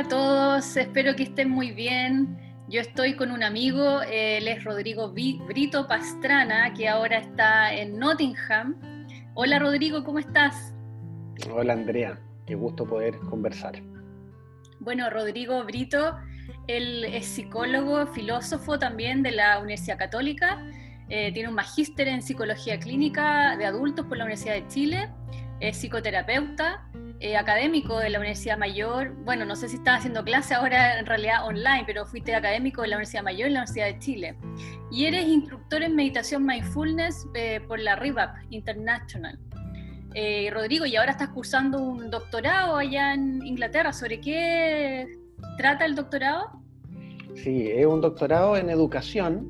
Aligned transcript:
Hola 0.00 0.06
a 0.06 0.16
todos, 0.16 0.76
espero 0.78 1.14
que 1.14 1.24
estén 1.24 1.50
muy 1.50 1.72
bien. 1.72 2.38
Yo 2.70 2.80
estoy 2.80 3.16
con 3.16 3.30
un 3.30 3.42
amigo, 3.42 4.00
él 4.00 4.48
es 4.48 4.64
Rodrigo 4.64 5.12
Brito 5.12 5.86
Pastrana, 5.86 6.72
que 6.72 6.88
ahora 6.88 7.18
está 7.18 7.74
en 7.74 7.98
Nottingham. 7.98 8.80
Hola 9.34 9.58
Rodrigo, 9.58 10.02
¿cómo 10.02 10.18
estás? 10.18 10.72
Hola 11.52 11.74
Andrea, 11.74 12.18
qué 12.46 12.54
gusto 12.54 12.86
poder 12.86 13.18
conversar. 13.28 13.82
Bueno, 14.78 15.10
Rodrigo 15.10 15.62
Brito, 15.64 16.16
él 16.66 17.04
es 17.04 17.26
psicólogo, 17.26 18.06
filósofo 18.06 18.78
también 18.78 19.22
de 19.22 19.32
la 19.32 19.58
Universidad 19.58 19.98
Católica, 19.98 20.66
eh, 21.10 21.30
tiene 21.34 21.50
un 21.50 21.54
magíster 21.54 22.08
en 22.08 22.22
psicología 22.22 22.80
clínica 22.80 23.54
de 23.58 23.66
adultos 23.66 24.06
por 24.06 24.16
la 24.16 24.24
Universidad 24.24 24.54
de 24.54 24.66
Chile, 24.66 25.10
es 25.60 25.76
psicoterapeuta, 25.76 26.89
eh, 27.22 27.36
académico 27.36 27.98
de 27.98 28.08
la 28.08 28.18
Universidad 28.18 28.56
Mayor, 28.56 29.14
bueno, 29.26 29.44
no 29.44 29.54
sé 29.54 29.68
si 29.68 29.76
estás 29.76 29.98
haciendo 29.98 30.24
clase 30.24 30.54
ahora 30.54 30.98
en 30.98 31.04
realidad 31.04 31.46
online, 31.46 31.84
pero 31.84 32.06
fuiste 32.06 32.34
académico 32.34 32.80
de 32.80 32.88
la 32.88 32.96
Universidad 32.96 33.22
Mayor 33.22 33.50
y 33.50 33.52
la 33.52 33.60
Universidad 33.60 33.86
de 33.88 33.98
Chile. 33.98 34.36
Y 34.90 35.04
eres 35.04 35.26
instructor 35.26 35.82
en 35.82 35.94
meditación 35.94 36.46
mindfulness 36.46 37.28
eh, 37.34 37.60
por 37.68 37.78
la 37.78 37.96
RIVAP 37.96 38.36
International. 38.48 39.38
Eh, 40.14 40.48
Rodrigo, 40.50 40.86
y 40.86 40.96
ahora 40.96 41.12
estás 41.12 41.28
cursando 41.28 41.78
un 41.82 42.10
doctorado 42.10 42.76
allá 42.76 43.12
en 43.12 43.46
Inglaterra. 43.46 43.92
¿Sobre 43.92 44.18
qué 44.22 45.06
trata 45.58 45.84
el 45.84 45.96
doctorado? 45.96 46.50
Sí, 47.34 47.68
es 47.70 47.84
un 47.84 48.00
doctorado 48.00 48.56
en 48.56 48.70
educación, 48.70 49.46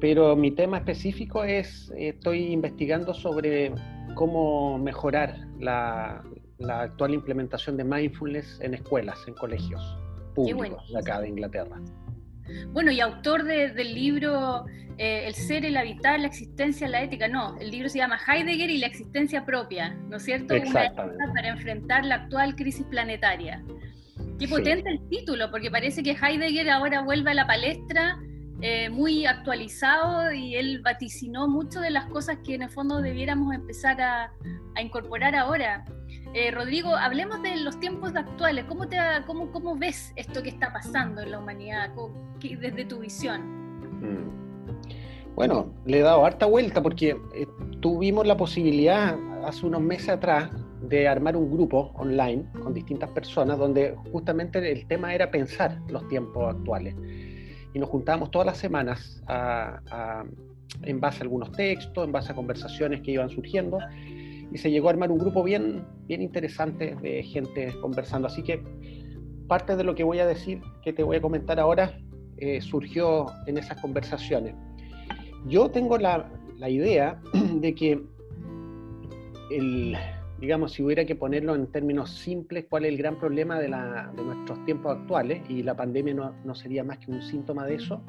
pero 0.00 0.34
mi 0.36 0.50
tema 0.50 0.78
específico 0.78 1.44
es, 1.44 1.92
estoy 1.98 2.46
investigando 2.46 3.12
sobre 3.12 3.74
cómo 4.14 4.78
mejorar 4.78 5.36
la, 5.60 6.22
la 6.66 6.82
actual 6.82 7.14
implementación 7.14 7.76
de 7.76 7.84
mindfulness 7.84 8.60
en 8.60 8.74
escuelas, 8.74 9.18
en 9.26 9.34
colegios 9.34 9.98
públicos 10.34 10.90
de 10.90 10.98
acá 10.98 11.20
de 11.20 11.28
Inglaterra. 11.28 11.80
Bueno, 12.72 12.90
y 12.90 13.00
autor 13.00 13.44
del 13.44 13.94
libro 13.94 14.66
eh, 14.98 15.26
El 15.26 15.34
ser, 15.34 15.64
el 15.64 15.76
habitar, 15.76 16.20
la 16.20 16.26
existencia, 16.26 16.86
la 16.88 17.02
ética. 17.02 17.28
No, 17.28 17.56
el 17.58 17.70
libro 17.70 17.88
se 17.88 17.98
llama 17.98 18.18
Heidegger 18.26 18.70
y 18.70 18.78
la 18.78 18.86
existencia 18.86 19.44
propia, 19.44 19.94
¿no 20.08 20.16
es 20.16 20.24
cierto? 20.24 20.54
Exactamente. 20.54 21.24
Una 21.24 21.32
para 21.32 21.48
enfrentar 21.48 22.04
la 22.04 22.16
actual 22.16 22.54
crisis 22.54 22.84
planetaria. 22.86 23.64
Qué 24.38 24.48
potente 24.48 24.90
el 24.90 25.08
título, 25.08 25.50
porque 25.50 25.70
parece 25.70 26.02
que 26.02 26.12
Heidegger 26.12 26.68
ahora 26.70 27.02
vuelve 27.02 27.30
a 27.30 27.34
la 27.34 27.46
palestra 27.46 28.18
eh, 28.60 28.90
muy 28.90 29.24
actualizado 29.26 30.32
y 30.32 30.56
él 30.56 30.82
vaticinó 30.82 31.48
mucho 31.48 31.80
de 31.80 31.90
las 31.90 32.06
cosas 32.06 32.38
que 32.44 32.54
en 32.54 32.62
el 32.62 32.70
fondo 32.70 33.00
debiéramos 33.00 33.54
empezar 33.54 34.00
a, 34.00 34.32
a 34.74 34.82
incorporar 34.82 35.34
ahora. 35.34 35.84
Eh, 36.34 36.50
Rodrigo, 36.50 36.96
hablemos 36.96 37.42
de 37.42 37.56
los 37.56 37.78
tiempos 37.78 38.16
actuales. 38.16 38.64
¿Cómo, 38.64 38.88
te, 38.88 38.96
cómo, 39.26 39.52
¿Cómo 39.52 39.76
ves 39.76 40.14
esto 40.16 40.42
que 40.42 40.48
está 40.48 40.72
pasando 40.72 41.20
en 41.20 41.30
la 41.30 41.38
humanidad 41.38 41.90
desde 42.40 42.84
tu 42.86 43.00
visión? 43.00 43.42
Mm. 44.00 45.34
Bueno, 45.34 45.74
le 45.84 45.98
he 45.98 46.02
dado 46.02 46.24
harta 46.24 46.46
vuelta 46.46 46.82
porque 46.82 47.16
eh, 47.34 47.46
tuvimos 47.80 48.26
la 48.26 48.36
posibilidad 48.36 49.14
hace 49.44 49.66
unos 49.66 49.82
meses 49.82 50.08
atrás 50.08 50.50
de 50.80 51.06
armar 51.06 51.36
un 51.36 51.50
grupo 51.50 51.92
online 51.96 52.44
con 52.62 52.72
distintas 52.72 53.10
personas 53.10 53.58
donde 53.58 53.94
justamente 54.10 54.72
el 54.72 54.86
tema 54.86 55.14
era 55.14 55.30
pensar 55.30 55.80
los 55.88 56.08
tiempos 56.08 56.54
actuales. 56.54 56.94
Y 57.74 57.78
nos 57.78 57.90
juntábamos 57.90 58.30
todas 58.30 58.46
las 58.46 58.58
semanas 58.58 59.22
en 60.82 61.00
base 61.00 61.20
a 61.20 61.22
algunos 61.22 61.52
textos, 61.52 62.04
en 62.04 62.12
base 62.12 62.32
a 62.32 62.34
conversaciones 62.34 63.02
que 63.02 63.12
iban 63.12 63.28
surgiendo 63.28 63.78
y 64.52 64.58
se 64.58 64.70
llegó 64.70 64.88
a 64.88 64.92
armar 64.92 65.10
un 65.10 65.18
grupo 65.18 65.42
bien, 65.42 65.84
bien 66.06 66.22
interesante 66.22 66.94
de 67.00 67.22
gente 67.22 67.72
conversando. 67.80 68.26
Así 68.28 68.42
que 68.42 68.62
parte 69.48 69.76
de 69.76 69.84
lo 69.84 69.94
que 69.94 70.04
voy 70.04 70.18
a 70.18 70.26
decir, 70.26 70.60
que 70.82 70.92
te 70.92 71.02
voy 71.02 71.16
a 71.16 71.22
comentar 71.22 71.58
ahora, 71.58 71.98
eh, 72.36 72.60
surgió 72.60 73.26
en 73.46 73.58
esas 73.58 73.80
conversaciones. 73.80 74.54
Yo 75.46 75.70
tengo 75.70 75.96
la, 75.98 76.30
la 76.58 76.68
idea 76.68 77.20
de 77.54 77.74
que, 77.74 78.02
el, 79.50 79.96
digamos, 80.38 80.72
si 80.72 80.82
hubiera 80.82 81.04
que 81.04 81.14
ponerlo 81.14 81.54
en 81.54 81.66
términos 81.68 82.10
simples, 82.10 82.66
cuál 82.68 82.84
es 82.84 82.92
el 82.92 82.98
gran 82.98 83.18
problema 83.18 83.58
de, 83.58 83.68
la, 83.68 84.12
de 84.14 84.22
nuestros 84.22 84.64
tiempos 84.64 84.96
actuales, 84.98 85.42
y 85.48 85.62
la 85.62 85.74
pandemia 85.74 86.14
no, 86.14 86.34
no, 86.44 86.54
sería 86.54 86.84
más 86.84 86.98
que 86.98 87.10
un 87.10 87.22
síntoma 87.22 87.64
de 87.66 87.76
eso, 87.76 88.02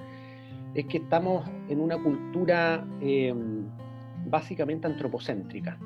es 0.74 0.86
que 0.88 0.98
estamos 0.98 1.50
en 1.70 1.80
una 1.80 2.02
cultura 2.02 2.86
eh, 3.02 3.34
básicamente 4.26 4.88
antropocéntrica. 4.88 5.78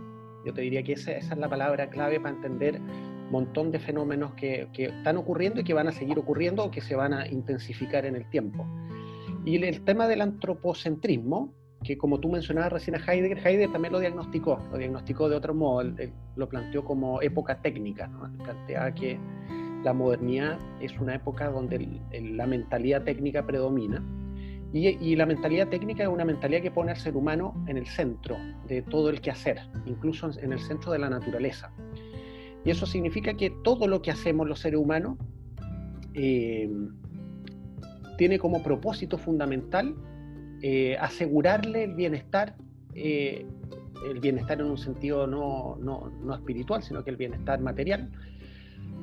Yo 0.48 0.54
te 0.54 0.62
diría 0.62 0.82
que 0.82 0.94
esa, 0.94 1.12
esa 1.12 1.34
es 1.34 1.40
la 1.40 1.50
palabra 1.50 1.90
clave 1.90 2.22
para 2.22 2.34
entender 2.34 2.80
un 2.80 3.32
montón 3.32 3.70
de 3.70 3.80
fenómenos 3.80 4.34
que, 4.36 4.70
que, 4.72 4.86
están 4.86 5.18
ocurriendo 5.18 5.60
y 5.60 5.66
que 5.66 5.74
van 5.74 5.90
a 5.90 5.92
seguir 5.92 6.18
ocurriendo 6.18 6.64
o 6.64 6.72
que 6.72 6.80
se 6.80 6.96
van 6.96 7.14
a 7.14 7.28
intensificar 7.28 8.06
en 8.06 8.16
el 8.16 8.30
tiempo. 8.30 8.66
Y 9.44 9.62
el, 9.62 9.82
tema 9.84 10.08
del 10.08 10.22
antropocentrismo, 10.22 11.54
que 11.84 11.98
como 11.98 12.22
tú 12.22 12.30
mencionabas 12.30 12.72
recién 12.72 12.96
a 12.96 13.00
Heidegger, 13.00 13.46
Heidegger 13.46 13.74
también 13.74 13.92
lo 13.92 14.00
diagnosticó, 14.00 14.58
lo 14.72 14.78
diagnosticó 14.78 15.28
de 15.28 15.36
otro 15.36 15.54
modo, 15.54 15.82
él, 15.82 16.14
lo 16.38 16.48
planteó 16.48 16.86
como 16.86 17.22
época 17.22 17.62
técnica, 17.62 18.08
¿no? 18.08 18.32
plantea 18.42 18.94
que 18.94 19.20
la 19.84 19.92
modernidad 19.92 20.58
es 20.80 20.98
una 20.98 21.16
época 21.16 21.50
donde 21.50 22.00
el, 22.12 22.38
la 22.38 22.48
mentalidad 22.48 23.04
técnica 23.04 23.46
predomina 23.46 24.02
y, 24.74 25.16
la 25.16 25.26
mentalidad 25.26 25.70
técnica 25.70 26.04
es 26.04 26.10
una 26.10 26.26
mentalidad 26.26 26.62
que 26.62 26.72
pone 26.72 26.92
al 26.92 26.98
ser 26.98 27.16
humano 27.16 27.54
en 27.68 27.78
el 27.78 27.88
centro 27.88 28.38
de 28.68 28.82
todo 28.82 29.10
el 29.10 29.22
quehacer, 29.22 29.62
incluso 29.86 30.30
en 30.40 30.52
el 30.52 30.60
centro 30.60 30.92
de 30.92 31.00
la 31.00 31.10
naturaleza. 31.10 31.72
Y 32.66 32.72
eso 32.72 32.86
significa 32.86 33.34
que 33.34 33.50
todo 33.64 33.88
lo 33.88 34.02
que 34.02 34.12
hacemos 34.12 34.48
los 34.48 34.60
seres 34.60 34.80
humanos 34.80 35.18
eh, 36.14 36.70
tiene 38.18 38.40
como 38.40 38.62
propósito 38.62 39.18
fundamental 39.18 39.96
eh, 40.62 40.98
asegurarle 41.00 41.86
el 41.86 41.94
bienestar, 41.94 42.56
eh, 42.94 43.46
el 44.10 44.20
bienestar 44.20 44.60
en 44.60 44.68
un 44.68 44.78
sentido 44.78 45.28
no, 45.28 45.78
no, 45.80 46.12
no 46.24 46.36
espiritual, 46.36 46.84
sino 46.84 47.04
que 47.04 47.12
el 47.12 47.16
bienestar 47.16 47.62
material, 47.62 48.10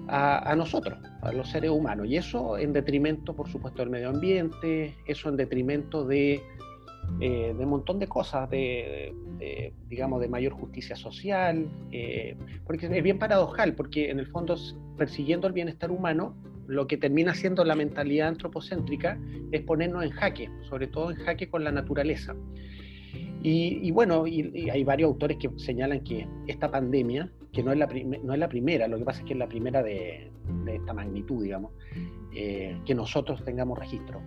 a, 0.09 0.55
nosotros, 0.57 0.99
a 1.23 1.33
los 1.33 1.51
seres 1.51 1.71
humanos. 1.71 2.07
Y 2.09 2.17
eso 2.17 2.59
en 2.59 2.73
detrimento, 2.73 3.35
por 3.35 3.49
supuesto, 3.49 3.83
del 3.83 3.91
medio 3.91 4.11
ambiente, 4.11 4.95
eso 5.07 5.29
en 5.29 5.37
detrimento 5.37 6.05
de, 6.05 6.43
eh, 7.21 7.55
de 7.57 7.65
un 7.65 7.71
montón 7.71 7.99
de 7.99 8.07
cosas, 8.07 8.49
de, 8.51 9.15
digamos, 9.89 10.21
de 10.21 10.29
mayor 10.29 10.53
justicia 10.53 10.97
social, 10.97 11.67
eh, 11.93 12.37
porque 12.67 12.87
es 12.87 13.03
bien 13.03 13.19
paradojal, 13.19 13.75
porque 13.75 14.11
en 14.11 14.19
el 14.19 14.27
fondo, 14.27 14.57
persiguiendo 14.97 15.47
el 15.47 15.53
bienestar 15.53 15.91
humano, 15.91 16.35
lo 16.67 16.87
que 16.87 16.97
termina 16.97 17.35
siendo 17.35 17.65
la 17.65 17.75
mentalidad 17.75 18.29
antropocéntrica 18.29 19.19
es 19.53 19.63
ponernos 19.63 20.05
en 20.05 20.11
jaque, 20.11 20.51
sobre 20.69 20.87
todo 20.87 21.11
en 21.11 21.17
jaque 21.17 21.49
con 21.49 21.63
la 21.63 21.73
naturaleza. 21.73 22.35
Y, 23.47 23.91
bueno, 23.91 24.27
y, 24.27 24.71
hay 24.71 24.85
varios 24.85 25.09
autores 25.09 25.37
que 25.37 25.51
señalan 25.59 26.01
que 26.01 26.27
esta 26.47 26.71
pandemia, 26.71 27.31
que 27.53 27.63
no 27.63 27.73
es 27.73 27.79
la, 27.79 27.87
no 28.23 28.33
es 28.33 28.39
la 28.39 28.49
primera, 28.49 28.89
lo 28.89 28.97
que 28.97 29.05
pasa 29.05 29.21
es 29.21 29.27
que 29.27 29.35
es 29.35 29.39
la 29.39 29.47
primera 29.47 29.83
de, 29.83 30.31
esta 30.67 30.95
magnitud, 30.95 31.43
digamos, 31.43 31.73
eh, 32.35 32.79
que 32.87 32.95
nosotros 32.95 33.45
tengamos 33.45 33.79
registro 33.79 34.23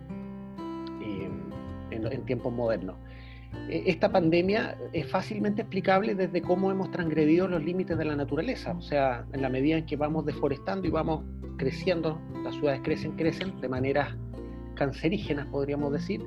eh, 1.02 1.28
en, 1.90 2.24
tiempos 2.26 2.52
modernos. 2.52 2.94
E, 3.68 3.90
esta 3.90 4.12
pandemia 4.12 4.78
es 4.92 5.10
fácilmente 5.10 5.62
explicable 5.62 6.14
desde 6.14 6.40
cómo 6.40 6.70
hemos 6.70 6.92
transgredido 6.92 7.48
los 7.48 7.64
límites 7.64 7.98
de 7.98 8.04
la 8.04 8.14
naturaleza, 8.14 8.76
o 8.78 8.82
sea, 8.82 9.26
en 9.32 9.42
la 9.42 9.48
medida 9.48 9.78
en 9.78 9.86
que 9.86 9.96
vamos 9.96 10.26
deforestando 10.26 10.86
y 10.86 10.92
vamos 10.92 11.24
creciendo, 11.56 12.20
las 12.44 12.54
ciudades 12.54 12.82
crecen, 12.84 13.16
crecen 13.16 13.60
de 13.60 13.68
maneras 13.68 14.14
cancerígenas, 14.76 15.48
podríamos 15.48 15.92
decir, 15.92 16.22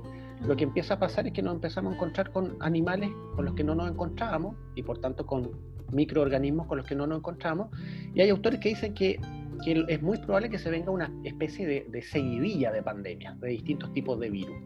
lo 0.46 0.56
que 0.56 0.64
empieza 0.64 0.96
a 0.96 1.00
pasar 1.00 1.28
es 1.28 1.34
que 1.34 1.42
nos 1.42 1.54
empezamos 1.54 1.92
a 1.92 1.96
encontrar 1.96 2.32
con 2.32 2.58
animales 2.60 3.12
con 3.36 3.46
los 3.46 3.54
que 3.54 3.64
no 3.64 3.76
nos 3.76 3.90
encontrábamos 3.90 4.56
y 4.76 4.84
por 4.84 4.98
tanto 5.00 5.26
con 5.26 5.52
microorganismos 5.92 6.68
con 6.68 6.78
los 6.78 6.88
que 6.88 6.96
no 6.96 7.06
nos 7.06 7.20
encontramos. 7.20 7.68
Y 8.14 8.22
hay 8.22 8.30
autores 8.30 8.60
que 8.60 8.70
dicen 8.70 8.94
que, 8.94 9.20
es 9.66 10.02
muy 10.02 10.18
probable 10.18 10.50
que 10.50 10.58
se 10.58 10.72
venga 10.72 10.90
una 10.90 11.12
especie 11.24 11.68
de, 11.68 11.86
de 11.90 12.02
seguidilla 12.02 12.72
de 12.72 12.82
pandemias, 12.82 13.40
de 13.40 13.50
distintos 13.50 13.94
tipos 13.94 14.20
de 14.20 14.32
virus. 14.32 14.58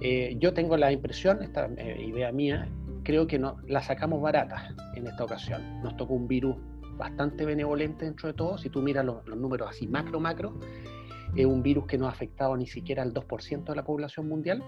Eh, 0.00 0.36
yo 0.38 0.54
tengo 0.54 0.76
la 0.76 0.92
impresión, 0.92 1.42
esta 1.42 1.68
eh, 1.76 2.04
idea 2.06 2.30
mía, 2.30 2.68
creo 3.02 3.26
que 3.26 3.40
no, 3.40 3.56
la 3.66 3.82
sacamos 3.82 4.22
barata 4.22 4.72
en 4.94 5.08
esta 5.08 5.24
ocasión. 5.24 5.82
Nos 5.82 5.96
tocó 5.96 6.14
un 6.14 6.28
virus 6.28 6.56
bastante 6.96 7.44
benevolente 7.44 8.04
dentro 8.04 8.28
de 8.28 8.34
todo. 8.34 8.56
Si 8.56 8.70
tú 8.70 8.82
miras 8.82 9.04
los, 9.04 9.26
los 9.26 9.36
números 9.36 9.68
así 9.68 9.88
macro, 9.88 10.20
macro, 10.20 10.54
es 11.34 11.46
un 11.46 11.62
virus 11.64 11.86
que 11.86 11.98
no 11.98 12.06
ha 12.06 12.10
afectado 12.10 12.56
ni 12.56 12.66
siquiera 12.66 13.02
al 13.02 13.12
2% 13.12 13.64
de 13.64 13.74
la 13.74 13.84
población 13.84 14.28
mundial 14.28 14.62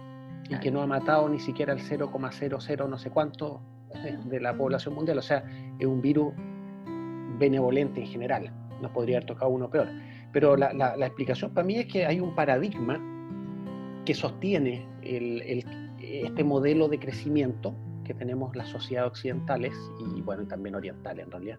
y 0.49 0.59
que 0.59 0.71
no 0.71 0.83
ha 0.83 0.87
matado 0.87 1.29
ni 1.29 1.41
siquiera 1.41 1.73
el 1.73 1.81
0,00 1.81 2.89
no 2.89 2.99
sé 2.99 3.11
cuánto 3.11 3.63
de 4.25 4.41
la 4.41 4.57
población 4.57 4.95
mundial. 4.95 5.19
O 5.19 5.23
sea, 5.23 5.45
es 5.79 5.87
un 5.87 6.01
virus 6.01 6.33
benevolente 7.39 8.01
en 8.01 8.07
general. 8.07 8.53
Nos 8.81 8.91
podría 8.93 9.17
haber 9.19 9.27
tocado 9.27 9.51
uno 9.51 9.71
peor. 9.71 9.89
Pero 10.33 10.57
la, 10.57 10.73
la, 10.73 11.07
explicación 11.07 11.53
para 11.55 11.67
mí 11.67 11.77
es 11.77 11.87
que 11.87 12.05
hay 12.05 12.21
un 12.21 12.35
paradigma 12.35 13.01
que 14.05 14.15
sostiene 14.15 14.87
el, 15.03 15.41
el, 15.43 15.65
este 15.99 16.45
modelo 16.45 16.89
de 16.89 16.99
crecimiento 16.99 17.75
que 18.05 18.15
tenemos 18.15 18.55
las 18.55 18.69
sociedades 18.69 19.11
occidentales 19.11 19.75
y 19.99 20.21
bueno, 20.23 20.47
también 20.47 20.75
orientales 20.77 21.25
en 21.25 21.31
realidad, 21.31 21.59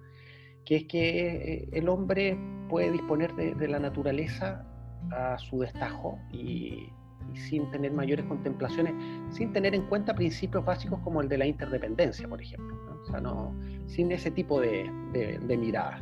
que 0.66 0.78
es 0.78 0.84
que 0.86 1.54
eh, 1.54 1.70
el 1.74 1.90
hombre 1.90 2.38
puede 2.70 2.92
disponer 2.92 3.34
de, 3.36 3.68
la 3.68 3.80
naturaleza 3.80 4.66
a 5.12 5.38
su 5.38 5.60
destajo 5.60 6.20
y, 6.32 6.90
sin 7.34 7.70
tener 7.72 7.94
mayores 7.94 8.26
contemplaciones, 8.26 8.94
sin 9.30 9.54
tener 9.54 9.76
en 9.76 9.84
cuenta 9.84 10.14
principios 10.16 10.66
básicos 10.66 11.00
como 11.00 11.22
el 11.22 11.30
de 11.30 11.38
la 11.38 11.46
interdependencia, 11.46 12.28
por 12.28 12.42
ejemplo, 12.42 12.76
o 13.04 13.06
sea, 13.06 13.20
no, 13.20 13.54
sin 13.86 14.12
ese 14.12 14.32
tipo 14.32 14.60
de, 14.60 14.90
de 15.14 15.58
mirada. 15.58 16.02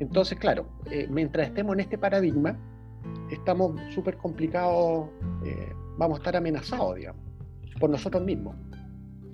Entonces, 0.00 0.38
claro, 0.38 0.66
eh, 0.90 1.06
mientras 1.08 1.48
estemos 1.48 1.74
en 1.74 1.80
este 1.80 1.98
paradigma, 1.98 2.58
estamos 3.30 3.80
súper 3.92 4.16
complicados, 4.16 5.08
eh, 5.44 5.72
vamos 5.96 6.18
a 6.18 6.20
estar 6.20 6.36
amenazados, 6.36 6.96
digamos, 6.96 7.22
por 7.78 7.90
nosotros 7.90 8.22
mismos. 8.22 8.56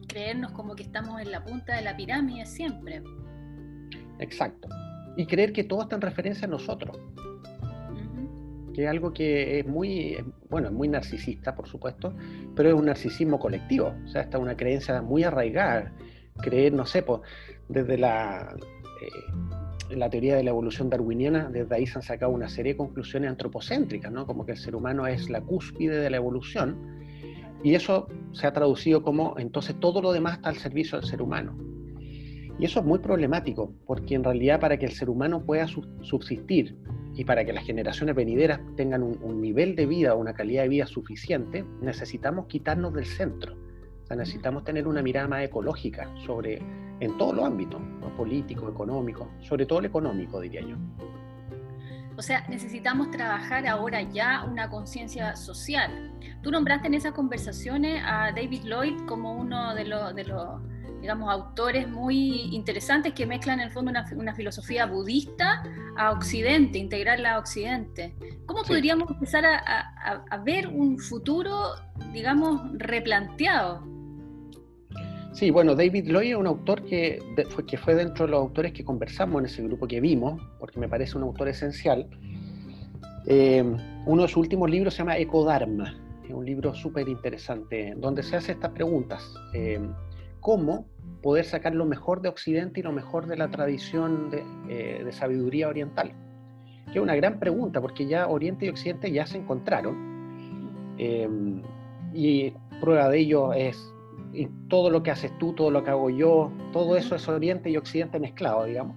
Creernos 0.07 0.53
como 0.53 0.75
que 0.75 0.83
estamos 0.83 1.21
en 1.21 1.31
la 1.31 1.45
punta 1.45 1.77
de 1.77 1.83
la 1.83 1.97
pirámide 1.97 2.45
siempre. 2.45 3.03
Exacto. 4.19 4.69
Y 5.17 5.27
creer 5.27 5.53
que 5.53 5.65
todo 5.65 5.83
está 5.83 5.97
en 5.97 6.03
referencia 6.03 6.47
a 6.47 6.51
nosotros. 6.51 6.99
Que 8.81 8.85
es 8.85 8.91
algo 8.91 9.13
que 9.13 9.59
es 9.59 9.67
muy, 9.67 10.17
bueno, 10.49 10.69
es 10.69 10.73
muy 10.73 10.89
narcisista, 10.89 11.55
por 11.55 11.69
supuesto, 11.69 12.15
pero 12.57 12.71
es 12.71 12.75
un 12.75 12.87
narcisismo 12.87 13.39
colectivo. 13.39 13.93
O 14.07 14.09
sea, 14.09 14.23
está 14.23 14.39
una 14.39 14.57
creencia 14.57 15.03
muy 15.03 15.23
arraigada. 15.23 15.93
Creer, 16.41 16.73
no 16.73 16.87
sé, 16.87 17.03
pues, 17.03 17.21
desde 17.69 17.99
la. 17.99 18.57
Eh, 19.03 19.95
la 19.97 20.09
teoría 20.09 20.37
de 20.37 20.45
la 20.45 20.51
evolución 20.51 20.89
darwiniana, 20.89 21.51
desde 21.51 21.75
ahí 21.75 21.87
se 21.87 21.99
han 21.99 22.03
sacado 22.03 22.33
una 22.33 22.49
serie 22.49 22.73
de 22.73 22.79
conclusiones 22.79 23.29
antropocéntricas, 23.29 24.11
¿no? 24.11 24.25
como 24.25 24.47
que 24.47 24.53
el 24.53 24.59
ser 24.59 24.75
humano 24.75 25.07
es 25.07 25.29
la 25.29 25.43
cúspide 25.43 25.99
de 25.99 26.09
la 26.09 26.17
evolución, 26.17 26.79
y 27.63 27.75
eso 27.75 28.07
se 28.33 28.47
ha 28.47 28.53
traducido 28.53 29.03
como 29.03 29.35
entonces 29.37 29.75
todo 29.81 30.01
lo 30.01 30.13
demás 30.13 30.37
está 30.37 30.49
al 30.51 30.57
servicio 30.57 30.99
del 30.99 31.09
ser 31.09 31.21
humano. 31.21 31.59
Y 32.59 32.65
eso 32.65 32.79
es 32.79 32.87
muy 32.87 33.01
problemático, 33.01 33.75
porque 33.85 34.15
en 34.15 34.23
realidad 34.23 34.61
para 34.61 34.79
que 34.79 34.87
el 34.87 34.93
ser 34.93 35.11
humano 35.11 35.45
pueda 35.45 35.67
subsistir 35.67 36.77
y 37.15 37.25
para 37.25 37.45
que 37.45 37.53
las 37.53 37.65
generaciones 37.65 38.15
venideras 38.15 38.61
tengan 38.77 39.03
un, 39.03 39.41
nivel 39.41 39.77
de 39.77 39.87
vida, 39.87 40.15
una 40.15 40.33
calidad 40.35 40.63
de 40.63 40.69
vida 40.69 40.87
suficiente, 40.87 41.65
necesitamos 41.81 42.47
quitarnos 42.47 42.93
del 42.95 43.07
centro. 43.07 43.55
O 44.03 44.07
sea, 44.07 44.17
necesitamos 44.17 44.65
tener 44.65 44.87
una 44.87 45.03
mirada 45.03 45.29
más 45.29 45.43
ecológica 45.43 46.09
sobre 46.27 46.63
en 47.01 47.17
todos 47.17 47.35
los 47.35 47.45
ámbitos, 47.45 47.81
político, 48.17 48.69
económico, 48.69 49.31
sobre 49.41 49.65
todo 49.67 49.79
el 49.79 49.87
económico, 49.87 50.41
diría 50.41 50.61
yo. 50.61 50.77
O 52.17 52.23
sea, 52.23 52.47
necesitamos 52.49 53.11
trabajar 53.11 53.67
ahora 53.67 54.03
ya 54.03 54.45
una 54.45 54.69
conciencia 54.69 55.37
social. 55.37 56.13
Tú 56.43 56.51
nombraste 56.51 56.89
en 56.89 56.95
esas 56.95 57.13
conversaciones 57.13 58.03
a 58.05 58.33
David 58.33 58.65
Lloyd 58.65 59.07
como 59.07 59.33
uno 59.33 59.75
de 59.75 59.87
los, 59.87 60.15
de 60.15 60.25
los 60.25 60.61
digamos, 61.01 61.31
autores 61.31 61.89
muy 61.89 62.55
interesantes 62.55 63.13
que 63.15 63.27
mezclan 63.27 63.61
en 63.61 63.67
el 63.67 63.73
fondo 63.73 63.93
una, 64.17 64.35
filosofía 64.35 64.87
budista 64.87 65.63
a 65.97 66.13
Occidente, 66.13 66.79
integrarla 66.79 67.35
a 67.35 67.39
Occidente. 67.39 68.15
¿Cómo 68.47 68.63
podríamos 68.63 69.11
empezar 69.11 69.45
a, 69.45 70.25
a 70.31 70.37
ver 70.39 70.69
un 70.69 70.99
futuro, 70.99 71.75
digamos, 72.13 72.61
replanteado? 72.75 73.91
Sí, 75.33 75.51
bueno, 75.51 75.77
David 75.77 76.07
Lloyd 76.07 76.31
es 76.31 76.37
un 76.37 76.47
autor 76.47 76.85
que, 76.85 77.21
fue, 77.51 77.65
que 77.65 77.79
fue 77.79 77.95
dentro 77.95 78.27
de 78.27 78.33
los 78.33 78.41
autores 78.41 78.73
que 78.73 78.85
conversamos 78.85 79.41
en 79.41 79.47
ese 79.47 79.63
grupo 79.63 79.87
que 79.87 80.01
vimos, 80.01 80.43
porque 80.59 80.81
me 80.81 80.89
parece 80.89 81.17
un 81.17 81.23
autor 81.23 81.49
esencial. 81.49 82.09
Eh, 83.27 83.65
uno 84.07 84.23
de 84.23 84.29
sus 84.29 84.39
últimos 84.39 84.69
libros 84.69 84.95
se 84.95 84.99
llama 84.99 85.19
Ecodharma, 85.19 85.97
es 86.25 86.35
un 86.35 86.45
libro 86.45 86.75
súper 86.75 87.09
interesante, 87.09 87.95
donde 87.97 88.23
se 88.23 88.37
hace 88.37 88.53
estas 88.53 88.73
preguntas. 88.73 89.23
Eh, 89.55 89.81
¿Cómo 90.41 90.87
poder 91.23 91.45
sacar 91.45 91.75
lo 91.75 91.85
mejor 91.85 92.23
de 92.23 92.29
Occidente 92.29 92.81
y 92.81 92.83
lo 92.83 92.93
mejor 92.93 93.27
de 93.27 93.37
la 93.37 93.51
tradición 93.51 94.31
de, 94.31 94.45
eh, 94.69 95.05
de 95.05 95.13
sabiduría 95.13 95.69
oriental? 95.69 96.13
Que 96.87 96.99
es 96.99 97.03
una 97.03 97.15
gran 97.15 97.39
pregunta, 97.39 97.81
porque 97.81 98.07
ya 98.07 98.27
Oriente 98.27 98.67
y 98.67 98.69
Occidente 98.71 99.13
ya 99.13 99.27
se 99.27 99.39
encontraron. 99.39 100.11
y 102.13 102.53
prueba 102.81 103.09
de 103.09 103.19
ello 103.19 103.53
es 103.53 103.91
y 104.33 104.47
todo 104.69 104.91
lo 104.91 105.03
que 105.03 105.11
haces 105.11 105.37
tú, 105.39 105.53
todo 105.55 105.71
lo 105.71 105.83
que 105.83 105.91
hago 105.91 106.11
yo, 106.11 106.53
todo 106.73 106.97
eso 106.97 107.15
es 107.17 107.29
Oriente 107.29 107.71
y 107.71 107.77
Occidente 107.77 108.21
mezclado, 108.21 108.65
digamos. 108.65 108.97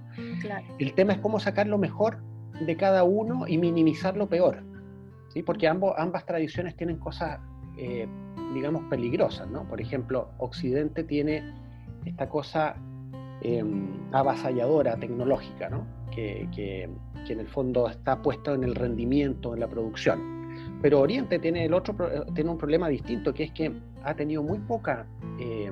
El 0.80 0.94
tema 0.94 1.13
es 1.13 1.19
cómo 1.19 1.40
sacar 1.40 1.68
lo 1.68 1.78
mejor 1.78 2.19
de 2.66 2.78
cada 2.78 3.04
uno 3.04 3.48
y 3.48 3.57
minimizar 3.57 4.16
lo 4.16 4.28
peor, 4.28 4.63
¿sí? 5.30 5.42
porque 5.42 5.68
ambos, 5.68 5.94
ambas 5.98 6.25
tradiciones 6.25 6.75
tienen 6.75 6.98
cosas, 6.98 7.40
eh, 7.78 8.07
digamos, 8.53 8.83
peligrosas, 8.89 9.50
¿no? 9.50 9.67
Por 9.67 9.81
ejemplo, 9.81 10.29
Occidente 10.38 11.03
tiene 11.03 11.44
esta 12.05 12.29
cosa 12.29 12.75
em, 13.41 13.88
avasalladora, 14.11 14.97
tecnológica, 14.97 15.69
¿no? 15.69 15.85
Que, 16.11 16.47
que, 16.53 16.89
que 17.25 17.33
en 17.33 17.39
el 17.39 17.47
fondo 17.47 17.89
está 17.89 18.21
puesto 18.21 18.53
en 18.53 18.63
el 18.63 18.75
rendimiento, 18.75 19.53
en 19.53 19.59
la 19.59 19.67
producción. 19.67 20.33
Pero 20.81 21.00
Oriente 21.00 21.39
tiene, 21.39 21.65
el 21.65 21.73
otro, 21.73 21.95
tiene 22.33 22.50
un 22.50 22.57
problema 22.57 22.89
distinto, 22.89 23.33
que 23.33 23.44
es 23.44 23.51
que 23.51 23.73
ha 24.03 24.15
tenido 24.15 24.44
muy, 24.44 24.59
poca, 24.59 25.07
eh, 25.39 25.71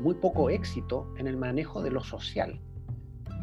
muy 0.00 0.14
poco 0.14 0.50
éxito 0.50 1.12
en 1.16 1.26
el 1.26 1.36
manejo 1.36 1.82
de 1.82 1.90
lo 1.90 2.02
social. 2.02 2.60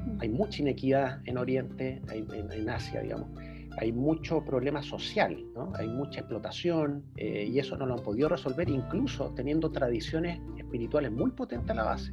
Mm. 0.06 0.18
Hay 0.22 0.30
mucha 0.30 0.62
inequidad 0.62 1.22
en 1.26 1.38
Oriente, 1.38 2.02
en, 2.12 2.70
Asia, 2.70 3.02
digamos. 3.02 3.30
Hay 3.78 3.92
mucho 3.92 4.44
problema 4.44 4.82
social, 4.82 5.44
hay 5.74 5.88
mucha 5.88 6.22
explotación 6.22 7.04
eh, 7.18 7.50
y 7.52 7.60
eso 7.60 7.76
no 7.78 7.86
lo 7.86 7.96
han 7.96 8.04
podido 8.04 8.30
resolver 8.30 8.70
incluso 8.70 9.34
teniendo 9.36 9.72
tradiciones 9.72 10.40
espirituales 10.58 11.12
muy 11.12 11.32
potentes 11.32 11.72
a 11.72 11.74
la 11.74 11.84
base. 11.84 12.12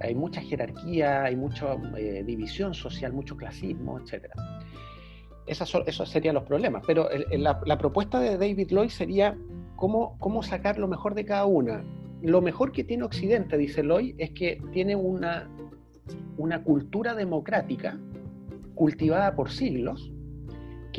Hay 0.00 0.14
mucha 0.14 0.40
jerarquía, 0.40 1.24
hay 1.24 1.36
mucha 1.36 1.74
eh, 1.96 2.22
división 2.24 2.72
social, 2.72 3.12
mucho 3.12 3.36
clasismo, 3.36 3.98
etcétera 3.98 4.34
esos 5.50 6.08
serían 6.08 6.34
los 6.34 6.44
problemas. 6.44 6.82
Pero 6.86 7.08
la, 7.32 7.78
propuesta 7.78 8.20
de 8.20 8.36
David 8.38 8.68
Lloyd 8.68 8.90
sería 8.90 9.36
cómo, 9.76 10.42
sacar 10.42 10.78
lo 10.78 10.88
mejor 10.88 11.14
de 11.14 11.24
cada 11.24 11.44
una. 11.46 11.82
Lo 12.22 12.40
mejor 12.40 12.72
que 12.72 12.84
tiene 12.84 13.04
Occidente, 13.04 13.56
dice 13.56 13.82
Lloyd, 13.82 14.14
es 14.18 14.30
que 14.30 14.62
tiene 14.72 14.94
una 14.96 15.48
cultura 16.64 17.14
democrática 17.14 17.98
cultivada 18.74 19.34
por 19.34 19.50
siglos 19.50 20.12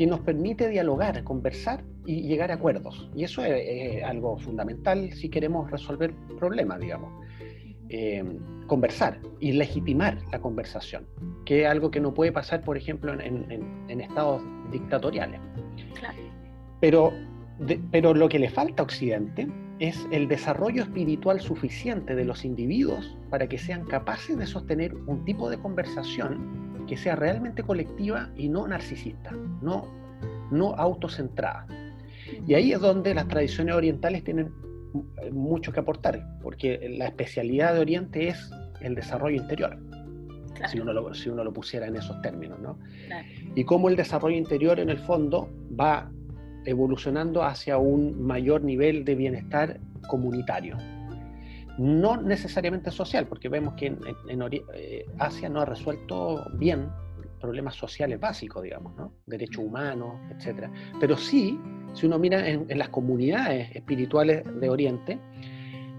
que 0.02 0.08
nos 0.08 0.18
permite 0.18 0.68
dialogar, 0.68 1.22
conversar 1.22 1.84
y 2.04 2.22
llegar 2.22 2.50
a 2.50 2.54
acuerdos. 2.54 3.08
Y 3.14 3.22
eso 3.22 3.44
es, 3.44 4.02
algo 4.02 4.36
fundamental 4.36 5.12
si 5.12 5.28
queremos 5.28 5.70
resolver 5.70 6.12
problemas, 6.40 6.80
digamos. 6.80 7.24
Eh, 7.88 8.24
conversar 8.66 9.20
y 9.38 9.52
legitimar 9.52 10.18
la 10.32 10.40
conversación, 10.40 11.06
que 11.44 11.62
es 11.62 11.68
algo 11.68 11.92
que 11.92 12.00
no 12.00 12.12
puede 12.14 12.32
pasar, 12.32 12.64
por 12.64 12.76
ejemplo, 12.76 13.12
en, 13.12 14.00
estados 14.00 14.42
dictatoriales. 14.72 15.40
Pero, 16.80 17.12
pero 17.92 18.12
lo 18.12 18.28
que 18.28 18.40
le 18.40 18.50
falta 18.50 18.82
a 18.82 18.86
Occidente 18.86 19.46
es 19.78 20.04
el 20.10 20.26
desarrollo 20.26 20.82
espiritual 20.82 21.40
suficiente 21.40 22.16
de 22.16 22.24
los 22.24 22.44
individuos 22.44 23.16
para 23.30 23.46
que 23.48 23.56
sean 23.56 23.84
capaces 23.84 24.36
de 24.36 24.48
sostener 24.48 24.96
un 25.06 25.24
tipo 25.24 25.48
de 25.48 25.58
conversación 25.58 26.71
que 26.86 26.96
sea 26.96 27.16
realmente 27.16 27.62
colectiva 27.62 28.30
y 28.36 28.48
no 28.48 28.66
narcisista, 28.66 29.30
no, 29.60 29.88
no 30.50 30.74
autocentrada. 30.74 31.66
Y 32.46 32.54
ahí 32.54 32.72
es 32.72 32.80
donde 32.80 33.14
las 33.14 33.28
tradiciones 33.28 33.74
orientales 33.74 34.24
tienen 34.24 34.52
mucho 35.32 35.72
que 35.72 35.80
aportar, 35.80 36.22
porque 36.42 36.94
la 36.98 37.06
especialidad 37.06 37.74
de 37.74 37.80
Oriente 37.80 38.28
es 38.28 38.50
el 38.80 38.94
desarrollo 38.94 39.36
interior, 39.36 39.78
si, 40.68 40.80
uno 40.80 40.92
lo, 40.92 41.14
si 41.14 41.28
uno 41.28 41.44
lo 41.44 41.52
pusiera 41.52 41.86
en 41.86 41.96
esos 41.96 42.20
términos, 42.22 42.58
¿no? 42.60 42.78
Y 43.54 43.64
cómo 43.64 43.88
el 43.88 43.96
desarrollo 43.96 44.36
interior 44.36 44.80
en 44.80 44.90
el 44.90 44.98
fondo 44.98 45.48
va 45.78 46.10
evolucionando 46.64 47.42
hacia 47.42 47.78
un 47.78 48.22
mayor 48.22 48.62
nivel 48.62 49.04
de 49.04 49.14
bienestar 49.14 49.80
comunitario. 50.08 50.76
No 51.78 52.20
necesariamente 52.20 52.90
social, 52.90 53.26
porque 53.26 53.48
vemos 53.48 53.74
que 53.74 53.86
en, 53.86 53.98
eh, 54.74 55.06
Asia 55.18 55.48
no 55.48 55.60
ha 55.60 55.64
resuelto 55.64 56.44
bien 56.54 56.88
problemas 57.40 57.74
sociales 57.74 58.20
básicos, 58.20 58.62
digamos, 58.62 58.94
¿no? 58.94 59.12
derechos 59.26 59.64
humanos, 59.64 60.14
etc. 60.30 60.68
Pero 61.00 61.16
sí, 61.16 61.58
si 61.92 62.06
uno 62.06 62.18
mira 62.18 62.48
en, 62.48 62.66
las 62.78 62.88
comunidades 62.88 63.74
espirituales 63.74 64.44
de 64.60 64.68
Oriente, 64.70 65.18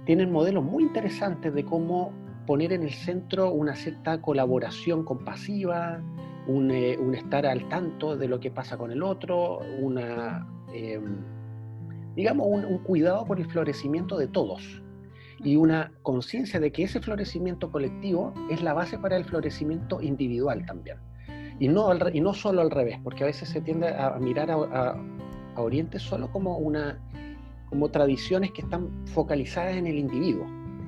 tienen 0.05 0.31
modelos 0.31 0.63
muy 0.63 0.83
interesantes 0.83 1.53
de 1.53 1.65
cómo 1.65 2.13
poner 2.47 2.73
en 2.73 2.83
el 2.83 2.93
centro 2.93 3.51
una 3.51 3.75
cierta 3.75 4.21
colaboración 4.21 5.03
compasiva, 5.03 6.01
un, 6.47 6.71
eh, 6.71 6.97
estar 7.13 7.45
al 7.45 7.67
tanto 7.69 8.17
de 8.17 8.27
lo 8.27 8.39
que 8.39 8.51
pasa 8.51 8.77
con 8.77 8.91
el 8.91 9.01
otro, 9.01 9.59
una, 9.79 10.47
em, 10.73 11.17
digamos, 12.15 12.47
un, 12.47 12.77
cuidado 12.79 13.25
por 13.25 13.39
el 13.39 13.45
florecimiento 13.45 14.17
de 14.17 14.27
todos 14.27 14.82
y 15.43 15.55
una 15.55 15.91
conciencia 16.01 16.59
de 16.59 16.71
que 16.71 16.83
ese 16.83 17.01
florecimiento 17.01 17.71
colectivo 17.71 18.33
es 18.49 18.61
la 18.61 18.73
base 18.73 18.97
para 18.97 19.17
el 19.17 19.25
florecimiento 19.25 20.01
individual 20.01 20.65
también. 20.65 20.97
Y 21.59 21.67
no, 21.67 21.89
y 22.11 22.21
no 22.21 22.33
solo 22.33 22.61
al 22.61 22.71
revés, 22.71 22.97
porque 23.03 23.23
a 23.23 23.27
veces 23.27 23.49
se 23.49 23.61
tiende 23.61 23.89
a 23.89 24.17
mirar 24.19 24.49
a, 24.51 24.95
a 25.55 25.61
Oriente 25.61 25.99
solo 25.99 26.31
como, 26.31 26.57
una, 26.57 26.99
como 27.69 27.89
tradiciones 27.89 28.51
que 28.51 28.61
están 28.61 29.05
focalizadas 29.07 29.75
en 29.75 29.87
el 29.87 29.97
individuo 29.97 30.45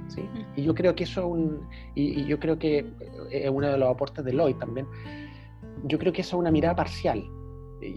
¿sí? 0.08 0.22
Y 0.56 0.64
yo 0.64 0.74
creo 0.74 0.96
que 0.96 1.04
eso 1.04 1.22
es 1.22 1.28
un, 1.28 1.68
y, 1.96 2.26
yo 2.26 2.40
creo 2.40 2.58
que 2.58 2.86
es 3.32 3.50
uno 3.50 3.68
de 3.68 3.78
los 3.78 3.90
aportes 3.90 4.24
de 4.24 4.34
Lloyd 4.34 4.56
también, 4.56 4.88
yo 5.84 6.00
creo 6.00 6.14
que 6.14 6.22
eso 6.22 6.38
es 6.38 6.40
una 6.40 6.52
mirada 6.52 6.76
parcial. 6.76 7.24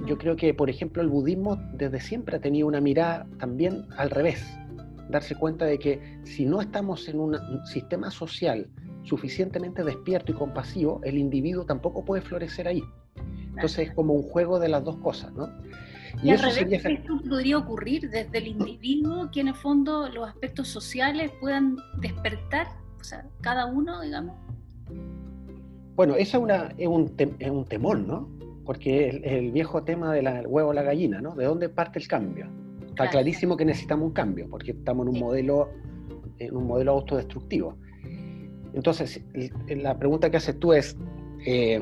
Yo 0.06 0.18
creo 0.18 0.36
que, 0.36 0.52
por 0.52 0.68
ejemplo, 0.68 1.00
el 1.00 1.08
budismo 1.08 1.56
desde 1.72 2.00
siempre 2.00 2.36
ha 2.36 2.40
tenido 2.40 2.66
una 2.66 2.80
mirada 2.80 3.26
también 3.38 3.86
al 3.96 4.10
revés, 4.10 4.44
darse 5.08 5.34
cuenta 5.34 5.64
de 5.64 5.78
que 5.78 6.20
si 6.24 6.46
no 6.46 6.60
estamos 6.60 7.08
en 7.08 7.20
un 7.20 7.36
sistema 7.66 8.10
social 8.10 8.68
suficientemente 9.02 9.82
despierto 9.82 10.32
y 10.32 10.34
compasivo, 10.34 11.00
el 11.04 11.18
individuo 11.18 11.64
tampoco 11.64 12.04
puede 12.04 12.22
florecer 12.22 12.68
ahí. 12.68 12.82
Entonces 13.48 13.88
es 13.88 13.94
como 13.94 14.12
un 14.12 14.22
juego 14.22 14.58
de 14.60 14.68
las 14.68 14.84
dos 14.84 14.96
cosas, 14.98 15.32
¿no? 15.32 15.48
Y, 16.22 16.30
eso 16.30 16.48
revés, 16.48 16.84
esto 16.84 17.20
podría 17.28 17.58
ocurrir 17.58 18.10
desde 18.10 18.38
el 18.38 18.48
individuo, 18.48 19.30
que 19.30 19.40
en 19.40 19.48
el 19.48 19.54
fondo 19.54 20.08
los 20.08 20.28
aspectos 20.28 20.68
sociales 20.68 21.30
puedan 21.40 21.76
despertar, 22.00 22.68
o 23.00 23.04
sea, 23.04 23.26
cada 23.40 23.66
uno, 23.66 24.00
digamos. 24.00 24.36
Bueno, 25.94 26.14
eso 26.14 26.46
es, 26.76 26.88
un, 26.88 27.12
es 27.38 27.50
un 27.50 27.64
temor, 27.64 27.98
¿no? 27.98 28.28
Porque 28.64 29.08
el, 29.08 29.24
el 29.24 29.52
viejo 29.52 29.82
tema 29.82 30.12
del 30.12 30.46
huevo 30.46 30.70
o 30.70 30.72
la 30.72 30.82
gallina, 30.82 31.20
¿no? 31.20 31.34
¿De 31.34 31.44
dónde 31.44 31.68
parte 31.68 31.98
el 31.98 32.08
cambio? 32.08 32.48
Está 32.98 33.10
clarísimo 33.10 33.56
que 33.56 33.64
necesitamos 33.64 34.06
un 34.06 34.12
cambio, 34.12 34.48
porque 34.50 34.72
estamos 34.72 35.06
en 35.06 35.14
un 35.14 35.20
modelo 35.20 35.68
en 36.40 36.56
un 36.56 36.66
modelo 36.66 36.92
autodestructivo. 36.92 37.76
Entonces, 38.74 39.22
la 39.68 39.96
pregunta 39.96 40.30
que 40.30 40.38
haces 40.38 40.58
tú 40.58 40.72
es, 40.72 40.96
eh, 41.46 41.80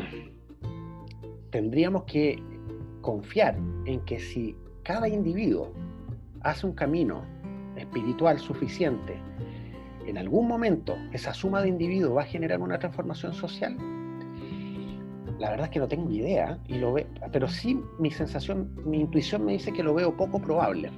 tendríamos 1.50 2.04
que 2.04 2.38
confiar 3.00 3.58
en 3.86 4.00
que 4.00 4.18
si 4.18 4.56
cada 4.82 5.08
individuo 5.08 5.72
hace 6.42 6.66
un 6.66 6.74
camino 6.74 7.22
espiritual 7.76 8.38
suficiente, 8.38 9.14
en 10.06 10.18
algún 10.18 10.46
momento 10.46 10.96
esa 11.12 11.32
suma 11.32 11.62
de 11.62 11.68
individuos 11.68 12.14
va 12.14 12.22
a 12.22 12.26
generar 12.26 12.60
una 12.60 12.78
transformación 12.78 13.32
social. 13.32 13.74
La 15.38 15.48
verdad 15.50 15.66
es 15.66 15.70
que 15.70 15.78
no 15.78 15.88
tengo 15.88 16.08
ni 16.10 16.18
idea, 16.18 16.58
y 16.66 16.74
lo 16.74 16.92
ve, 16.92 17.06
pero 17.32 17.48
sí 17.48 17.80
mi 17.98 18.10
sensación, 18.10 18.70
mi 18.84 19.00
intuición 19.00 19.46
me 19.46 19.52
dice 19.52 19.72
que 19.72 19.82
lo 19.82 19.94
veo 19.94 20.14
poco 20.14 20.38
probable. 20.38 20.90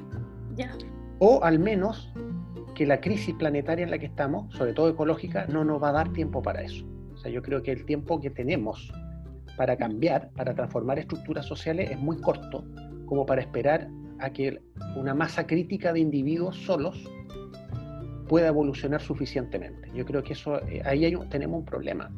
O 1.19 1.43
al 1.43 1.59
menos 1.59 2.13
que 2.75 2.87
la 2.87 3.01
crisis 3.01 3.35
planetaria 3.35 3.85
en 3.85 3.91
la 3.91 3.99
que 3.99 4.07
estamos, 4.07 4.55
sobre 4.55 4.73
todo 4.73 4.89
ecológica, 4.89 5.47
no 5.47 5.65
nos 5.65 5.83
va 5.83 5.89
a 5.91 5.93
dar 5.93 6.13
tiempo 6.13 6.43
para 6.43 6.63
eso. 6.63 6.87
O 7.15 7.17
sea, 7.17 7.31
yo 7.31 7.43
creo 7.43 7.63
que 7.63 7.73
el 7.73 7.85
tiempo 7.85 8.21
que 8.21 8.31
tenemos 8.31 8.93
para 9.57 9.77
cambiar, 9.77 10.31
para 10.31 10.55
transformar 10.55 11.01
estructuras 11.01 11.45
sociales 11.45 11.91
es 11.91 11.99
muy 11.99 12.21
corto, 12.21 12.65
como 13.07 13.27
para 13.27 13.41
esperar 13.41 13.89
a 14.21 14.31
que 14.31 14.61
una 14.97 15.15
masa 15.15 15.47
crítica 15.47 15.93
de 15.93 16.01
individuos 16.01 16.57
solos 16.57 17.11
pueda 18.29 18.49
evolucionar 18.49 19.01
suficientemente. 19.01 19.91
Yo 19.95 20.05
creo 20.05 20.23
que 20.23 20.35
eso, 20.35 20.61
eh, 20.69 20.83
ahí 20.85 21.13
tenemos 21.31 21.59
un 21.59 21.65
problema. 21.65 22.11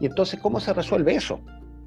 Y 0.00 0.06
entonces, 0.06 0.38
¿cómo 0.40 0.60
se 0.60 0.74
resuelve 0.74 1.14
eso? 1.14 1.40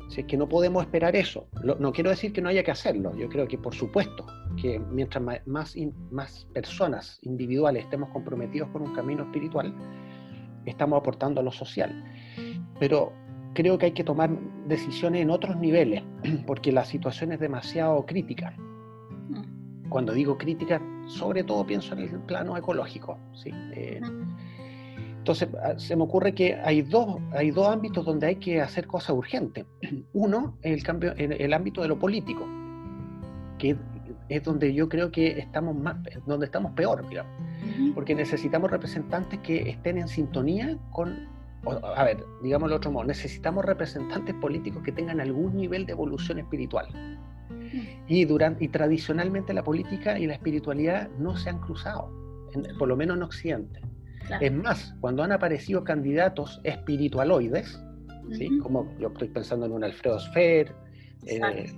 Si 0.07 0.21
es 0.21 0.27
que 0.27 0.37
no 0.37 0.47
podemos 0.47 0.83
esperar 0.83 1.15
eso. 1.15 1.47
no 1.63 1.91
quiero 1.91 2.09
decir 2.09 2.31
que 2.31 2.41
no 2.41 2.49
haya 2.49 2.63
que 2.63 2.71
hacerlo. 2.71 3.15
Yo 3.15 3.27
creo 3.27 3.47
que, 3.47 3.57
por 3.57 3.73
supuesto, 3.73 4.25
que 4.61 4.79
mientras 4.79 5.23
más, 5.45 5.75
más 6.11 6.47
personas 6.53 7.19
individuales 7.23 7.83
estemos 7.85 8.09
comprometidos 8.09 8.69
con 8.69 8.83
un 8.83 8.93
camino 8.93 9.23
espiritual, 9.23 9.73
estamos 10.65 10.99
aportando 10.99 11.41
a 11.41 11.43
lo 11.43 11.51
social. 11.51 12.03
Pero 12.79 13.11
creo 13.53 13.77
que 13.77 13.87
hay 13.87 13.91
que 13.93 14.03
tomar 14.03 14.29
decisiones 14.67 15.21
en 15.21 15.29
otros 15.31 15.57
niveles, 15.57 16.03
porque 16.47 16.71
la 16.71 16.85
situación 16.85 17.31
es 17.31 17.39
demasiado 17.39 18.05
crítica. 18.05 18.55
Mm. 19.29 19.89
Cuando 19.89 20.13
digo 20.13 20.37
crítica, 20.37 20.81
sobre 21.07 21.43
todo 21.43 21.65
pienso 21.65 21.93
en 21.93 21.99
el 22.01 22.19
plano 22.21 22.55
ecológico. 22.57 23.17
¿sí? 23.33 23.51
Eh, 23.73 24.01
entonces, 25.25 25.49
ah, 25.59 25.73
se 25.77 25.95
me 25.95 26.03
ocurre 26.03 26.35
que 26.35 26.53
hay 26.53 26.83
dos, 26.83 27.17
hay 27.31 27.49
dos 27.49 27.67
ámbitos 27.67 28.05
donde 28.05 28.27
hay 28.27 28.35
que 28.35 28.61
hacer 28.61 28.85
cosas 28.85 29.15
urgentes. 29.15 29.65
Uno, 30.13 30.55
el, 30.61 30.83
cambio, 30.83 31.15
en 31.17 31.31
el 31.31 31.51
ámbito 31.51 31.81
de 31.81 31.87
lo 31.87 31.97
político, 31.97 32.47
que 33.57 33.75
es 34.29 34.43
donde 34.43 34.71
yo 34.71 34.87
creo 34.87 35.11
que 35.11 35.39
estamos 35.39 35.75
más, 35.75 35.97
donde 36.27 36.45
estamos 36.45 36.73
peor, 36.73 37.09
digamos. 37.09 37.31
porque 37.95 38.13
necesitamos 38.13 38.69
representantes 38.69 39.39
que 39.39 39.67
estén 39.67 39.97
en 39.97 40.07
sintonía 40.07 40.77
con 40.91 41.27
a 41.95 42.03
ver, 42.03 42.23
digamos 42.43 42.69
de 42.69 42.75
otro 42.75 42.91
modo, 42.91 43.05
necesitamos 43.05 43.65
representantes 43.65 44.35
políticos 44.35 44.83
que 44.83 44.91
tengan 44.91 45.19
algún 45.19 45.55
nivel 45.55 45.87
de 45.87 45.93
evolución 45.93 46.37
espiritual. 46.37 46.85
Y, 48.07 48.25
durante, 48.25 48.63
y 48.63 48.67
tradicionalmente 48.67 49.55
la 49.55 49.63
política 49.63 50.19
y 50.19 50.27
la 50.27 50.33
espiritualidad 50.33 51.09
no 51.17 51.35
se 51.35 51.49
han 51.49 51.57
cruzado, 51.61 52.11
por 52.77 52.87
lo 52.87 52.95
menos 52.95 53.17
en 53.17 53.23
Occidente. 53.23 53.81
Es 54.41 54.51
más, 54.51 54.95
cuando 55.01 55.23
han 55.23 55.31
aparecido 55.31 55.83
candidatos 55.83 56.59
espiritualoides, 56.63 57.79
¿sí? 58.31 58.57
como 58.59 58.91
yo 58.99 59.09
estoy 59.09 59.29
pensando 59.29 59.65
en 59.65 59.71
un 59.71 59.83
Alfredo 59.83 60.19
Sfer, 60.19 60.73
eh, 61.27 61.73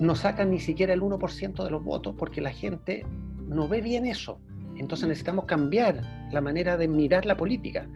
no 0.00 0.14
sacan 0.14 0.50
ni 0.50 0.60
siquiera 0.60 0.92
el 0.92 1.02
1% 1.02 1.64
de 1.64 1.70
los 1.70 1.82
votos 1.82 2.14
porque 2.18 2.40
la 2.40 2.50
gente 2.50 3.04
no 3.46 3.68
ve 3.68 3.80
bien 3.80 4.06
eso. 4.06 4.40
Entonces 4.76 5.08
necesitamos 5.08 5.44
cambiar 5.44 6.00
la 6.32 6.40
manera 6.40 6.76
de 6.76 6.88
mirar 6.88 7.26
la 7.26 7.36
política 7.36 7.88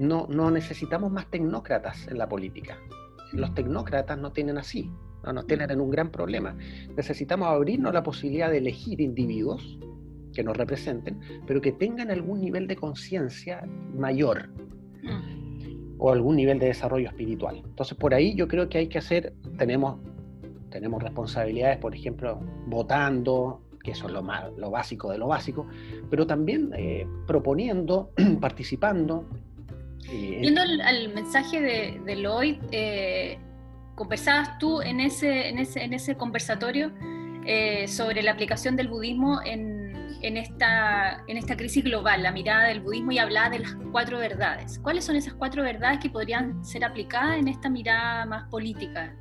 no, 0.00 0.26
no 0.30 0.50
necesitamos 0.50 1.12
más 1.12 1.30
tecnócratas 1.30 2.08
en 2.08 2.16
la 2.16 2.26
política. 2.26 2.78
Los 3.32 3.54
tecnócratas 3.54 4.18
no 4.18 4.32
tienen 4.32 4.56
así, 4.56 4.90
no 5.22 5.34
nos 5.34 5.46
tienen 5.46 5.70
en 5.70 5.80
un 5.80 5.90
gran 5.90 6.10
problema. 6.10 6.56
Necesitamos 6.96 7.48
abrirnos 7.48 7.92
la 7.92 8.02
posibilidad 8.02 8.50
de 8.50 8.58
elegir 8.58 9.00
individuos 9.02 9.78
que 10.32 10.42
nos 10.42 10.56
representen, 10.56 11.20
pero 11.46 11.60
que 11.60 11.72
tengan 11.72 12.10
algún 12.10 12.40
nivel 12.40 12.66
de 12.66 12.76
conciencia 12.76 13.66
mayor 13.94 14.50
o 15.98 16.12
algún 16.12 16.36
nivel 16.36 16.58
de 16.58 16.66
desarrollo 16.66 17.08
espiritual. 17.08 17.62
Entonces, 17.64 17.96
por 17.96 18.14
ahí 18.14 18.34
yo 18.34 18.48
creo 18.48 18.68
que 18.68 18.78
hay 18.78 18.86
que 18.88 18.98
hacer, 18.98 19.34
tenemos, 19.58 19.98
tenemos 20.70 21.02
responsabilidades, 21.02 21.78
por 21.78 21.94
ejemplo, 21.94 22.40
votando, 22.66 23.62
que 23.82 23.92
eso 23.92 24.06
es 24.06 24.12
lo, 24.12 24.22
más, 24.22 24.50
lo 24.56 24.70
básico 24.70 25.10
de 25.10 25.18
lo 25.18 25.28
básico, 25.28 25.66
pero 26.08 26.26
también 26.26 26.70
eh, 26.76 27.06
proponiendo, 27.26 28.12
participando, 28.40 29.26
Viendo 30.10 30.62
el, 30.62 31.12
mensaje 31.14 31.60
de, 31.60 32.00
de 32.04 32.16
Lloyd, 32.16 32.56
eh, 32.72 33.38
conversabas 33.94 34.58
tú 34.58 34.80
en 34.80 34.98
ese, 34.98 35.48
en 35.48 35.58
ese, 35.58 35.84
en 35.84 35.92
ese 35.92 36.16
conversatorio 36.16 36.90
eh, 37.46 37.86
sobre 37.86 38.22
la 38.22 38.32
aplicación 38.32 38.76
del 38.76 38.88
budismo 38.88 39.40
en, 39.44 39.69
en, 40.22 40.36
esta, 40.36 41.24
en 41.26 41.36
esta 41.36 41.56
crisis 41.56 41.84
global, 41.84 42.22
la 42.22 42.32
mirada 42.32 42.68
del 42.68 42.80
budismo 42.80 43.12
y 43.12 43.18
hablaba 43.18 43.50
de 43.50 43.60
las 43.60 43.74
cuatro 43.92 44.18
verdades. 44.18 44.78
¿Cuáles 44.78 45.04
son 45.04 45.16
esas 45.16 45.34
cuatro 45.34 45.62
verdades 45.62 46.00
que 46.00 46.10
podrían 46.10 46.64
ser 46.64 46.84
aplicadas 46.84 47.38
en 47.38 47.48
esta 47.48 47.68
mirada 47.68 48.26
más 48.26 48.48
política? 48.50 49.14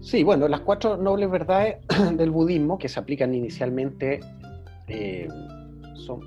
Sí, 0.00 0.22
bueno, 0.22 0.46
las 0.48 0.60
cuatro 0.60 0.96
nobles 0.96 1.30
verdades 1.30 1.76
del 2.16 2.30
budismo 2.30 2.78
que 2.78 2.88
se 2.88 3.00
aplican 3.00 3.34
inicialmente 3.34 4.20
eh, 4.88 5.28
son, 5.94 6.20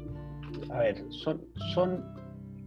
a 0.70 0.80
ver, 0.80 1.04
son, 1.10 1.42
son 1.74 2.20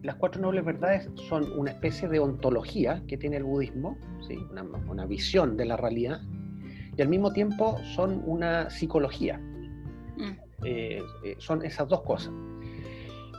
las 0.03 0.17
cuatro 0.17 0.41
nobles 0.41 0.65
verdades 0.65 1.09
son 1.29 1.47
una 1.57 1.71
especie 1.71 2.09
de 2.09 2.19
ontología 2.19 3.03
que 3.07 3.17
tiene 3.17 3.37
el 3.37 3.45
budismo, 3.45 3.97
¿sí? 4.27 4.37
una, 4.89 5.07
visión 5.07 5.57
de 5.57 5.65
la 5.65 5.77
realidad, 5.77 6.21
y 6.97 7.03
al 7.03 7.09
mismo 7.09 7.33
tiempo 7.33 7.79
son 7.95 8.23
una 8.27 8.69
psicología. 8.69 9.41
Mm. 10.17 10.31
Eh, 10.65 11.03
eh, 11.25 11.37
son 11.39 11.65
esas 11.65 11.89
dos 11.89 12.03
cosas. 12.03 12.33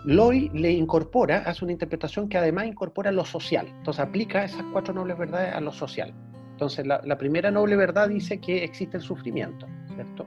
Loy 0.05 0.49
le 0.53 0.71
incorpora, 0.71 1.43
hace 1.45 1.63
una 1.63 1.71
interpretación 1.71 2.27
que 2.27 2.37
además 2.37 2.65
incorpora 2.65 3.11
lo 3.11 3.23
social, 3.23 3.67
entonces 3.67 4.03
aplica 4.03 4.43
esas 4.43 4.63
cuatro 4.73 4.93
nobles 4.93 5.17
verdades 5.17 5.53
a 5.53 5.61
lo 5.61 5.71
social. 5.71 6.13
Entonces 6.51 6.85
la, 6.85 7.17
primera 7.17 7.49
noble 7.51 7.75
verdad 7.77 8.09
dice 8.09 8.39
que 8.39 8.63
existe 8.63 8.97
el 8.97 9.03
sufrimiento, 9.03 9.65
¿cierto? 9.95 10.25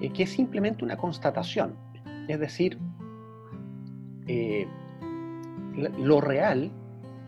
Eh, 0.00 0.10
que 0.10 0.22
es 0.22 0.30
simplemente 0.30 0.84
una 0.84 0.96
constatación, 0.96 1.74
es 2.28 2.38
decir, 2.38 2.78
lo 5.76 6.20
real 6.20 6.70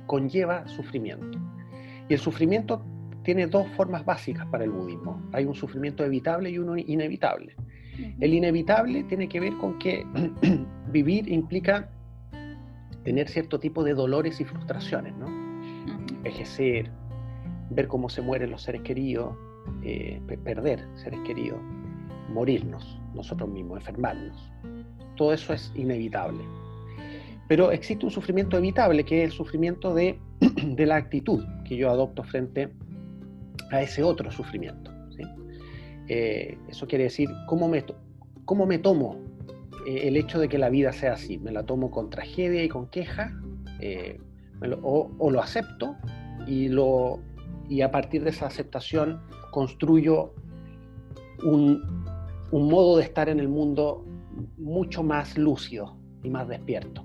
conlleva 0.06 0.66
sufrimiento. 0.68 1.38
Y 2.08 2.14
el 2.14 2.20
sufrimiento 2.20 2.82
tiene 3.22 3.46
dos 3.46 3.68
formas 3.76 4.04
básicas 4.04 4.46
para 4.46 4.64
el 4.64 4.70
budismo. 4.70 5.22
Hay 5.32 5.44
un 5.44 5.54
sufrimiento 5.54 6.04
evitable 6.04 6.50
y 6.50 6.58
uno 6.58 6.76
inevitable. 6.76 7.54
El 8.20 8.34
inevitable 8.34 9.04
tiene 9.04 9.28
que 9.28 9.40
ver 9.40 9.56
con 9.58 9.78
que 9.78 10.06
vivir 10.92 11.28
implica 11.28 11.88
tener 13.04 13.28
cierto 13.28 13.58
tipo 13.58 13.82
de 13.82 13.94
dolores 13.94 14.40
y 14.40 14.44
frustraciones, 14.44 15.14
¿no? 15.16 15.26
Envejecer, 16.16 16.90
ver 17.70 17.88
cómo 17.88 18.08
se 18.08 18.20
mueren 18.20 18.50
los 18.50 18.62
seres 18.62 18.82
queridos, 18.82 19.34
eh, 19.82 20.20
perder 20.44 20.86
seres 20.96 21.20
queridos, 21.26 21.58
morirnos 22.32 23.00
nosotros 23.14 23.48
mismos, 23.48 23.78
enfermarnos. 23.78 24.52
Todo 25.16 25.32
eso 25.32 25.52
es 25.52 25.72
inevitable. 25.74 26.44
Pero 27.48 27.72
existe 27.72 28.04
un 28.04 28.12
sufrimiento 28.12 28.56
evitable, 28.56 29.04
que 29.04 29.24
es 29.24 29.30
el 29.30 29.36
sufrimiento 29.36 29.94
de, 29.94 30.18
la 30.78 30.96
actitud 30.96 31.44
que 31.64 31.76
yo 31.76 31.90
adopto 31.90 32.22
frente 32.22 32.72
a 33.70 33.82
ese 33.82 34.02
otro 34.02 34.30
sufrimiento. 34.30 34.89
Eh, 36.12 36.58
eso 36.68 36.88
quiere 36.88 37.04
decir 37.04 37.30
cómo 37.46 37.68
me, 37.68 37.84
cómo 38.44 38.66
me 38.66 38.78
tomo 38.78 39.16
eh, 39.86 40.08
el 40.08 40.16
hecho 40.16 40.40
de 40.40 40.48
que 40.48 40.58
la 40.58 40.68
vida 40.68 40.92
sea 40.92 41.12
así. 41.12 41.38
Me 41.38 41.52
la 41.52 41.62
tomo 41.64 41.92
con 41.92 42.10
tragedia 42.10 42.64
y 42.64 42.68
con 42.68 42.88
queja, 42.88 43.32
eh, 43.78 44.18
o, 44.82 45.30
lo 45.30 45.40
acepto 45.40 45.94
y, 46.48 46.68
lo, 46.68 47.20
y 47.68 47.82
a 47.82 47.92
partir 47.92 48.24
de 48.24 48.30
esa 48.30 48.46
aceptación 48.46 49.20
construyo 49.52 50.34
un, 51.44 52.04
un 52.50 52.68
modo 52.68 52.96
de 52.96 53.04
estar 53.04 53.28
en 53.28 53.38
el 53.38 53.48
mundo 53.48 54.04
mucho 54.58 55.04
más 55.04 55.38
lúcido 55.38 55.96
y 56.24 56.28
más 56.28 56.48
despierto. 56.48 57.04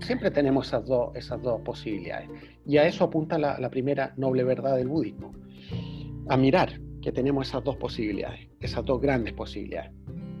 Siempre 0.00 0.30
tenemos 0.30 0.68
esas 0.68 0.86
dos, 0.86 1.14
esas 1.14 1.42
dos 1.42 1.60
posibilidades. 1.60 2.30
Y 2.64 2.78
a 2.78 2.86
eso 2.86 3.04
apunta 3.04 3.36
la, 3.36 3.60
la 3.60 3.68
primera 3.68 4.14
noble 4.16 4.44
verdad 4.44 4.76
del 4.76 4.88
budismo. 4.88 5.32
A 6.30 6.38
mirar 6.38 6.80
que 7.04 7.12
tenemos 7.12 7.46
esas 7.46 7.62
dos 7.62 7.76
posibilidades, 7.76 8.48
esas 8.60 8.82
dos 8.82 8.98
grandes 8.98 9.34
posibilidades. 9.34 9.92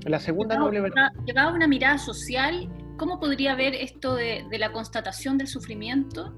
La 0.06 0.18
segunda 0.18 0.56
noble 0.56 0.80
verdad... 0.80 1.12
Llevado 1.26 1.50
a 1.50 1.52
una 1.52 1.68
mirada 1.68 1.98
social, 1.98 2.70
¿cómo 2.96 3.20
podría 3.20 3.54
ver 3.54 3.74
esto 3.74 4.14
de, 4.14 4.46
de, 4.50 4.58
la 4.58 4.72
constatación 4.72 5.36
del 5.36 5.46
sufrimiento? 5.46 6.34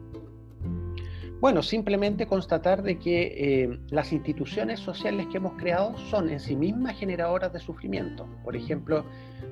Bueno, 1.41 1.63
simplemente 1.63 2.27
constatar 2.27 2.83
de 2.83 2.99
que 2.99 3.63
eh, 3.63 3.79
las 3.91 4.13
instituciones 4.13 4.81
sociales 4.81 5.29
que 5.31 5.37
hemos 5.37 5.53
creado 5.53 5.97
son 6.11 6.29
en 6.29 6.41
sí 6.41 6.57
mismas 6.57 6.99
generadoras 6.99 7.53
de 7.53 7.61
sufrimiento. 7.61 8.27
Por 8.43 8.57
ejemplo, 8.57 9.05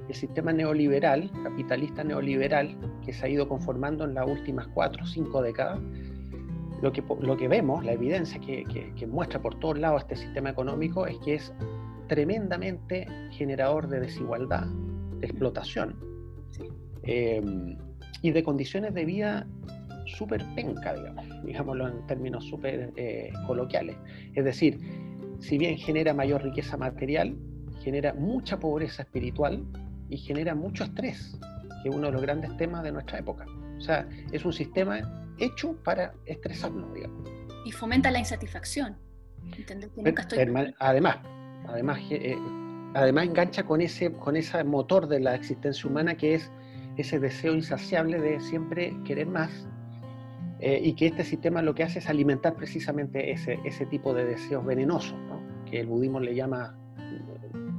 el 0.09 0.15
sistema 0.15 0.53
neoliberal, 0.53 1.31
capitalista 1.45 2.03
neoliberal, 2.03 2.77
que 3.05 3.13
se 3.13 3.27
ha 3.27 3.29
ido 3.29 3.49
conformando 3.49 4.05
en 4.05 4.15
las 4.15 4.27
últimas 4.27 4.67
cuatro 4.69 5.05
o 5.05 5.07
cinco 5.07 5.41
décadas, 5.41 5.79
lo 6.85 6.93
que, 6.93 7.03
lo 7.21 7.35
que 7.39 7.49
vemos, 7.49 7.83
la 7.83 7.93
evidencia 7.93 8.39
que, 8.39 8.63
que, 8.95 9.07
muestra 9.07 9.41
por 9.41 9.59
todos 9.59 9.79
lados 9.79 10.03
este 10.03 10.17
sistema 10.17 10.51
económico 10.51 11.07
es 11.07 11.17
que 11.21 11.37
es 11.37 11.51
tremendamente 12.09 13.07
generador 13.31 13.89
de 13.89 14.01
desigualdad, 14.01 14.67
de 15.19 15.27
explotación 15.27 15.97
eh, 17.05 17.41
y 18.21 18.31
de 18.33 18.43
condiciones 18.43 18.93
de 18.93 19.07
vida 19.07 19.47
súper 20.05 20.45
penca, 20.55 20.93
digamos, 20.93 21.27
digámoslo 21.43 21.89
en 21.89 22.07
términos 22.07 22.45
súper 22.45 22.93
eh, 22.97 23.33
coloquiales. 23.47 23.97
Es 24.35 24.45
decir, 24.45 24.79
si 25.39 25.57
bien 25.57 25.79
genera 25.79 26.13
mayor 26.13 26.43
riqueza 26.43 26.77
material, 26.77 27.35
genera 27.83 28.13
mucha 28.13 28.61
pobreza 28.61 29.05
espiritual 29.05 29.65
y 30.11 30.19
genera 30.19 30.55
mucho 30.55 30.85
estrés, 30.85 31.39
que 31.83 31.89
es 31.89 31.95
uno 31.97 32.09
de 32.09 32.13
los 32.13 32.21
grandes 32.21 32.55
temas 32.59 32.83
de 32.85 32.93
nuestra 32.93 33.21
época. 33.21 33.47
O 33.79 33.81
sea, 33.81 34.07
es 34.33 34.45
un 34.45 34.53
sistema 34.53 35.24
hecho 35.39 35.77
para 35.85 36.15
estresarnos, 36.27 36.93
digamos. 36.95 37.31
Y 37.65 37.73
fomenta 37.73 38.11
la 38.11 38.19
insatisfacción. 38.19 38.97
Además, 40.79 41.19
además, 41.67 42.01
eh, 42.11 42.37
además 42.95 43.27
engancha 43.27 43.65
con 43.65 43.81
ese, 43.81 44.13
con 44.13 44.37
ese 44.37 44.65
motor 44.65 45.07
de 45.07 45.21
la 45.21 45.35
existencia 45.35 45.89
humana 45.89 46.17
que 46.17 46.35
es 46.35 46.51
ese 46.97 47.19
deseo 47.19 47.55
insaciable 47.55 48.21
de 48.21 48.41
siempre 48.41 48.97
querer 49.05 49.27
más 49.27 49.51
eh, 50.61 50.81
y 50.83 50.95
que 50.95 51.07
este 51.07 51.25
sistema 51.25 51.61
lo 51.61 51.75
que 51.75 51.83
hace 51.83 51.99
es 51.99 52.09
alimentar 52.09 52.55
precisamente 52.55 53.33
ese, 53.33 53.59
ese 53.65 53.87
tipo 53.87 54.15
de 54.15 54.25
deseos 54.25 54.65
venenosos, 54.65 55.19
¿no? 55.29 55.43
que 55.69 55.81
el 55.81 55.87
budismo 55.87 56.21
le 56.21 56.35
llama, 56.35 56.79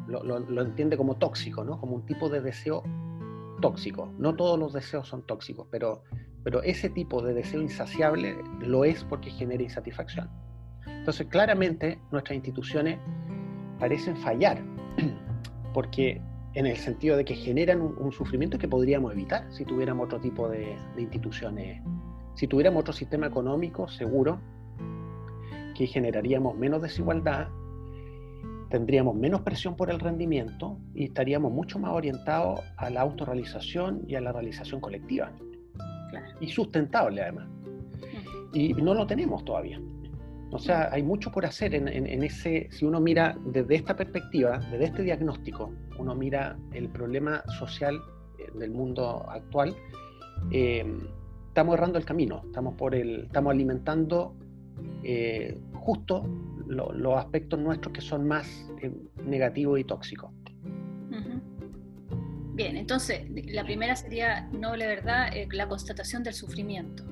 lo, 0.08 0.24
lo, 0.24 0.40
lo, 0.40 0.62
entiende 0.62 0.98
como 0.98 1.16
tóxico, 1.16 1.64
¿no? 1.64 1.80
como 1.80 1.96
un 1.96 2.06
tipo 2.06 2.30
de 2.30 2.42
deseo 2.42 2.84
tóxico. 3.62 4.12
No 4.18 4.36
todos 4.36 4.60
los 4.60 4.74
deseos 4.74 5.08
son 5.08 5.26
tóxicos, 5.26 5.68
pero 5.72 6.04
pero 6.46 6.62
ese 6.62 6.90
tipo 6.92 7.24
de 7.24 7.34
deseo 7.34 7.60
insaciable 7.60 8.38
lo 8.60 8.86
es 8.86 9.04
porque 9.04 9.32
genera 9.32 9.64
insatisfacción. 9.64 10.30
Entonces, 10.86 11.25
claramente 11.25 12.00
nuestras 12.12 12.36
instituciones 12.36 13.00
parecen 13.80 14.16
fallar, 14.18 14.64
porque 15.74 16.22
en 16.54 16.68
el 16.68 16.78
sentido 16.78 17.18
de 17.18 17.25
que 17.25 17.34
generan 17.34 17.82
un, 17.82 18.12
sufrimiento 18.12 18.60
que 18.60 18.68
podríamos 18.68 19.12
evitar 19.12 19.48
si 19.52 19.66
tuviéramos 19.66 20.06
otro 20.06 20.22
tipo 20.22 20.48
de, 20.48 20.78
de, 20.96 21.02
instituciones, 21.02 21.82
si 22.36 22.46
tuviéramos 22.46 22.82
otro 22.82 22.94
sistema 22.94 23.25
económico 23.25 23.88
seguro, 23.88 24.40
que 25.74 25.88
generaríamos 25.88 26.55
menos 26.55 26.79
desigualdad, 26.79 27.48
tendríamos 28.70 29.16
menos 29.16 29.42
presión 29.42 29.75
por 29.75 29.90
el 29.90 30.00
rendimiento 30.00 30.77
y 30.94 31.05
estaríamos 31.05 31.51
mucho 31.51 31.79
más 31.79 31.92
orientados 31.92 32.60
a 32.77 32.92
la 32.92 33.01
autorrealización 33.01 34.03
y 34.08 34.14
a 34.14 34.22
la 34.22 34.31
realización 34.31 34.79
colectiva 34.79 35.31
y 36.39 36.48
sustentable 36.50 37.22
además. 37.22 37.48
Y 38.53 38.74
no 38.74 38.94
lo 38.94 39.05
tenemos 39.05 39.44
todavía. 39.44 39.79
O 40.51 40.59
sea, 40.59 40.89
hay 40.91 41.03
mucho 41.03 41.31
por 41.31 41.46
hacer 41.46 41.75
en, 41.75 42.24
ese, 42.24 42.70
si 42.72 42.85
uno 42.85 43.01
mira 43.01 43.37
desde 43.46 43.75
esta 43.75 43.96
perspectiva, 43.96 44.59
desde 44.72 44.85
este 44.85 45.03
diagnóstico, 45.03 45.74
uno 45.98 46.15
mira 46.15 46.57
el 46.72 46.87
problema 46.89 47.44
social 47.59 48.00
eh, 48.37 48.57
del 48.57 48.72
mundo 48.72 49.25
actual, 49.29 49.75
eh, 50.51 50.85
estamos 51.48 51.74
errando 51.75 51.98
el 51.98 52.05
camino, 52.05 52.44
estamos, 52.46 52.75
por 52.75 52.96
el, 52.96 53.25
estamos 53.25 53.51
alimentando 53.51 54.35
eh, 55.03 55.57
justo 55.74 56.25
los 56.68 57.18
aspectos 57.18 57.59
nuestros 57.59 57.94
que 57.94 58.01
son 58.01 58.27
más 58.27 58.70
negativos 59.25 59.79
y 59.79 59.83
tóxicos. 59.83 60.31
Bien, 62.55 62.77
entonces 62.77 63.22
la 63.48 63.65
primera 63.65 63.98
sería 63.98 64.48
noble 64.53 64.87
verdad, 64.87 65.27
eh, 65.35 65.46
la 65.51 65.68
constatación 65.68 66.24
del 66.24 66.33
sufrimiento. 66.33 67.03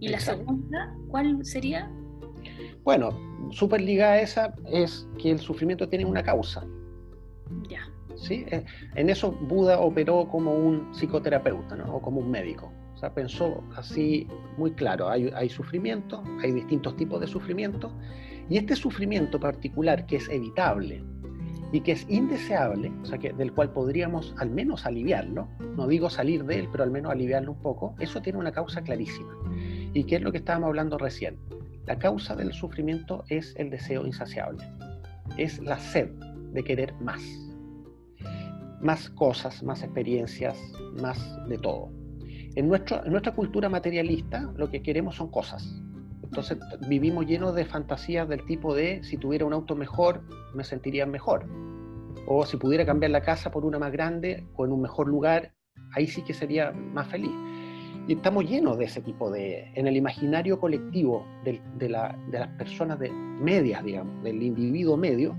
¿Y 0.00 0.08
la 0.08 0.20
segunda, 0.20 0.94
cuál 1.08 1.42
sería? 1.46 1.90
Bueno, 2.84 3.10
súper 3.50 3.80
ligada 3.80 4.12
a 4.12 4.20
esa 4.20 4.54
es 4.70 5.08
que 5.18 5.30
el 5.30 5.38
sufrimiento 5.38 5.88
tiene 5.88 6.04
una 6.04 6.22
causa. 6.22 6.62
Ya. 7.70 7.88
¿Sí? 8.16 8.44
Eh, 8.48 8.66
en 8.96 9.08
eso 9.08 9.32
Buda 9.32 9.80
operó 9.80 10.28
como 10.28 10.54
un 10.54 10.94
psicoterapeuta 10.94 11.76
¿no? 11.76 11.96
o 11.96 12.02
como 12.02 12.20
un 12.20 12.30
médico. 12.30 12.70
O 12.94 12.98
sea, 12.98 13.14
pensó 13.14 13.64
así 13.76 14.26
muy 14.58 14.72
claro, 14.72 15.08
hay, 15.08 15.30
hay 15.34 15.48
sufrimiento, 15.48 16.22
hay 16.42 16.52
distintos 16.52 16.96
tipos 16.96 17.20
de 17.20 17.26
sufrimiento, 17.26 17.92
y 18.48 18.58
este 18.58 18.76
sufrimiento 18.76 19.40
particular 19.40 20.06
que 20.06 20.16
es 20.16 20.28
evitable, 20.28 21.02
y 21.72 21.80
que 21.80 21.92
es 21.92 22.06
indeseable, 22.08 22.92
o 23.02 23.06
sea, 23.06 23.18
que, 23.18 23.32
del 23.32 23.52
cual 23.52 23.70
podríamos 23.70 24.34
al 24.38 24.50
menos 24.50 24.86
aliviarlo, 24.86 25.48
no 25.76 25.86
digo 25.86 26.10
salir 26.10 26.44
de 26.44 26.60
él, 26.60 26.68
pero 26.70 26.84
al 26.84 26.90
menos 26.90 27.12
aliviarlo 27.12 27.52
un 27.52 27.60
poco, 27.60 27.94
eso 27.98 28.22
tiene 28.22 28.38
una 28.38 28.52
causa 28.52 28.82
clarísima. 28.82 29.32
¿Y 29.92 30.04
qué 30.04 30.16
es 30.16 30.22
lo 30.22 30.32
que 30.32 30.38
estábamos 30.38 30.68
hablando 30.68 30.98
recién? 30.98 31.36
La 31.86 31.98
causa 31.98 32.34
del 32.36 32.52
sufrimiento 32.52 33.24
es 33.28 33.54
el 33.56 33.70
deseo 33.70 34.06
insaciable, 34.06 34.64
es 35.36 35.58
la 35.60 35.78
sed 35.78 36.10
de 36.52 36.64
querer 36.64 36.94
más, 37.00 37.22
más 38.80 39.10
cosas, 39.10 39.62
más 39.62 39.82
experiencias, 39.82 40.58
más 41.00 41.18
de 41.48 41.58
todo. 41.58 41.90
En, 42.54 42.68
nuestro, 42.68 43.04
en 43.04 43.12
nuestra 43.12 43.34
cultura 43.34 43.68
materialista 43.68 44.50
lo 44.56 44.70
que 44.70 44.82
queremos 44.82 45.16
son 45.16 45.30
cosas, 45.30 45.82
entonces 46.26 46.58
vivimos 46.88 47.26
llenos 47.26 47.54
de 47.54 47.64
fantasías 47.64 48.28
del 48.28 48.44
tipo 48.46 48.74
de 48.74 49.02
si 49.04 49.16
tuviera 49.16 49.44
un 49.44 49.52
auto 49.52 49.76
mejor, 49.76 50.22
me 50.54 50.64
sentiría 50.64 51.06
mejor. 51.06 51.46
O 52.26 52.44
si 52.44 52.56
pudiera 52.56 52.84
cambiar 52.84 53.12
la 53.12 53.22
casa 53.22 53.50
por 53.50 53.64
una 53.64 53.78
más 53.78 53.92
grande 53.92 54.44
o 54.56 54.66
en 54.66 54.72
un 54.72 54.82
mejor 54.82 55.06
lugar, 55.06 55.52
ahí 55.94 56.06
sí 56.06 56.22
que 56.22 56.34
sería 56.34 56.72
más 56.72 57.06
feliz. 57.08 57.30
Y 58.08 58.14
estamos 58.14 58.44
llenos 58.48 58.76
de 58.78 58.84
ese 58.84 59.00
tipo 59.00 59.30
de, 59.30 59.70
en 59.74 59.86
el 59.86 59.96
imaginario 59.96 60.58
colectivo 60.58 61.24
de, 61.44 61.88
la, 61.88 62.16
de 62.30 62.40
las 62.40 62.48
personas 62.56 62.98
de 62.98 63.10
medias, 63.10 63.84
digamos, 63.84 64.22
del 64.24 64.42
individuo 64.42 64.96
medio, 64.96 65.36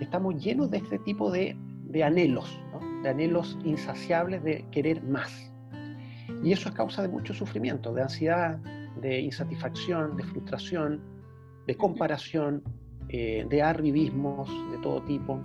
estamos 0.00 0.42
llenos 0.42 0.70
de 0.70 0.78
este 0.78 0.98
tipo 1.00 1.30
de, 1.30 1.56
de 1.84 2.04
anhelos, 2.04 2.60
de 3.02 3.08
anhelos 3.08 3.58
insaciables 3.64 4.42
de 4.42 4.64
querer 4.70 5.02
más. 5.02 5.52
Y 6.42 6.52
eso 6.52 6.68
es 6.68 6.74
causa 6.74 7.02
de 7.02 7.08
mucho 7.08 7.34
sufrimiento, 7.34 7.92
de 7.92 8.02
ansiedad, 8.02 8.60
de 9.00 9.20
insatisfacción, 9.20 10.16
de 10.16 10.24
frustración, 10.24 11.00
de 11.66 11.76
comparación, 11.76 12.62
eh, 13.08 13.46
de 13.48 13.62
arribismos 13.62 14.48
de 14.70 14.78
todo 14.78 15.02
tipo 15.02 15.40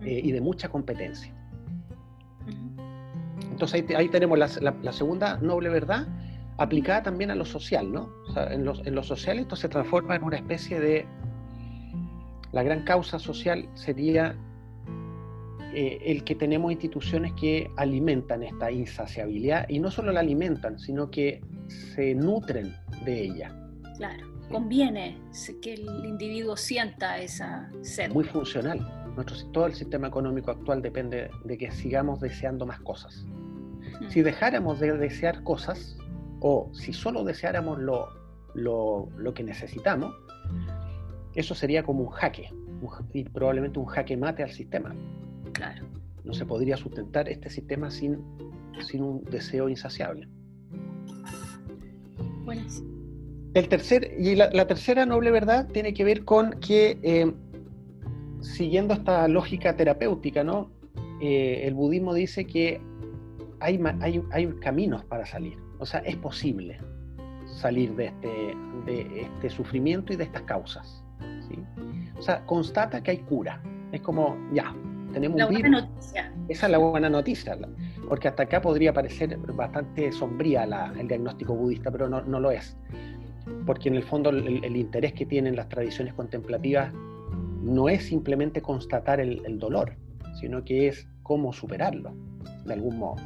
eh, 0.00 0.20
y 0.22 0.32
de 0.32 0.40
mucha 0.40 0.68
competencia. 0.68 1.34
Entonces 3.50 3.84
ahí, 3.96 4.08
tenemos 4.08 4.38
la, 4.38 4.92
segunda 4.92 5.36
noble 5.38 5.68
verdad 5.68 6.08
aplicada 6.58 7.02
también 7.02 7.30
a 7.30 7.34
lo 7.34 7.44
social, 7.44 7.92
¿no? 7.92 8.08
en, 8.36 8.64
lo 8.64 9.02
social 9.02 9.38
esto 9.38 9.56
se 9.56 9.68
transforma 9.68 10.16
en 10.16 10.24
una 10.24 10.36
especie 10.36 10.80
de... 10.80 11.06
La 12.52 12.62
gran 12.62 12.84
causa 12.84 13.18
social 13.18 13.68
sería 13.74 14.36
eh, 15.74 15.98
el 16.06 16.22
que 16.22 16.36
tenemos 16.36 16.70
instituciones 16.70 17.32
que 17.32 17.68
alimentan 17.76 18.44
esta 18.44 18.70
insaciabilidad 18.70 19.68
y 19.68 19.80
no 19.80 19.90
solo 19.90 20.12
la 20.12 20.20
alimentan, 20.20 20.78
sino 20.78 21.10
que 21.10 21.42
se 21.68 22.14
nutren 22.14 22.74
de 23.04 23.24
ella. 23.24 23.54
Claro, 23.96 24.26
conviene 24.50 25.18
que 25.62 25.74
el 25.74 26.04
individuo 26.04 26.56
sienta 26.56 27.18
esa 27.18 27.70
sed. 27.82 28.12
Muy 28.12 28.24
funcional. 28.24 28.80
Nuestro, 29.14 29.36
todo 29.52 29.66
el 29.66 29.74
sistema 29.74 30.08
económico 30.08 30.50
actual 30.50 30.82
depende 30.82 31.30
de 31.44 31.58
que 31.58 31.70
sigamos 31.70 32.20
deseando 32.20 32.66
más 32.66 32.80
cosas. 32.80 33.24
Si 34.08 34.22
dejáramos 34.22 34.80
de 34.80 34.92
desear 34.98 35.44
cosas, 35.44 35.96
o 36.40 36.68
si 36.74 36.92
solo 36.92 37.22
deseáramos 37.22 37.78
lo, 37.78 38.08
lo, 38.54 39.08
lo 39.16 39.32
que 39.32 39.44
necesitamos, 39.44 40.12
eso 41.34 41.54
sería 41.54 41.84
como 41.84 42.02
un 42.02 42.10
jaque, 42.10 42.52
y 43.12 43.24
probablemente 43.24 43.78
un 43.78 43.86
jaque 43.86 44.16
mate 44.16 44.42
al 44.42 44.50
sistema. 44.50 44.94
Claro. 45.52 45.86
no 46.24 46.34
se 46.34 46.44
podría 46.44 46.76
sustentar 46.76 47.28
este 47.28 47.48
sistema 47.48 47.90
sin, 47.90 48.18
sin 48.80 49.02
un 49.02 49.22
deseo 49.24 49.68
insaciable. 49.68 50.28
El 53.54 53.68
tercer, 53.68 54.14
y 54.18 54.34
la, 54.34 54.66
tercera 54.66 55.06
noble 55.06 55.30
verdad 55.30 55.68
tiene 55.68 55.94
que 55.94 56.04
ver 56.04 56.24
con 56.24 56.58
que, 56.60 56.98
eh, 57.02 57.32
siguiendo 58.40 58.94
esta 58.94 59.28
lógica 59.28 59.76
terapéutica, 59.76 60.42
¿no? 60.42 60.70
Eh, 61.20 61.62
el 61.64 61.74
budismo 61.74 62.12
dice 62.12 62.46
que 62.46 62.80
hay, 63.60 63.80
hay, 64.00 64.22
hay, 64.32 64.46
caminos 64.60 65.04
para 65.04 65.24
salir, 65.24 65.56
o 65.78 65.86
sea, 65.86 66.00
es 66.00 66.16
posible 66.16 66.78
salir 67.46 67.94
de 67.94 68.06
este, 68.06 68.56
de 68.86 69.22
este 69.22 69.50
sufrimiento 69.50 70.12
y 70.12 70.16
de 70.16 70.24
estas 70.24 70.42
causas. 70.42 71.04
¿sí? 71.48 71.58
O 72.18 72.22
sea, 72.22 72.44
constata 72.46 73.02
que 73.02 73.12
hay 73.12 73.18
cura. 73.18 73.62
Es 73.92 74.00
como, 74.00 74.36
ya, 74.52 74.74
tenemos 75.14 75.38
la 75.38 75.46
buena 75.46 75.68
noticia. 75.68 76.32
Esa 76.48 76.66
es 76.66 76.72
la 76.72 76.78
buena 76.78 77.08
noticia, 77.08 77.56
porque 78.08 78.28
hasta 78.28 78.42
acá 78.42 78.60
podría 78.60 78.92
parecer 78.92 79.36
bastante 79.38 80.12
sombría 80.12 80.64
el 80.98 81.08
diagnóstico 81.08 81.54
budista, 81.54 81.90
pero 81.90 82.08
no, 82.08 82.20
no, 82.22 82.40
lo 82.40 82.50
es. 82.50 82.76
Porque 83.64 83.88
en 83.88 83.94
el 83.94 84.02
fondo 84.02 84.30
el, 84.30 84.76
interés 84.76 85.12
que 85.14 85.24
tienen 85.24 85.56
las 85.56 85.68
tradiciones 85.68 86.12
contemplativas 86.14 86.92
no 87.62 87.88
es 87.88 88.04
simplemente 88.04 88.60
constatar 88.60 89.20
el, 89.20 89.40
el 89.46 89.58
dolor, 89.58 89.96
sino 90.38 90.64
que 90.64 90.88
es 90.88 91.08
cómo 91.22 91.52
superarlo, 91.52 92.12
de 92.66 92.72
algún 92.74 92.98
modo. 92.98 93.16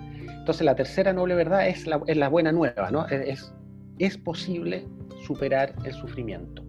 Entonces 0.48 0.64
la 0.64 0.77
tercera 0.77 1.12
noble 1.12 1.35
verdad 1.35 1.68
es 1.68 1.87
la, 1.87 2.01
es 2.07 2.16
la 2.16 2.29
buena 2.29 2.53
nueva, 2.53 2.90
¿no? 2.90 3.07
Es, 3.09 3.53
es 3.98 4.16
posible 4.16 4.87
superar 5.22 5.74
el 5.85 5.92
sufrimiento. 5.92 6.64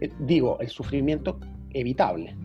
Eh, 0.00 0.10
digo, 0.20 0.58
el 0.60 0.68
sufrimiento 0.68 1.40
evitable, 1.70 2.36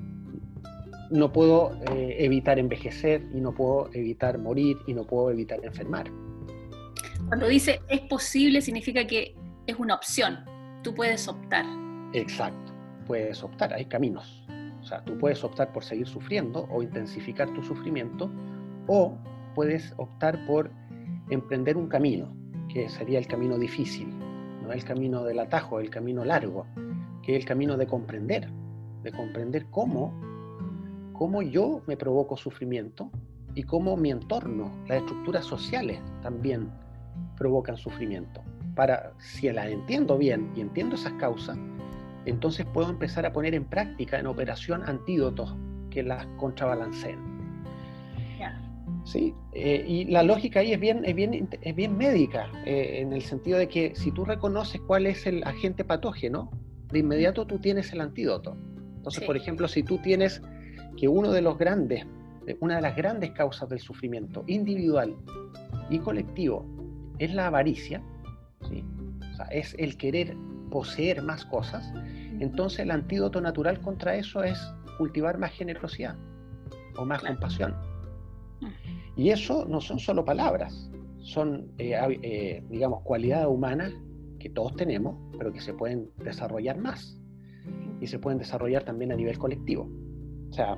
no 1.09 1.31
puedo 1.31 1.73
eh, 1.91 2.17
evitar 2.19 2.59
envejecer 2.59 3.23
y 3.33 3.41
no 3.41 3.53
puedo 3.53 3.89
evitar 3.93 4.37
morir 4.37 4.77
y 4.87 4.93
no 4.93 5.05
puedo 5.05 5.31
evitar 5.31 5.59
enfermar. 5.63 6.11
Cuando 7.27 7.47
dice 7.47 7.81
es 7.89 8.01
posible 8.01 8.61
significa 8.61 9.05
que 9.05 9.35
es 9.67 9.77
una 9.77 9.95
opción, 9.95 10.39
tú 10.83 10.93
puedes 10.93 11.27
optar. 11.27 11.65
Exacto, 12.13 12.73
puedes 13.05 13.43
optar, 13.43 13.73
hay 13.73 13.85
caminos. 13.85 14.45
O 14.81 14.83
sea, 14.83 15.03
tú 15.03 15.17
puedes 15.17 15.43
optar 15.43 15.71
por 15.73 15.83
seguir 15.83 16.07
sufriendo 16.07 16.67
o 16.71 16.81
intensificar 16.81 17.53
tu 17.53 17.61
sufrimiento 17.61 18.31
o 18.87 19.17
puedes 19.53 19.93
optar 19.97 20.45
por 20.47 20.71
emprender 21.29 21.77
un 21.77 21.87
camino, 21.87 22.33
que 22.73 22.89
sería 22.89 23.19
el 23.19 23.27
camino 23.27 23.57
difícil, 23.57 24.07
no 24.63 24.71
el 24.71 24.83
camino 24.83 25.23
del 25.23 25.39
atajo, 25.39 25.79
el 25.79 25.89
camino 25.89 26.23
largo, 26.23 26.65
que 27.21 27.35
es 27.35 27.41
el 27.41 27.45
camino 27.45 27.77
de 27.77 27.85
comprender, 27.85 28.49
de 29.03 29.11
comprender 29.11 29.65
cómo 29.69 30.28
cómo 31.19 31.41
yo 31.41 31.81
me 31.85 31.97
provoco 31.97 32.37
sufrimiento 32.37 33.11
y 33.53 33.63
cómo 33.63 33.97
mi 33.97 34.09
entorno, 34.09 34.71
las 34.87 34.99
estructuras 34.99 35.43
sociales 35.43 35.99
también 36.21 36.69
provocan 37.35 37.75
sufrimiento. 37.75 38.41
Para, 38.73 39.11
si 39.17 39.51
las 39.51 39.67
entiendo 39.67 40.17
bien 40.17 40.49
y 40.55 40.61
entiendo 40.61 40.95
esas 40.95 41.11
causas, 41.13 41.57
entonces 42.25 42.65
puedo 42.73 42.89
empezar 42.89 43.25
a 43.25 43.33
poner 43.33 43.53
en 43.53 43.65
práctica, 43.65 44.17
en 44.17 44.27
operación, 44.27 44.81
antídotos 44.87 45.53
que 45.89 46.03
las 46.03 46.25
contrabalanceen. 46.37 47.19
¿Sí? 49.03 49.33
Eh, 49.53 49.83
y 49.87 50.05
la 50.05 50.23
lógica 50.23 50.61
ahí 50.61 50.71
es 50.71 50.79
bien, 50.79 51.03
es 51.03 51.15
bien, 51.15 51.49
es 51.61 51.75
bien 51.75 51.97
médica, 51.97 52.47
eh, 52.65 52.99
en 53.01 53.11
el 53.11 53.23
sentido 53.23 53.57
de 53.57 53.67
que 53.67 53.93
si 53.95 54.11
tú 54.11 54.23
reconoces 54.23 54.79
cuál 54.81 55.05
es 55.05 55.25
el 55.25 55.43
agente 55.43 55.83
patógeno, 55.83 56.49
de 56.91 56.99
inmediato 56.99 57.45
tú 57.45 57.59
tienes 57.59 57.91
el 57.91 57.99
antídoto. 57.99 58.55
Entonces, 58.97 59.23
por 59.25 59.35
ejemplo, 59.35 59.67
si 59.67 59.83
tú 59.83 59.97
tienes 59.97 60.41
que 60.99 61.07
uno 61.07 61.31
de 61.31 61.41
los 61.41 61.57
grandes, 61.57 62.05
una 62.59 62.75
de 62.75 62.81
las 62.81 62.95
grandes 62.95 63.31
causas 63.31 63.69
del 63.69 63.79
sufrimiento 63.79 64.43
individual 64.47 65.15
y 65.89 65.99
colectivo 65.99 66.65
es 67.19 67.33
la 67.33 67.47
avaricia, 67.47 68.03
es 69.49 69.75
el 69.79 69.95
querer 69.95 70.35
poseer 70.69 71.23
más 71.23 71.45
cosas, 71.45 71.93
entonces 72.39 72.79
el 72.79 72.91
antídoto 72.91 73.39
natural 73.39 73.79
contra 73.79 74.15
eso 74.15 74.43
es 74.43 74.59
cultivar 74.97 75.37
más 75.37 75.51
generosidad 75.53 76.17
o 76.97 77.05
más 77.05 77.23
compasión. 77.23 77.75
Y 79.15 79.29
eso 79.29 79.65
no 79.65 79.79
son 79.79 79.99
solo 79.99 80.25
palabras, 80.25 80.91
son, 81.19 81.71
eh, 81.77 81.93
eh, 82.23 82.63
digamos, 82.69 83.03
cualidades 83.03 83.47
humanas 83.47 83.93
que 84.37 84.49
todos 84.49 84.75
tenemos, 84.75 85.15
pero 85.37 85.53
que 85.53 85.61
se 85.61 85.73
pueden 85.73 86.09
desarrollar 86.17 86.77
más. 86.77 87.17
Y 88.01 88.07
se 88.07 88.19
pueden 88.19 88.39
desarrollar 88.39 88.83
también 88.83 89.11
a 89.11 89.15
nivel 89.15 89.37
colectivo. 89.37 89.89
O 90.49 90.53
sea, 90.53 90.77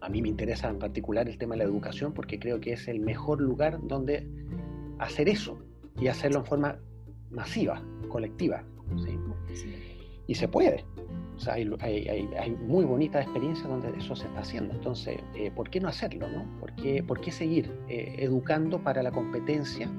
a 0.00 0.08
mí 0.08 0.22
me 0.22 0.28
interesa 0.28 0.68
en 0.68 0.78
particular 0.78 1.28
el 1.28 1.38
tema 1.38 1.54
de 1.54 1.58
la 1.58 1.64
educación 1.64 2.12
porque 2.12 2.38
creo 2.38 2.60
que 2.60 2.72
es 2.72 2.88
el 2.88 3.00
mejor 3.00 3.40
lugar 3.40 3.78
donde 3.82 4.26
hacer 4.98 5.28
eso 5.28 5.58
y 6.00 6.08
hacerlo 6.08 6.40
en 6.40 6.46
forma 6.46 6.78
masiva, 7.30 7.82
colectiva. 8.08 8.64
Y 10.26 10.34
se 10.34 10.48
puede. 10.48 10.84
O 11.36 11.38
sea, 11.38 11.54
hay, 11.54 12.56
muy 12.66 12.84
bonitas 12.84 13.24
experiencias 13.24 13.68
donde 13.68 13.90
eso 13.98 14.16
se 14.16 14.26
está 14.26 14.40
haciendo. 14.40 14.74
Entonces, 14.74 15.18
eh, 15.34 15.50
¿por 15.50 15.68
qué 15.68 15.80
no 15.80 15.88
hacerlo? 15.88 16.28
No? 16.28 16.46
¿Por, 16.60 16.74
qué, 16.74 17.02
¿Por 17.02 17.20
qué 17.20 17.30
seguir 17.30 17.70
eh, 17.88 18.16
educando 18.18 18.82
para 18.82 19.02
la 19.02 19.10
competencia 19.10 19.90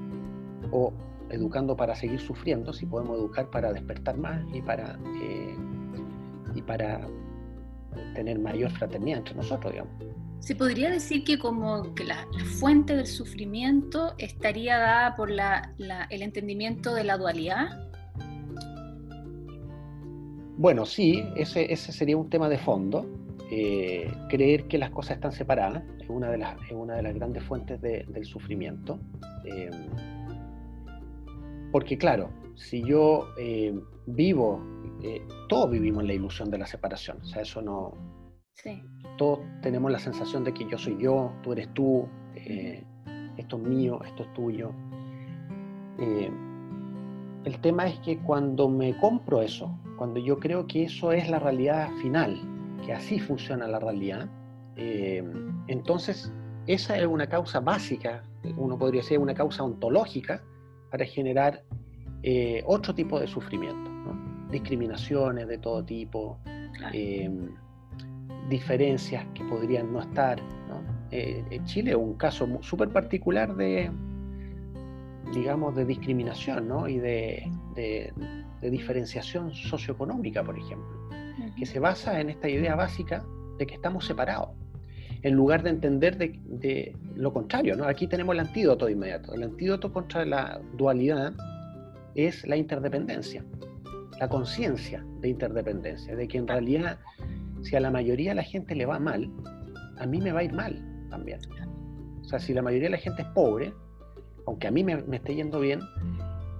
o 0.72 0.92
educando 1.30 1.76
para 1.76 1.94
seguir 1.94 2.20
sufriendo 2.20 2.72
si 2.72 2.86
podemos 2.86 3.18
educar 3.18 3.50
para 3.50 3.72
despertar 3.72 4.16
más 4.16 4.42
y 4.52 4.62
para, 4.62 4.98
eh, 5.22 5.54
y 6.54 6.62
para 6.62 7.06
tener 8.14 8.38
mayor 8.38 8.70
fraternidad 8.70 9.18
entre 9.18 9.34
nosotros, 9.34 9.72
digamos. 9.72 9.92
¿Se 10.40 10.54
podría 10.54 10.90
decir 10.90 11.24
que 11.24 11.38
como 11.38 11.94
que 11.94 12.04
la, 12.04 12.26
fuente 12.58 12.94
del 12.96 13.06
sufrimiento 13.06 14.14
estaría 14.18 14.78
dada 14.78 15.16
por 15.16 15.30
la, 15.30 15.74
el 16.10 16.22
entendimiento 16.22 16.94
de 16.94 17.04
la 17.04 17.18
dualidad? 17.18 17.88
Bueno, 20.56 20.86
sí, 20.86 21.24
ese, 21.36 21.72
ese 21.72 21.92
sería 21.92 22.16
un 22.16 22.30
tema 22.30 22.48
de 22.48 22.58
fondo. 22.58 23.06
Eh, 23.50 24.12
creer 24.28 24.68
que 24.68 24.76
las 24.76 24.90
cosas 24.90 25.16
están 25.16 25.32
separadas 25.32 25.82
es 26.00 26.08
una 26.10 26.30
de 26.30 26.36
las, 26.36 26.56
es 26.66 26.72
una 26.72 26.96
de 26.96 27.02
las 27.02 27.14
grandes 27.14 27.42
fuentes 27.44 27.80
del 27.80 28.24
sufrimiento. 28.24 29.00
Eh, 29.44 29.70
porque 31.72 31.96
claro, 31.96 32.30
si 32.54 32.82
yo 32.82 33.28
eh, 33.38 33.78
vivo 34.06 34.60
eh, 35.02 35.22
todos 35.48 35.70
vivimos 35.70 36.04
la 36.04 36.12
ilusión 36.12 36.50
de 36.50 36.58
la 36.58 36.66
separación. 36.66 37.18
O 37.22 37.24
sea, 37.24 37.42
eso 37.42 37.62
no. 37.62 37.92
Sí. 38.54 38.82
Todos 39.16 39.40
tenemos 39.62 39.90
la 39.90 39.98
sensación 39.98 40.44
de 40.44 40.52
que 40.52 40.68
yo 40.68 40.78
soy 40.78 40.96
yo, 40.98 41.32
tú 41.42 41.52
eres 41.52 41.72
tú, 41.74 42.08
eh, 42.34 42.82
esto 43.36 43.56
es 43.56 43.62
mío, 43.62 44.00
esto 44.04 44.24
es 44.24 44.34
tuyo. 44.34 44.72
Eh, 45.98 46.30
el 47.44 47.60
tema 47.60 47.86
es 47.86 47.98
que 48.00 48.18
cuando 48.18 48.68
me 48.68 48.96
compro 48.98 49.42
eso, 49.42 49.78
cuando 49.96 50.18
yo 50.18 50.38
creo 50.38 50.66
que 50.66 50.84
eso 50.84 51.12
es 51.12 51.30
la 51.30 51.38
realidad 51.38 51.88
final, 52.02 52.40
que 52.84 52.92
así 52.92 53.20
funciona 53.20 53.66
la 53.68 53.78
realidad, 53.78 54.28
entonces 55.66 56.32
esa 56.66 56.96
es 56.96 57.06
una 57.06 57.26
causa 57.28 57.58
básica, 57.58 58.22
uno 58.56 58.78
podría 58.78 59.00
decir 59.00 59.18
una 59.18 59.34
causa 59.34 59.64
ontológica 59.64 60.40
para 60.90 61.04
generar 61.04 61.64
otro 62.66 62.94
tipo 62.94 63.18
de 63.18 63.26
sufrimiento 63.26 63.87
discriminaciones 64.50 65.46
de 65.48 65.58
todo 65.58 65.84
tipo, 65.84 66.38
em, 66.92 67.48
diferencias 68.48 69.24
que 69.34 69.44
podrían 69.44 69.92
no 69.92 70.00
estar. 70.00 70.40
Eh, 71.10 71.60
Chile 71.64 71.92
es 71.92 71.96
un 71.96 72.14
caso 72.14 72.46
súper 72.60 72.90
particular 72.90 73.54
de, 73.56 73.90
digamos, 75.32 75.74
de 75.74 75.84
discriminación 75.84 76.68
y 76.88 76.98
de, 76.98 77.50
diferenciación 78.60 79.54
socioeconómica, 79.54 80.42
por 80.42 80.58
ejemplo, 80.58 81.08
que 81.56 81.64
se 81.64 81.78
basa 81.78 82.20
en 82.20 82.28
esta 82.28 82.48
idea 82.48 82.74
básica 82.74 83.24
de 83.58 83.66
que 83.66 83.74
estamos 83.74 84.04
separados, 84.04 84.50
en 85.22 85.34
lugar 85.34 85.62
de 85.62 85.70
entender 85.70 86.16
de, 86.18 86.96
lo 87.14 87.32
contrario. 87.32 87.76
¿no? 87.76 87.84
Aquí 87.84 88.06
tenemos 88.06 88.34
el 88.34 88.40
antídoto 88.40 88.86
de 88.86 88.92
inmediato. 88.92 89.32
El 89.34 89.44
antídoto 89.44 89.92
contra 89.92 90.24
la 90.24 90.60
dualidad 90.76 91.32
es 92.14 92.46
la 92.46 92.56
interdependencia 92.56 93.44
la 94.18 94.28
conciencia 94.28 95.04
de 95.20 95.28
interdependencia, 95.28 96.16
de 96.16 96.26
que 96.26 96.38
en 96.38 96.46
realidad 96.46 96.98
si 97.62 97.76
a 97.76 97.80
la 97.80 97.90
mayoría 97.90 98.30
de 98.30 98.36
la 98.36 98.42
gente 98.42 98.74
le 98.74 98.86
va 98.86 98.98
mal, 98.98 99.30
a 99.98 100.06
mí 100.06 100.20
me 100.20 100.32
va 100.32 100.40
a 100.40 100.44
ir 100.44 100.52
mal 100.52 100.82
también. 101.10 101.40
O 102.20 102.24
sea, 102.24 102.38
si 102.38 102.52
la 102.52 102.62
mayoría 102.62 102.86
de 102.86 102.92
la 102.92 102.98
gente 102.98 103.22
es 103.22 103.28
pobre, 103.28 103.72
aunque 104.46 104.66
a 104.66 104.70
mí 104.70 104.84
me, 104.84 105.04
esté 105.12 105.34
yendo 105.34 105.60
bien, 105.60 105.80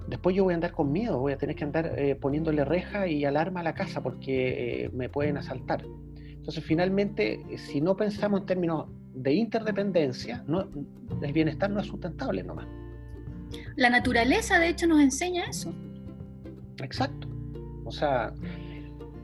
después 0.09 0.35
yo 0.35 0.45
voy 0.45 0.53
a 0.53 0.57
andar 0.57 0.73
con 0.73 0.91
miedo, 0.93 1.19
voy 1.19 1.33
a 1.33 1.39
tener 1.39 1.57
que 1.57 1.65
andar 1.65 1.99
eh, 1.99 2.15
poniéndole 2.17 2.65
reja 2.65 3.07
y 3.07 3.25
alarma 3.25 3.61
a 3.61 3.63
la 3.63 3.75
casa 3.75 4.03
porque 4.03 4.85
eh, 4.85 4.91
me 4.93 5.09
pueden 5.09 5.37
asaltar. 5.37 5.85
Entonces, 6.17 6.65
finalmente, 6.65 7.45
si 7.59 7.81
no 7.81 7.97
pensamos 7.97 8.41
en 8.41 8.47
términos 8.47 8.87
de 9.15 9.35
interdependencia, 9.35 10.43
no, 10.47 10.67
el 11.21 11.33
bienestar 11.33 11.71
no 11.71 11.81
es 11.81 11.87
sustentable 11.87 12.43
nomás. 12.43 12.67
La 13.77 13.91
naturaleza, 13.91 14.59
de 14.59 14.69
hecho, 14.69 14.87
nos 14.87 15.01
enseña 15.01 15.45
eso. 15.45 15.75
Exacto. 16.83 17.28
O 17.89 17.93
sea, 17.93 18.33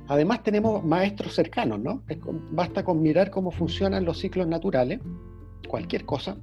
Además 0.08 0.42
tenemos 0.42 0.84
maestros 0.84 1.34
cercanos, 1.34 1.80
¿no? 1.80 2.02
Basta 2.50 2.84
con 2.84 3.00
mirar 3.00 3.30
cómo 3.30 3.50
funcionan 3.50 4.04
los 4.04 4.18
ciclos 4.18 4.46
naturales, 4.46 5.00
cualquier 5.66 6.04
cosa, 6.04 6.36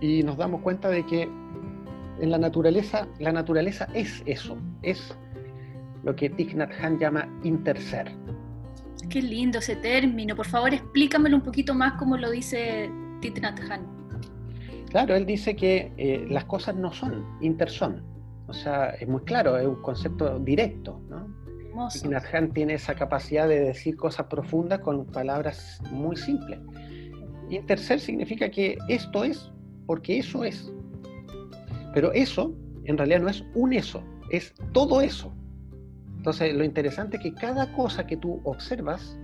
y 0.00 0.22
nos 0.22 0.38
damos 0.38 0.62
cuenta 0.62 0.88
de 0.88 1.04
que 1.04 1.28
en 2.20 2.30
la 2.30 2.38
naturaleza, 2.38 3.06
la 3.18 3.32
naturaleza 3.32 3.88
es 3.92 4.22
eso, 4.24 4.56
es 4.82 5.14
lo 6.02 6.16
que 6.16 6.30
Thich 6.30 6.54
Nhat 6.54 6.72
Hanh 6.80 6.98
llama 6.98 7.28
interser. 7.42 8.10
Qué 9.10 9.20
lindo 9.20 9.58
ese 9.58 9.76
término, 9.76 10.34
por 10.34 10.46
favor 10.46 10.72
explícamelo 10.72 11.36
un 11.36 11.42
poquito 11.42 11.74
más 11.74 11.94
como 11.94 12.16
lo 12.16 12.30
dice 12.30 12.90
Thich 13.20 13.38
Nhat 13.38 13.60
Hanh. 13.68 13.86
Claro, 14.88 15.14
él 15.14 15.26
dice 15.26 15.56
que 15.56 15.92
eh, 15.98 16.26
las 16.30 16.46
cosas 16.46 16.74
no 16.76 16.90
son, 16.90 17.26
interson. 17.42 18.02
O 18.46 18.54
sea, 18.54 18.90
es 18.90 19.08
muy 19.08 19.22
claro, 19.22 19.58
es 19.58 19.66
un 19.66 19.82
concepto 19.82 20.38
directo, 20.38 21.00
¿no? 21.10 21.43
Hanh 22.32 22.52
tiene 22.52 22.74
esa 22.74 22.94
capacidad 22.94 23.48
de 23.48 23.60
decir 23.60 23.96
cosas 23.96 24.26
profundas 24.26 24.80
con 24.80 25.06
palabras 25.06 25.80
muy 25.90 26.16
simples. 26.16 26.60
Interser 27.50 28.00
significa 28.00 28.50
que 28.50 28.78
esto 28.88 29.24
es 29.24 29.50
porque 29.86 30.18
eso 30.18 30.44
es. 30.44 30.72
Pero 31.92 32.12
eso 32.12 32.54
en 32.84 32.98
realidad 32.98 33.20
no 33.20 33.28
es 33.28 33.44
un 33.54 33.72
eso, 33.72 34.02
es 34.30 34.54
todo 34.72 35.00
eso. 35.00 35.32
Entonces, 36.16 36.54
lo 36.54 36.64
interesante 36.64 37.18
es 37.18 37.22
que 37.22 37.34
cada 37.34 37.70
cosa 37.72 38.06
que 38.06 38.16
tú 38.16 38.40
observas 38.44 39.18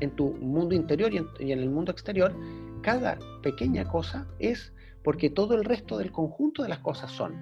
en 0.00 0.10
tu 0.16 0.32
mundo 0.34 0.74
interior 0.74 1.12
y 1.12 1.18
en, 1.18 1.60
el 1.60 1.70
mundo 1.70 1.92
exterior, 1.92 2.34
cada 2.82 3.18
pequeña 3.42 3.84
cosa 3.84 4.26
es 4.38 4.72
porque 5.04 5.30
todo 5.30 5.54
el 5.54 5.64
resto 5.64 5.98
del 5.98 6.10
conjunto 6.10 6.62
de 6.62 6.70
las 6.70 6.80
cosas 6.80 7.10
son. 7.12 7.34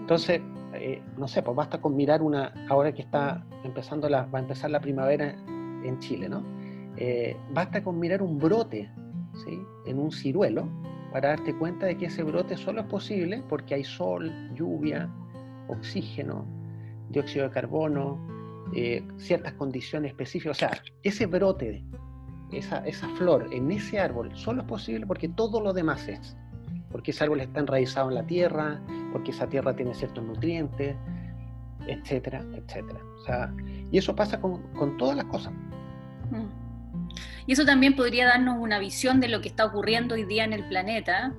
Entonces, 0.00 0.40
eh, 0.80 1.02
no 1.16 1.28
sé, 1.28 1.42
pues 1.42 1.56
basta 1.56 1.80
con 1.80 1.94
mirar 1.96 2.22
una, 2.22 2.52
ahora 2.68 2.92
que 2.92 3.02
está 3.02 3.44
empezando 3.64 4.08
la, 4.08 4.24
va 4.26 4.38
a 4.38 4.42
empezar 4.42 4.70
la 4.70 4.80
primavera 4.80 5.34
en 5.84 5.98
Chile, 5.98 6.28
¿no? 6.28 6.42
Eh, 6.96 7.36
basta 7.52 7.82
con 7.82 7.98
mirar 7.98 8.22
un 8.22 8.38
brote, 8.38 8.90
¿sí? 9.44 9.60
En 9.86 9.98
un 9.98 10.10
ciruelo, 10.10 10.68
para 11.12 11.30
darte 11.30 11.54
cuenta 11.54 11.86
de 11.86 11.96
que 11.96 12.06
ese 12.06 12.22
brote 12.22 12.56
solo 12.56 12.80
es 12.80 12.86
posible 12.86 13.42
porque 13.48 13.74
hay 13.74 13.84
sol, 13.84 14.32
lluvia, 14.54 15.08
oxígeno, 15.68 16.44
dióxido 17.10 17.46
de 17.48 17.50
carbono, 17.50 18.18
eh, 18.74 19.06
ciertas 19.16 19.54
condiciones 19.54 20.10
específicas. 20.10 20.56
O 20.56 20.60
sea, 20.60 20.70
ese 21.02 21.26
brote, 21.26 21.84
esa, 22.52 22.78
esa 22.86 23.08
flor 23.10 23.48
en 23.52 23.70
ese 23.70 24.00
árbol 24.00 24.30
solo 24.34 24.62
es 24.62 24.68
posible 24.68 25.06
porque 25.06 25.28
todo 25.28 25.60
lo 25.60 25.72
demás 25.72 26.08
es. 26.08 26.36
Porque 26.90 27.10
ese 27.10 27.24
árbol 27.24 27.40
está 27.40 27.60
enraizado 27.60 28.08
en 28.08 28.14
la 28.14 28.26
tierra, 28.26 28.80
porque 29.12 29.30
esa 29.30 29.48
tierra 29.48 29.74
tiene 29.74 29.94
ciertos 29.94 30.24
nutrientes, 30.24 30.96
etcétera, 31.86 32.44
etcétera. 32.54 33.00
O 33.16 33.24
sea, 33.24 33.54
y 33.90 33.98
eso 33.98 34.14
pasa 34.14 34.40
con, 34.40 34.62
con 34.74 34.96
todas 34.96 35.16
las 35.16 35.26
cosas. 35.26 35.52
Mm. 36.30 36.68
Y 37.46 37.52
eso 37.52 37.64
también 37.64 37.96
podría 37.96 38.26
darnos 38.26 38.58
una 38.58 38.78
visión 38.78 39.20
de 39.20 39.28
lo 39.28 39.40
que 39.40 39.48
está 39.48 39.64
ocurriendo 39.64 40.14
hoy 40.14 40.24
día 40.24 40.44
en 40.44 40.52
el 40.52 40.68
planeta, 40.68 41.32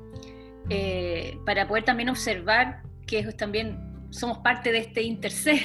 eh, 0.70 1.38
para 1.46 1.68
poder 1.68 1.84
también 1.84 2.10
observar 2.10 2.84
que 3.08 3.24
también 3.34 3.78
somos 4.10 4.40
parte 4.40 4.72
de 4.72 4.80
este 4.80 5.02
interser. 5.04 5.60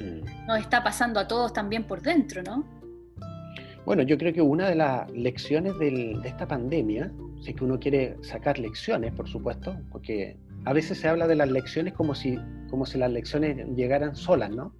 Mm. 0.00 0.46
Nos 0.46 0.58
está 0.58 0.82
pasando 0.82 1.20
a 1.20 1.28
todos 1.28 1.52
también 1.52 1.84
por 1.84 2.02
dentro, 2.02 2.42
¿no? 2.42 2.64
Bueno, 3.84 4.02
yo 4.02 4.16
creo 4.16 4.32
que 4.32 4.42
una 4.42 4.68
de 4.68 4.76
las 4.76 5.10
lecciones 5.10 5.76
de 5.78 6.20
esta 6.24 6.46
pandemia, 6.46 7.10
si 7.40 7.50
es 7.50 7.56
que 7.56 7.64
uno 7.64 7.80
quiere 7.80 8.16
sacar 8.22 8.58
lecciones, 8.58 9.12
por 9.12 9.28
supuesto, 9.28 9.76
porque 9.90 10.36
a 10.64 10.72
veces 10.72 10.98
se 10.98 11.08
habla 11.08 11.26
de 11.26 11.34
las 11.34 11.50
lecciones 11.50 11.92
como 11.94 12.14
si, 12.14 12.38
como 12.70 12.86
si 12.86 12.98
las 12.98 13.10
lecciones 13.10 13.66
llegaran 13.74 14.16
solas, 14.16 14.50
¿no? 14.50 14.74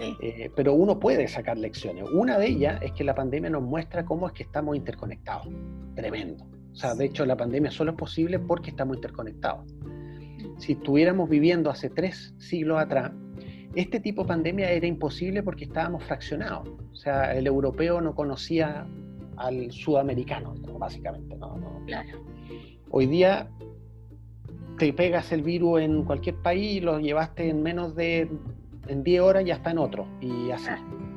Eh, 0.00 0.50
pero 0.56 0.72
uno 0.72 0.98
puede 0.98 1.28
sacar 1.28 1.58
lecciones. 1.58 2.04
Una 2.12 2.38
de 2.38 2.46
ellas 2.48 2.80
es 2.82 2.92
que 2.92 3.04
la 3.04 3.14
pandemia 3.14 3.50
nos 3.50 3.62
muestra 3.62 4.04
cómo 4.04 4.26
es 4.26 4.32
que 4.32 4.42
estamos 4.42 4.76
interconectados. 4.76 5.48
Tremendo. 5.94 6.44
O 6.72 6.74
sea, 6.74 6.94
de 6.94 7.04
hecho, 7.04 7.26
la 7.26 7.36
pandemia 7.36 7.70
solo 7.70 7.92
es 7.92 7.98
posible 7.98 8.38
porque 8.38 8.70
estamos 8.70 8.96
interconectados. 8.96 9.74
Si 10.56 10.72
estuviéramos 10.72 11.28
viviendo 11.28 11.70
hace 11.70 11.90
tres 11.90 12.34
siglos 12.38 12.80
atrás, 12.80 13.12
este 13.74 14.00
tipo 14.00 14.22
de 14.22 14.28
pandemia 14.28 14.70
era 14.70 14.86
imposible 14.86 15.42
porque 15.42 15.64
estábamos 15.64 16.04
fraccionados. 16.04 16.68
O 16.90 16.96
sea, 16.96 17.34
el 17.34 17.46
europeo 17.46 18.00
no 18.00 18.14
conocía 18.14 18.86
al 19.36 19.70
sudamericano, 19.72 20.54
básicamente. 20.78 21.36
¿no? 21.36 21.84
Hoy 22.90 23.06
día 23.06 23.50
te 24.78 24.92
pegas 24.92 25.32
el 25.32 25.42
virus 25.42 25.80
en 25.80 26.04
cualquier 26.04 26.36
país 26.36 26.76
y 26.76 26.80
lo 26.80 26.98
llevaste 26.98 27.48
en 27.48 27.62
menos 27.62 27.94
de 27.94 28.30
en 28.88 29.04
10 29.04 29.22
horas 29.22 29.44
ya 29.44 29.54
está 29.54 29.70
en 29.70 29.78
otro 29.78 30.06
y 30.20 30.50
así. 30.50 30.70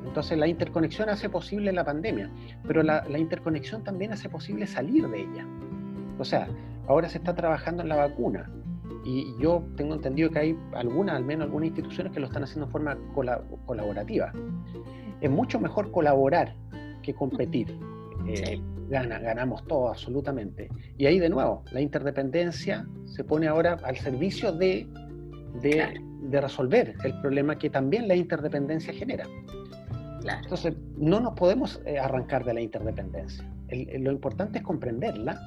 Entonces 0.06 0.38
la 0.38 0.48
interconexión 0.48 1.10
hace 1.10 1.30
posible 1.30 1.72
la 1.74 1.84
pandemia, 1.84 2.30
pero 2.66 2.84
la, 2.84 3.04
interconexión 3.18 3.84
también 3.84 4.14
hace 4.14 4.30
posible 4.30 4.68
salir 4.68 5.08
de 5.08 5.22
ella. 5.22 5.46
O 6.20 6.24
sea, 6.24 6.48
ahora 6.88 7.10
se 7.10 7.18
está 7.18 7.36
trabajando 7.36 7.84
en 7.84 7.90
la 7.90 7.98
vacuna 7.98 8.50
y 9.04 9.36
yo 9.40 9.64
tengo 9.76 9.96
entendido 9.96 10.30
que 10.30 10.40
hay 10.40 10.58
algunas, 10.74 11.16
al 11.16 11.26
menos 11.26 11.46
algunas 11.46 11.68
instituciones 11.68 12.14
que 12.14 12.20
lo 12.20 12.28
están 12.28 12.44
haciendo 12.44 12.68
de 12.68 12.72
forma 12.72 12.98
colaborativa. 13.66 14.32
Es 15.22 15.30
mucho 15.30 15.60
mejor 15.60 15.92
colaborar 15.92 16.56
que 17.02 17.14
competir. 17.14 17.78
Eh, 18.28 18.62
gana, 18.90 19.20
ganamos 19.20 19.66
todo 19.68 19.90
absolutamente. 19.90 20.70
Y 20.98 21.06
ahí 21.06 21.20
de 21.20 21.30
nuevo, 21.30 21.64
la 21.72 21.82
interdependencia 21.82 22.88
se 23.06 23.24
pone 23.24 23.48
ahora 23.48 23.78
al 23.84 23.98
servicio 23.98 24.52
de, 24.52 24.88
de 25.62 25.94
de 26.30 26.42
resolver 26.42 26.96
el 27.04 27.14
problema 27.22 27.58
que 27.58 27.70
también 27.70 28.08
la 28.08 28.16
interdependencia 28.16 28.94
genera. 28.94 29.26
Entonces, 30.42 30.74
no 30.98 31.20
nos 31.20 31.34
podemos 31.34 31.80
eh, 31.86 32.00
arrancar 32.00 32.44
de 32.46 32.54
la 32.56 32.62
interdependencia. 32.62 33.46
lo 33.70 34.12
importante 34.12 34.58
es 34.58 34.64
comprenderla 34.64 35.40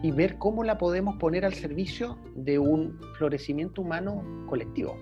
y 0.00 0.12
ver 0.12 0.38
cómo 0.38 0.62
la 0.62 0.78
podemos 0.78 1.16
poner 1.16 1.44
al 1.44 1.54
servicio 1.54 2.18
de 2.36 2.58
un 2.58 3.00
florecimiento 3.18 3.82
humano 3.82 4.22
colectivo. 4.48 4.96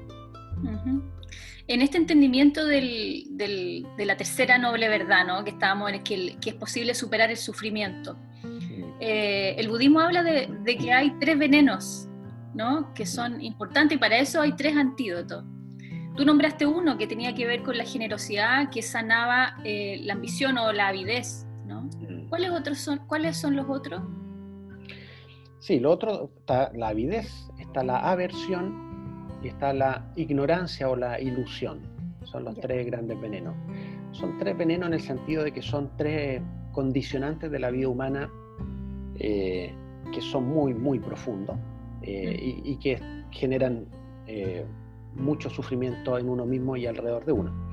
En 1.66 1.82
este 1.82 1.98
entendimiento 1.98 2.66
del, 2.66 3.26
de 3.30 4.04
la 4.04 4.16
tercera 4.16 4.58
noble 4.58 4.88
verdad, 4.88 5.26
¿no? 5.26 5.44
que, 5.44 5.50
estábamos 5.50 5.92
en, 5.92 6.02
que, 6.02 6.36
que 6.40 6.50
es 6.50 6.56
posible 6.56 6.94
superar 6.94 7.30
el 7.30 7.36
sufrimiento, 7.36 8.16
eh, 9.00 9.54
el 9.56 9.68
budismo 9.68 10.00
habla 10.00 10.22
de, 10.22 10.48
de, 10.62 10.76
que 10.76 10.92
hay 10.92 11.12
tres 11.20 11.38
venenos 11.38 12.08
¿no? 12.54 12.92
que 12.94 13.06
son 13.06 13.40
importantes 13.40 13.96
y 13.96 13.98
para 13.98 14.18
eso 14.18 14.40
hay 14.40 14.52
tres 14.52 14.76
antídotos. 14.76 15.44
Tú 16.16 16.24
nombraste 16.24 16.66
uno 16.66 16.98
que 16.98 17.06
tenía 17.06 17.34
que 17.34 17.46
ver 17.46 17.62
con 17.62 17.78
la 17.78 17.84
generosidad, 17.84 18.68
que 18.70 18.82
sanaba 18.82 19.56
eh, 19.64 20.00
la 20.02 20.14
ambición 20.14 20.58
o 20.58 20.72
la 20.72 20.88
avidez. 20.88 21.46
¿no? 21.66 21.82
Mm. 21.82 22.28
¿Cuáles, 22.28 22.50
otros 22.50 22.78
son, 22.78 22.98
¿Cuáles 23.06 23.36
son 23.36 23.56
los 23.56 23.66
otros? 23.68 24.02
Sí, 25.60 25.78
lo 25.78 25.92
otro 25.92 26.30
está 26.38 26.72
la 26.74 26.88
avidez, 26.88 27.30
está 27.58 27.84
la 27.84 27.98
aversión 27.98 28.89
y 29.42 29.48
está 29.48 29.72
la 29.72 30.10
ignorancia 30.16 30.88
o 30.88 30.96
la 30.96 31.20
ilusión. 31.20 31.80
Son 32.24 32.44
los 32.44 32.58
tres 32.60 32.86
grandes 32.86 33.20
venenos. 33.20 33.54
Son 34.12 34.38
tres 34.38 34.56
venenos 34.56 34.88
en 34.88 34.94
el 34.94 35.00
sentido 35.00 35.44
de 35.44 35.52
que 35.52 35.62
son 35.62 35.90
tres 35.96 36.42
condicionantes 36.72 37.50
de 37.50 37.58
la 37.58 37.70
vida 37.70 37.88
humana 37.88 38.30
eh, 39.18 39.72
que 40.12 40.20
son 40.20 40.48
muy, 40.48 40.74
muy 40.74 40.98
profundos 40.98 41.56
eh, 42.02 42.60
y, 42.64 42.76
que 42.76 43.00
generan 43.30 43.84
eh, 44.26 44.64
mucho 45.14 45.50
sufrimiento 45.50 46.18
en 46.18 46.28
uno 46.28 46.46
mismo 46.46 46.76
y 46.76 46.86
alrededor 46.86 47.24
de 47.24 47.32
uno. 47.32 47.70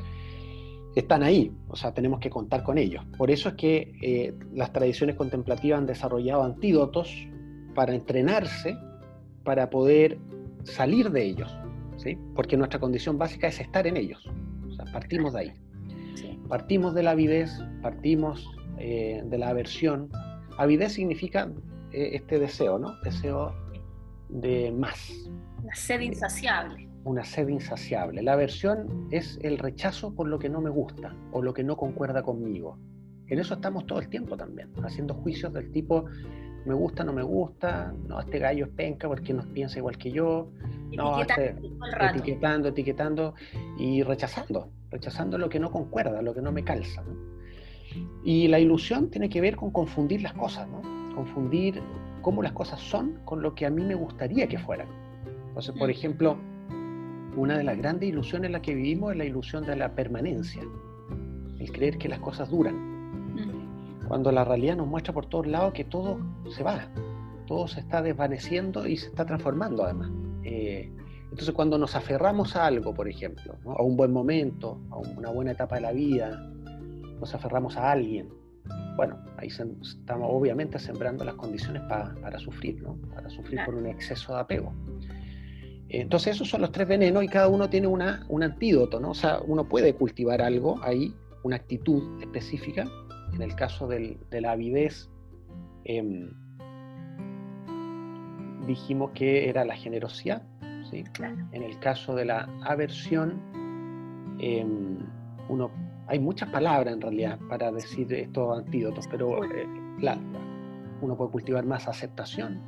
Están 0.95 1.23
ahí, 1.23 1.51
o 1.67 1.75
sea, 1.75 1.93
tenemos 1.93 2.19
que 2.19 2.29
contar 2.29 2.63
con 2.63 2.77
ellos. 2.77 3.03
Por 3.17 3.31
eso 3.31 3.49
es 3.49 3.55
que 3.55 4.35
las 4.53 4.73
tradiciones 4.73 5.15
contemplativas 5.15 5.79
han 5.79 5.85
desarrollado 5.85 6.43
antídotos 6.43 7.27
para 7.75 7.93
entrenarse, 7.93 8.75
para 9.43 9.69
poder 9.69 10.17
salir 10.67 11.11
de 11.11 11.23
ellos, 11.23 11.57
¿sí? 11.97 12.17
porque 12.35 12.57
nuestra 12.57 12.79
condición 12.79 13.17
básica 13.17 13.47
es 13.47 13.59
estar 13.59 13.87
en 13.87 13.97
ellos. 13.97 14.23
O 14.67 14.71
sea, 14.71 14.85
partimos 14.91 15.33
de 15.33 15.39
ahí. 15.39 15.53
Partimos 16.47 16.93
de 16.93 17.03
la 17.03 17.11
avidez, 17.11 17.51
partimos 17.81 18.47
de 18.77 19.37
la 19.37 19.49
aversión. 19.49 20.09
Avidez 20.57 20.93
significa 20.93 21.51
este 21.91 22.39
deseo, 22.39 22.79
¿no? 22.79 22.93
Deseo 23.01 23.53
de 24.29 24.71
más. 24.71 25.29
Una 25.63 25.75
sed 25.75 26.01
insaciable. 26.01 26.87
Una 27.03 27.23
sed 27.23 27.47
insaciable. 27.47 28.21
La 28.21 28.33
aversión 28.33 29.07
es 29.11 29.39
el 29.41 29.57
rechazo 29.57 30.13
por 30.13 30.27
lo 30.27 30.39
que 30.39 30.49
no 30.49 30.61
me 30.61 30.69
gusta 30.69 31.15
o 31.31 31.41
lo 31.41 31.53
que 31.53 31.63
no 31.63 31.77
concuerda 31.77 32.21
conmigo. 32.23 32.77
En 33.29 33.39
eso 33.39 33.55
estamos 33.55 33.85
todo 33.85 33.99
el 33.99 34.09
tiempo 34.09 34.37
también, 34.37 34.69
haciendo 34.83 35.13
juicios 35.13 35.53
del 35.53 35.71
tipo 35.71 36.05
me 36.67 36.73
gusta, 36.73 37.03
no 37.03 37.13
me 37.13 37.23
gusta, 37.23 37.93
no, 38.07 38.19
este 38.19 38.39
gallo 38.39 38.65
es 38.65 38.71
penca 38.71 39.07
porque 39.07 39.33
no 39.33 39.43
piensa 39.53 39.79
igual 39.79 39.97
que 39.97 40.11
yo, 40.11 40.49
no, 40.91 41.21
este, 41.21 41.55
etiquetando, 42.11 42.69
etiquetando 42.69 43.33
y 43.77 44.03
rechazando, 44.03 44.69
rechazando 44.91 45.37
lo 45.37 45.47
que 45.47 45.59
no 45.59 45.71
concuerda, 45.71 46.21
lo 46.21 46.33
que 46.33 46.41
no 46.41 46.51
me 46.51 46.63
calza. 46.63 47.03
Y 48.23 48.49
la 48.49 48.59
ilusión 48.59 49.09
tiene 49.09 49.29
que 49.29 49.39
ver 49.39 49.55
con 49.55 49.71
confundir 49.71 50.21
las 50.21 50.33
cosas, 50.33 50.67
¿no? 50.67 50.81
confundir 51.15 51.81
cómo 52.21 52.43
las 52.43 52.51
cosas 52.51 52.79
son 52.79 53.19
con 53.23 53.41
lo 53.41 53.55
que 53.55 53.65
a 53.65 53.69
mí 53.69 53.83
me 53.83 53.95
gustaría 53.95 54.47
que 54.47 54.59
fueran. 54.59 54.87
Entonces, 55.47 55.73
por 55.79 55.87
mm. 55.87 55.91
ejemplo, 55.91 56.37
una 57.37 57.57
de 57.57 57.63
las 57.63 57.77
grandes 57.77 58.09
ilusiones 58.09 58.47
en 58.47 58.51
la 58.51 58.61
que 58.61 58.75
vivimos 58.75 59.13
es 59.13 59.17
la 59.17 59.25
ilusión 59.25 59.65
de 59.65 59.75
la 59.75 59.93
permanencia. 59.95 60.61
el 61.59 61.71
creer 61.71 61.97
que 61.97 62.09
las 62.09 62.19
cosas 62.19 62.49
duran. 62.51 62.96
Cuando 64.07 64.31
la 64.31 64.43
realidad 64.43 64.77
nos 64.77 64.87
muestra 64.87 65.13
por 65.13 65.25
todos 65.25 65.47
lados 65.47 65.73
que 65.73 65.83
todo 65.83 66.19
se 66.49 66.63
va, 66.63 66.87
todo 67.45 67.67
se 67.67 67.79
está 67.79 68.01
desvaneciendo 68.01 68.87
y 68.87 68.97
se 68.97 69.07
está 69.07 69.25
transformando 69.25 69.83
además. 69.83 70.09
Eh, 70.43 70.91
entonces 71.29 71.53
cuando 71.53 71.77
nos 71.77 71.95
aferramos 71.95 72.55
a 72.55 72.65
algo, 72.65 72.93
por 72.93 73.09
ejemplo, 73.09 73.55
a 73.65 73.83
un 73.83 73.97
buen 73.97 74.11
momento, 74.11 74.79
a 74.89 74.97
una 74.97 75.29
buena 75.29 75.51
etapa 75.51 75.75
de 75.75 75.81
la 75.81 75.91
vida, 75.91 76.49
nos 77.19 77.33
aferramos 77.33 77.75
a 77.77 77.91
alguien, 77.91 78.29
bueno, 78.95 79.17
ahí 79.37 79.47
estamos 79.47 79.97
obviamente 80.29 80.79
sembrando 80.79 81.23
las 81.23 81.35
condiciones 81.35 81.83
para 81.83 82.39
sufrir, 82.39 82.81
¿no? 82.81 82.97
para 83.13 83.29
sufrir 83.29 83.59
por 83.65 83.75
un 83.75 83.87
exceso 83.87 84.33
de 84.33 84.39
apego. 84.39 84.73
Entonces 85.89 86.35
esos 86.35 86.49
son 86.49 86.61
los 86.61 86.71
tres 86.71 86.87
venenos 86.87 87.23
y 87.23 87.27
cada 87.27 87.47
uno 87.47 87.69
tiene 87.69 87.87
una, 87.87 88.25
un 88.27 88.43
antídoto, 88.43 88.99
¿no? 88.99 89.11
O 89.11 89.13
sea, 89.13 89.39
uno 89.45 89.69
puede 89.69 89.93
cultivar 89.93 90.41
algo 90.41 90.81
ahí, 90.83 91.13
una 91.43 91.55
actitud 91.55 92.21
específica. 92.21 92.85
En 93.37 93.43
el 93.43 93.55
caso 93.55 93.87
de 93.87 94.17
la 94.41 94.51
avidez, 94.51 95.11
em, 95.83 96.31
dijimos 98.65 99.11
que 99.11 99.47
era 99.47 99.63
la 99.63 99.75
generosidad. 99.75 100.41
¿sí? 100.89 101.03
En 101.51 101.61
el 101.61 101.77
caso 101.77 102.15
de 102.15 102.25
la 102.25 102.49
aversión, 102.63 103.39
em, 104.39 104.97
uno, 105.49 105.69
hay 106.07 106.17
muchas 106.17 106.49
palabras 106.49 106.95
en 106.95 107.01
realidad 107.01 107.37
para 107.47 107.71
decir 107.71 108.11
estos 108.11 108.57
antídotos, 108.57 109.07
pero 109.07 109.43
eh, 109.43 109.67
uno 111.01 111.15
puede 111.15 111.29
cultivar 111.29 111.63
más 111.63 111.87
aceptación. 111.87 112.59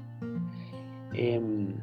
Em, 1.14 1.74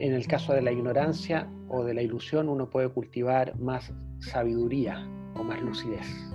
en 0.00 0.12
el 0.12 0.26
caso 0.26 0.52
de 0.52 0.60
la 0.60 0.70
ignorancia 0.70 1.48
o 1.68 1.82
de 1.82 1.94
la 1.94 2.02
ilusión, 2.02 2.50
uno 2.50 2.68
puede 2.68 2.90
cultivar 2.90 3.58
más 3.58 3.90
sabiduría 4.18 5.08
o 5.34 5.42
más 5.42 5.62
lucidez. 5.62 6.33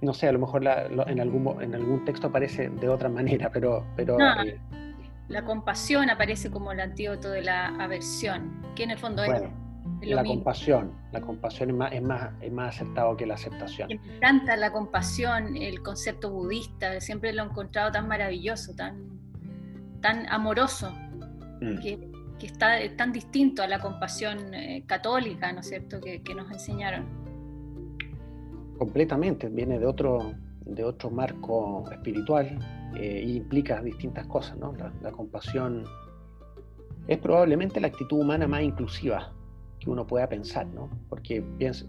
No 0.00 0.12
sé, 0.12 0.28
a 0.28 0.32
lo 0.32 0.40
mejor 0.40 0.64
en, 0.64 1.20
algún, 1.20 1.62
en 1.62 1.74
algún 1.74 2.04
texto 2.04 2.26
aparece 2.26 2.68
de 2.68 2.88
otra 2.88 3.08
manera, 3.08 3.50
pero... 3.52 3.86
pero 3.96 4.18
eh, 4.20 4.58
la 5.28 5.44
compasión 5.44 6.10
aparece 6.10 6.50
como 6.50 6.72
el 6.72 6.80
antídoto 6.80 7.30
de 7.30 7.42
la 7.42 7.68
aversión, 7.76 8.60
que 8.74 8.82
en 8.82 8.90
el 8.90 8.98
fondo 8.98 9.22
es, 9.22 9.42
la 10.02 10.24
compasión. 10.24 10.92
La 11.12 11.20
compasión 11.20 11.70
es 11.70 11.76
más, 11.76 11.92
es, 11.92 12.02
más, 12.02 12.30
es 12.40 12.52
más 12.52 12.74
aceptado 12.74 13.16
que 13.16 13.26
la 13.26 13.34
aceptación. 13.34 13.88
Me 13.88 14.16
encanta 14.16 14.56
la 14.56 14.72
compasión, 14.72 15.56
el 15.56 15.80
concepto 15.82 16.30
budista, 16.30 17.00
siempre 17.00 17.32
lo 17.32 17.44
he 17.44 17.46
encontrado 17.46 17.92
tan 17.92 18.08
maravilloso, 18.08 18.74
tan 18.74 19.22
tan 20.02 20.28
amoroso, 20.28 20.92
mm. 21.62 21.78
que, 21.80 22.12
está 22.42 22.76
tan 22.96 23.12
distinto 23.12 23.62
a 23.62 23.68
la 23.68 23.78
compasión 23.78 24.52
eh, 24.52 24.82
católica, 24.84 25.52
¿no 25.52 25.60
es 25.60 25.68
cierto?, 25.68 26.00
que, 26.00 26.34
nos 26.34 26.50
enseñaron. 26.50 27.21
Completamente, 28.82 29.48
viene 29.48 29.78
de 29.78 29.86
otro, 29.86 30.32
de 30.64 30.82
otro 30.82 31.08
marco 31.08 31.84
espiritual 31.92 32.58
e 32.96 33.22
implica 33.22 33.80
distintas 33.80 34.26
cosas, 34.26 34.58
¿no? 34.58 34.74
La, 35.00 35.12
compasión 35.12 35.84
es 37.06 37.16
probablemente 37.18 37.80
la 37.80 37.86
actitud 37.86 38.18
humana 38.18 38.48
más 38.48 38.62
inclusiva 38.64 39.32
que 39.78 39.88
uno 39.88 40.04
pueda 40.04 40.28
pensar, 40.28 40.66
¿no? 40.66 40.90
Porque 41.08 41.42
piensa, 41.58 41.86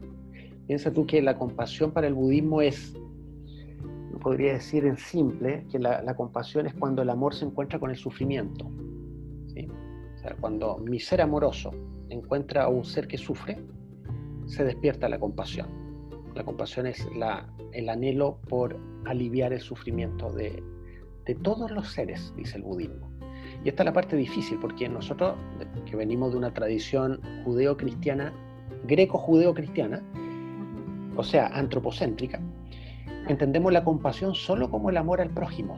piensa 0.67 0.93
tú 0.93 1.07
que 1.07 1.19
la 1.23 1.35
compasión 1.35 1.89
para 1.89 2.05
el 2.05 2.13
budismo 2.13 2.61
es 2.61 2.95
podría 4.21 4.53
decir 4.53 4.85
en 4.85 4.97
simple 4.97 5.65
que 5.71 5.79
la, 5.79 6.15
compasión 6.15 6.67
es 6.67 6.75
cuando 6.75 7.01
el 7.01 7.09
amor 7.09 7.33
se 7.33 7.45
encuentra 7.45 7.79
con 7.79 7.89
el 7.89 7.97
sufrimiento. 7.97 8.67
O 8.67 10.17
sea, 10.19 10.35
cuando 10.39 10.77
mi 10.77 10.99
ser 10.99 11.21
amoroso 11.21 11.71
encuentra 12.09 12.65
a 12.65 12.67
un 12.67 12.85
ser 12.85 13.07
que 13.07 13.17
sufre, 13.17 13.57
se 14.45 14.63
despierta 14.63 15.09
la 15.09 15.17
compasión. 15.17 15.82
La 16.35 16.43
compasión 16.43 16.87
es 16.87 17.07
la, 17.15 17.47
el 17.71 17.89
anhelo 17.89 18.39
por 18.49 18.77
aliviar 19.05 19.53
el 19.53 19.61
sufrimiento 19.61 20.31
de, 20.31 20.63
de 21.25 21.35
todos 21.35 21.71
los 21.71 21.91
seres, 21.91 22.33
dice 22.35 22.57
el 22.57 22.63
budismo. 22.63 23.11
Y 23.63 23.69
esta 23.69 23.83
es 23.83 23.85
la 23.85 23.93
parte 23.93 24.15
difícil, 24.15 24.57
porque 24.59 24.89
nosotros, 24.89 25.35
que 25.85 25.95
venimos 25.95 26.31
de 26.31 26.37
una 26.37 26.53
tradición 26.53 27.21
judeo-cristiana, 27.45 28.33
greco-judeo-cristiana, 28.85 30.01
o 31.15 31.23
sea, 31.23 31.47
antropocéntrica, 31.47 32.41
entendemos 33.27 33.71
la 33.71 33.83
compasión 33.83 34.35
solo 34.35 34.69
como 34.69 34.89
el 34.89 34.97
amor 34.97 35.21
al 35.21 35.29
prójimo. 35.29 35.77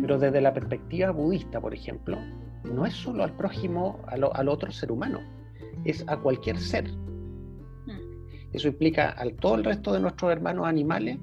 Pero 0.00 0.18
desde 0.18 0.40
la 0.40 0.54
perspectiva 0.54 1.10
budista, 1.10 1.60
por 1.60 1.74
ejemplo, 1.74 2.18
no 2.64 2.86
es 2.86 2.94
solo 2.94 3.24
al 3.24 3.32
prójimo, 3.32 4.00
al, 4.06 4.48
otro 4.48 4.70
ser 4.70 4.92
humano, 4.92 5.20
es 5.84 6.04
a 6.08 6.16
cualquier 6.16 6.58
ser. 6.58 6.90
Eso 8.52 8.68
implica 8.68 9.14
a 9.16 9.28
todo 9.40 9.56
el 9.56 9.64
resto 9.64 9.92
de 9.92 10.00
nuestros 10.00 10.32
hermanos 10.32 10.66
animales, 10.66 11.18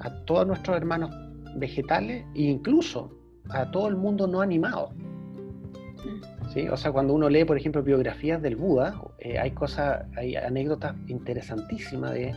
a 0.00 0.10
todos 0.24 0.46
nuestros 0.46 0.76
hermanos 0.76 1.10
vegetales 1.56 2.24
e 2.34 2.42
incluso 2.42 3.10
a 3.50 3.70
todo 3.70 3.88
el 3.88 3.96
mundo 3.96 4.26
no 4.26 4.40
animado. 4.40 4.90
Mm. 4.90 6.48
¿Sí? 6.52 6.68
O 6.68 6.76
sea, 6.76 6.92
cuando 6.92 7.14
uno 7.14 7.28
lee, 7.28 7.44
por 7.44 7.56
ejemplo, 7.56 7.82
biografías 7.82 8.40
del 8.40 8.56
Buda, 8.56 9.00
eh, 9.18 9.38
hay 9.38 9.50
cosas, 9.50 10.06
hay 10.16 10.36
anécdotas 10.36 10.94
interesantísimas 11.06 12.12
de 12.12 12.34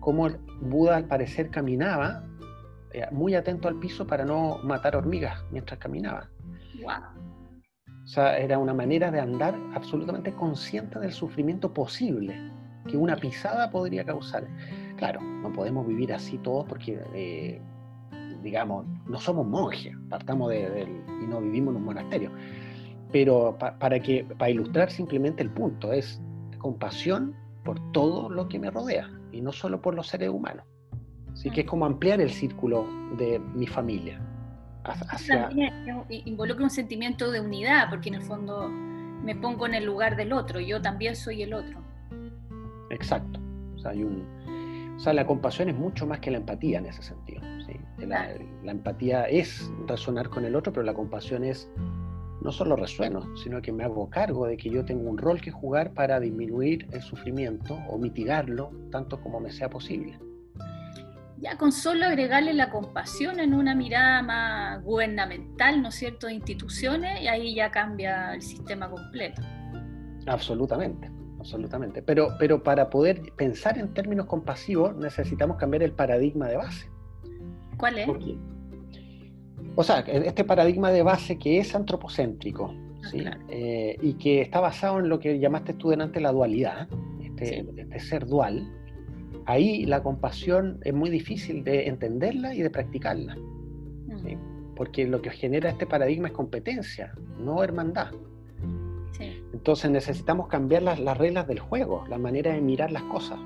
cómo 0.00 0.28
Buda 0.60 0.96
al 0.96 1.06
parecer 1.06 1.50
caminaba 1.50 2.24
eh, 2.92 3.06
muy 3.10 3.34
atento 3.34 3.68
al 3.68 3.78
piso 3.78 4.06
para 4.06 4.24
no 4.24 4.58
matar 4.62 4.96
hormigas 4.96 5.42
mientras 5.50 5.78
caminaba. 5.78 6.28
O 8.04 8.06
sea, 8.06 8.38
era 8.38 8.58
una 8.58 8.74
manera 8.74 9.10
de 9.10 9.18
andar 9.18 9.54
absolutamente 9.74 10.32
consciente 10.34 10.98
del 10.98 11.12
sufrimiento 11.12 11.72
posible 11.72 12.36
que 12.86 12.96
una 12.96 13.16
pisada 13.16 13.70
podría 13.70 14.04
causar. 14.04 14.46
Claro, 14.96 15.20
no 15.20 15.52
podemos 15.52 15.86
vivir 15.86 16.12
así 16.12 16.38
todos 16.38 16.66
porque, 16.66 17.00
eh, 17.14 17.60
digamos, 18.42 18.86
no 19.06 19.18
somos 19.18 19.46
monjes, 19.46 19.96
partamos 20.08 20.50
de, 20.50 20.86
y 21.22 21.26
no 21.26 21.40
vivimos 21.40 21.72
en 21.72 21.76
un 21.76 21.84
monasterio. 21.84 22.30
Pero 23.12 23.56
para, 23.58 24.00
que, 24.00 24.24
para 24.24 24.50
ilustrar 24.50 24.90
simplemente 24.90 25.42
el 25.42 25.50
punto, 25.50 25.92
es 25.92 26.20
compasión 26.58 27.34
por 27.64 27.78
todo 27.92 28.28
lo 28.28 28.48
que 28.48 28.58
me 28.58 28.70
rodea 28.70 29.10
y 29.32 29.40
no 29.40 29.52
solo 29.52 29.80
por 29.80 29.94
los 29.94 30.08
seres 30.08 30.30
humanos. 30.30 30.64
Así 31.32 31.50
que 31.50 31.62
es 31.62 31.66
como 31.66 31.84
ampliar 31.84 32.20
el 32.20 32.30
círculo 32.30 32.86
de 33.16 33.38
mi 33.38 33.66
familia. 33.66 34.20
Hacia... 34.84 35.48
involucra 36.08 36.64
un 36.64 36.70
sentimiento 36.70 37.30
de 37.30 37.40
unidad, 37.40 37.88
porque 37.88 38.10
en 38.10 38.16
el 38.16 38.22
fondo 38.22 38.68
me 38.68 39.34
pongo 39.34 39.66
en 39.66 39.74
el 39.74 39.84
lugar 39.84 40.16
del 40.16 40.32
otro, 40.32 40.60
yo 40.60 40.80
también 40.82 41.16
soy 41.16 41.42
el 41.42 41.54
otro. 41.54 41.83
Exacto. 42.94 43.40
O 43.74 43.78
sea, 43.78 43.90
hay 43.90 44.02
un... 44.04 44.26
o 44.96 45.00
sea 45.00 45.12
la 45.12 45.26
compasión 45.26 45.68
es 45.68 45.76
mucho 45.76 46.06
más 46.06 46.20
que 46.20 46.30
la 46.30 46.38
empatía 46.38 46.78
en 46.78 46.86
ese 46.86 47.02
sentido. 47.02 47.42
La, 47.98 48.28
la 48.62 48.72
empatía 48.72 49.24
es 49.24 49.70
razonar 49.86 50.28
con 50.28 50.44
el 50.44 50.54
otro, 50.54 50.72
pero 50.72 50.84
la 50.84 50.94
compasión 50.94 51.42
es 51.44 51.70
no 52.42 52.52
solo 52.52 52.76
resueno, 52.76 53.34
sino 53.36 53.62
que 53.62 53.72
me 53.72 53.84
hago 53.84 54.10
cargo 54.10 54.46
de 54.46 54.56
que 54.58 54.68
yo 54.68 54.84
tengo 54.84 55.08
un 55.08 55.16
rol 55.16 55.40
que 55.40 55.50
jugar 55.50 55.94
para 55.94 56.20
disminuir 56.20 56.86
el 56.92 57.00
sufrimiento 57.00 57.78
o 57.88 57.96
mitigarlo 57.96 58.70
tanto 58.90 59.20
como 59.20 59.40
me 59.40 59.50
sea 59.50 59.70
posible. 59.70 60.18
Ya 61.38 61.56
con 61.56 61.72
solo 61.72 62.04
agregarle 62.04 62.52
la 62.52 62.70
compasión 62.70 63.40
en 63.40 63.54
una 63.54 63.74
mirada 63.74 64.22
más 64.22 64.82
gubernamental, 64.82 65.82
¿no 65.82 65.88
es 65.88 65.94
cierto?, 65.94 66.26
de 66.26 66.34
instituciones, 66.34 67.20
y 67.22 67.28
ahí 67.28 67.54
ya 67.54 67.70
cambia 67.70 68.34
el 68.34 68.42
sistema 68.42 68.90
completo. 68.90 69.42
Absolutamente, 70.26 71.10
absolutamente. 71.44 72.00
Pero, 72.02 72.28
pero 72.38 72.62
para 72.62 72.88
poder 72.88 73.20
pensar 73.36 73.78
en 73.78 73.92
términos 73.92 74.26
compasivos 74.26 74.96
necesitamos 74.96 75.58
cambiar 75.58 75.82
el 75.82 75.92
paradigma 75.92 76.48
de 76.48 76.56
base. 76.56 76.88
¿Cuál 77.76 77.98
es? 77.98 78.08
O 79.76 79.82
sea, 79.82 80.00
este 80.00 80.44
paradigma 80.44 80.90
de 80.90 81.02
base 81.02 81.38
que 81.38 81.58
es 81.58 81.74
antropocéntrico 81.74 82.74
ah, 83.26 83.38
eh, 83.48 83.96
y 84.00 84.14
que 84.14 84.40
está 84.40 84.60
basado 84.60 85.00
en 85.00 85.08
lo 85.08 85.18
que 85.18 85.38
llamaste 85.38 85.74
tú 85.74 85.90
delante 85.90 86.20
la 86.20 86.32
dualidad, 86.32 86.88
este, 87.22 87.66
este, 87.76 88.00
ser 88.00 88.26
dual, 88.26 88.66
ahí 89.46 89.84
la 89.84 90.02
compasión 90.02 90.78
es 90.84 90.94
muy 90.94 91.10
difícil 91.10 91.62
de 91.64 91.88
entenderla 91.88 92.54
y 92.54 92.62
de 92.62 92.70
practicarla. 92.70 93.36
Mm. 93.36 94.74
Porque 94.76 95.06
lo 95.06 95.20
que 95.20 95.30
genera 95.30 95.70
este 95.70 95.86
paradigma 95.86 96.28
es 96.28 96.34
competencia, 96.34 97.12
no 97.38 97.62
hermandad. 97.62 98.12
Entonces 99.20 99.90
necesitamos 99.90 100.48
cambiar 100.48 100.82
las, 100.82 101.18
reglas 101.18 101.46
del 101.46 101.60
juego, 101.60 102.04
la 102.08 102.18
manera 102.18 102.52
de 102.52 102.60
mirar 102.60 102.90
las 102.90 103.02
cosas, 103.04 103.38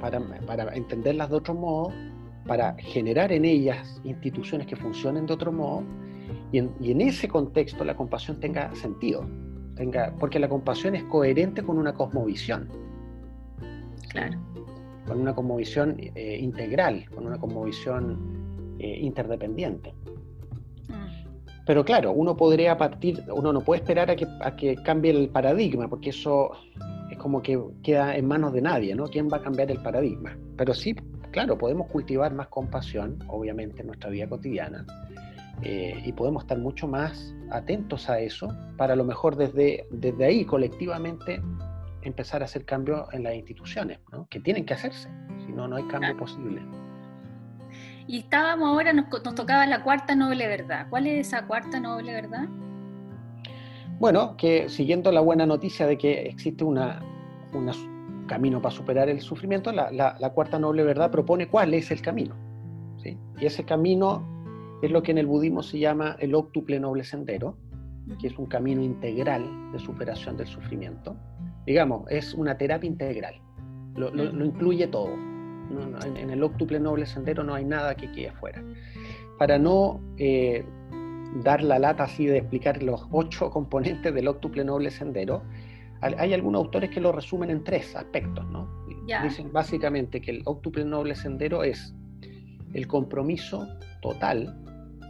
para, 0.00 0.20
para 0.46 0.74
entenderlas 0.74 1.30
de 1.30 1.36
otro 1.36 1.54
modo 1.54 1.92
para 2.46 2.74
generar 2.78 3.32
en 3.32 3.44
ellas 3.44 4.00
instituciones 4.04 4.66
que 4.66 4.76
funcionen 4.76 5.26
de 5.26 5.34
otro 5.34 5.52
modo 5.52 5.84
y 6.52 6.58
en, 6.58 7.00
ese 7.00 7.28
contexto 7.28 7.84
la 7.84 7.96
compasión 7.96 8.40
tenga 8.40 8.74
sentido, 8.74 9.24
tenga, 9.76 10.14
porque 10.18 10.38
la 10.38 10.48
compasión 10.48 10.96
es 10.96 11.04
coherente 11.04 11.62
con 11.62 11.78
una 11.78 11.94
cosmovisión. 11.94 12.68
Claro. 14.08 14.38
Con 15.06 15.20
una 15.20 15.34
cosmovisión 15.34 15.96
eh, 15.98 16.38
integral, 16.40 17.08
con 17.14 17.26
una 17.26 17.38
cosmovisión 17.38 18.76
eh, 18.80 18.98
interdependiente. 19.00 19.94
Pero 21.70 21.84
claro, 21.84 22.10
uno 22.10 22.36
podría 22.36 22.76
partir, 22.76 23.22
uno 23.32 23.52
no 23.52 23.60
puede 23.60 23.80
esperar 23.80 24.10
a 24.10 24.16
que, 24.16 24.26
a 24.40 24.56
que 24.56 24.74
cambie 24.82 25.12
el 25.12 25.28
paradigma, 25.28 25.86
porque 25.86 26.10
eso 26.10 26.50
es 27.08 27.16
como 27.16 27.42
que 27.42 27.60
queda 27.84 28.16
en 28.16 28.26
manos 28.26 28.52
de 28.52 28.60
nadie, 28.60 28.92
¿no? 28.96 29.06
¿Quién 29.06 29.28
va 29.32 29.36
a 29.36 29.40
cambiar 29.40 29.70
el 29.70 29.80
paradigma? 29.80 30.36
Pero 30.56 30.74
sí, 30.74 30.96
claro, 31.30 31.56
podemos 31.56 31.86
cultivar 31.86 32.34
más 32.34 32.48
compasión, 32.48 33.20
obviamente, 33.28 33.82
en 33.82 33.86
nuestra 33.86 34.10
vida 34.10 34.28
cotidiana, 34.28 34.84
eh, 35.62 36.02
y 36.04 36.10
podemos 36.10 36.42
estar 36.42 36.58
mucho 36.58 36.88
más 36.88 37.36
atentos 37.52 38.10
a 38.10 38.18
eso 38.18 38.48
para 38.76 38.94
a 38.94 38.96
lo 38.96 39.04
mejor 39.04 39.36
desde, 39.36 39.86
desde 39.92 40.24
ahí 40.24 40.44
colectivamente 40.44 41.40
empezar 42.02 42.42
a 42.42 42.46
hacer 42.46 42.64
cambios 42.64 43.06
en 43.12 43.22
las 43.22 43.36
instituciones, 43.36 44.00
¿no? 44.10 44.26
que 44.28 44.40
tienen 44.40 44.66
que 44.66 44.74
hacerse, 44.74 45.08
si 45.46 45.52
no, 45.52 45.68
no 45.68 45.76
hay 45.76 45.84
cambio 45.84 46.16
posible. 46.16 46.62
Y 48.10 48.18
estábamos 48.18 48.70
ahora, 48.70 48.92
nos, 48.92 49.04
nos, 49.24 49.34
tocaba 49.36 49.64
la 49.66 49.84
cuarta 49.84 50.16
noble 50.16 50.48
verdad. 50.48 50.88
¿Cuál 50.90 51.06
es 51.06 51.28
esa 51.28 51.46
cuarta 51.46 51.78
noble 51.78 52.12
verdad? 52.12 52.48
Bueno, 54.00 54.36
que 54.36 54.68
siguiendo 54.68 55.12
la 55.12 55.20
buena 55.20 55.46
noticia 55.46 55.86
de 55.86 55.96
que 55.96 56.22
existe 56.22 56.64
una, 56.64 57.00
un 57.52 57.70
camino 58.26 58.60
para 58.60 58.74
superar 58.74 59.08
el 59.08 59.20
sufrimiento, 59.20 59.70
la, 59.70 59.92
la, 59.92 60.16
la, 60.18 60.30
cuarta 60.30 60.58
noble 60.58 60.82
verdad 60.82 61.12
propone 61.12 61.46
cuál 61.46 61.72
es 61.72 61.92
el 61.92 62.02
camino. 62.02 62.34
¿sí? 63.00 63.16
Y 63.38 63.46
ese 63.46 63.64
camino 63.64 64.26
es 64.82 64.90
lo 64.90 65.04
que 65.04 65.12
en 65.12 65.18
el 65.18 65.26
budismo 65.26 65.62
se 65.62 65.78
llama 65.78 66.16
el 66.18 66.34
octuple 66.34 66.80
noble 66.80 67.04
sendero, 67.04 67.58
que 68.20 68.26
es 68.26 68.36
un 68.36 68.46
camino 68.46 68.82
integral 68.82 69.44
de 69.70 69.78
superación 69.78 70.36
del 70.36 70.48
sufrimiento. 70.48 71.14
Digamos, 71.64 72.10
es 72.10 72.34
una 72.34 72.58
terapia 72.58 72.88
integral, 72.88 73.40
lo, 73.94 74.10
lo, 74.10 74.32
lo 74.32 74.44
incluye 74.44 74.88
todo. 74.88 75.29
No, 75.70 75.86
no, 75.86 75.98
en, 76.02 76.30
el 76.30 76.42
octuple 76.42 76.80
noble 76.80 77.06
sendero 77.06 77.44
no 77.44 77.54
hay 77.54 77.64
nada 77.64 77.94
que 77.94 78.10
quede 78.10 78.32
fuera. 78.32 78.62
Para 79.38 79.58
no 79.58 80.00
eh, 80.18 80.64
dar 81.42 81.62
la 81.62 81.78
lata 81.78 82.04
así 82.04 82.26
de 82.26 82.38
explicar 82.38 82.82
los 82.82 83.06
ocho 83.10 83.50
componentes 83.50 84.12
del 84.14 84.28
octuple 84.28 84.64
noble 84.64 84.90
sendero, 84.90 85.42
hay 86.02 86.32
algunos 86.32 86.64
autores 86.64 86.90
que 86.90 87.00
lo 87.00 87.12
resumen 87.12 87.50
en 87.50 87.62
tres 87.62 87.94
aspectos, 87.94 88.46
¿no? 88.46 88.68
Yeah. 89.06 89.22
Dicen 89.22 89.52
básicamente 89.52 90.20
que 90.20 90.30
el 90.30 90.42
octuple 90.46 90.84
noble 90.84 91.14
sendero 91.14 91.62
es 91.62 91.94
el 92.72 92.86
compromiso 92.86 93.66
total 94.00 94.56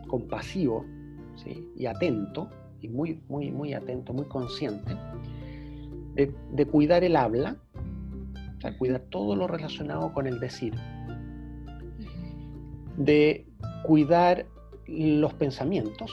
compasivo 0.09 0.85
¿sí? 1.37 1.69
y 1.77 1.87
atento, 1.87 2.51
y 2.81 2.89
muy, 2.89 3.23
muy, 3.29 3.51
muy 3.51 3.73
atento, 3.75 4.13
muy 4.13 4.27
consciente, 4.27 4.97
de, 6.15 6.35
de 6.53 6.67
cuidar 6.67 7.05
el 7.05 7.17
habla, 7.17 7.57
o 8.61 8.63
sea, 8.63 8.77
cuidar 8.77 9.01
todo 9.09 9.37
lo 9.37 9.47
relacionado 9.47 10.13
con 10.13 10.27
el 10.27 10.39
decir, 10.39 10.75
de 12.99 13.47
cuidar 13.85 14.45
los 14.87 15.33
pensamientos, 15.33 16.11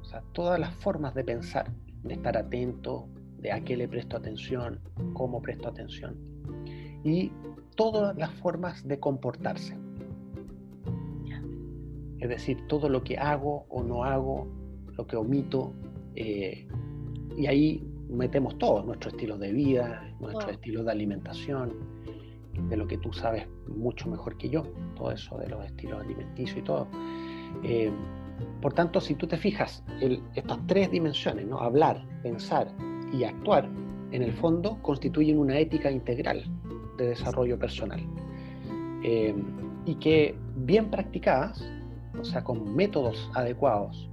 o 0.00 0.04
sea, 0.06 0.22
todas 0.32 0.58
las 0.58 0.74
formas 0.76 1.14
de 1.14 1.22
pensar, 1.22 1.70
de 2.04 2.14
estar 2.14 2.38
atento, 2.38 3.06
de 3.36 3.52
a 3.52 3.60
qué 3.60 3.76
le 3.76 3.86
presto 3.86 4.16
atención, 4.16 4.80
cómo 5.12 5.42
presto 5.42 5.68
atención, 5.68 6.16
y 7.04 7.30
todas 7.76 8.16
las 8.16 8.30
formas 8.36 8.88
de 8.88 8.98
comportarse. 8.98 9.76
Es 12.18 12.28
decir, 12.30 12.66
todo 12.66 12.88
lo 12.88 13.04
que 13.04 13.18
hago 13.18 13.66
o 13.68 13.82
no 13.82 14.04
hago, 14.04 14.48
lo 14.96 15.06
que 15.06 15.16
omito, 15.16 15.74
eh, 16.14 16.66
y 17.36 17.46
ahí 17.46 17.89
metemos 18.10 18.58
todo, 18.58 18.82
nuestro 18.82 19.10
estilo 19.10 19.38
de 19.38 19.52
vida, 19.52 20.12
nuestro 20.20 20.46
wow. 20.46 20.54
estilo 20.54 20.84
de 20.84 20.92
alimentación, 20.92 21.72
de 22.68 22.76
lo 22.76 22.86
que 22.86 22.98
tú 22.98 23.12
sabes 23.12 23.46
mucho 23.68 24.08
mejor 24.10 24.36
que 24.36 24.48
yo, 24.48 24.64
todo 24.96 25.12
eso 25.12 25.38
de 25.38 25.48
los 25.48 25.64
estilos 25.64 26.00
alimenticios 26.00 26.58
y 26.58 26.62
todo. 26.62 26.88
Eh, 27.62 27.90
por 28.60 28.72
tanto, 28.72 29.00
si 29.00 29.14
tú 29.14 29.26
te 29.26 29.36
fijas, 29.36 29.84
el, 30.00 30.22
estas 30.34 30.58
tres 30.66 30.90
dimensiones, 30.90 31.46
¿no? 31.46 31.58
hablar, 31.58 32.04
pensar 32.22 32.68
y 33.12 33.24
actuar, 33.24 33.68
en 34.12 34.22
el 34.22 34.32
fondo 34.32 34.78
constituyen 34.82 35.38
una 35.38 35.58
ética 35.58 35.90
integral 35.90 36.44
de 36.98 37.08
desarrollo 37.08 37.58
personal. 37.58 38.00
Eh, 39.02 39.34
y 39.86 39.94
que 39.94 40.34
bien 40.56 40.90
practicadas 40.90 41.64
o 42.18 42.24
sea, 42.24 42.42
con 42.44 42.74
métodos 42.74 43.30
adecuados, 43.34 44.09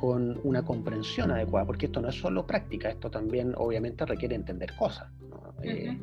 con 0.00 0.40
una 0.44 0.64
comprensión 0.64 1.30
adecuada, 1.30 1.66
porque 1.66 1.86
esto 1.86 2.00
no 2.00 2.08
es 2.08 2.14
solo 2.14 2.46
práctica, 2.46 2.90
esto 2.90 3.10
también 3.10 3.54
obviamente 3.56 4.04
requiere 4.06 4.34
entender 4.34 4.74
cosas. 4.76 5.10
¿no? 5.20 5.36
uh 5.36 5.62
-huh. 5.62 5.64
eh, 5.64 5.98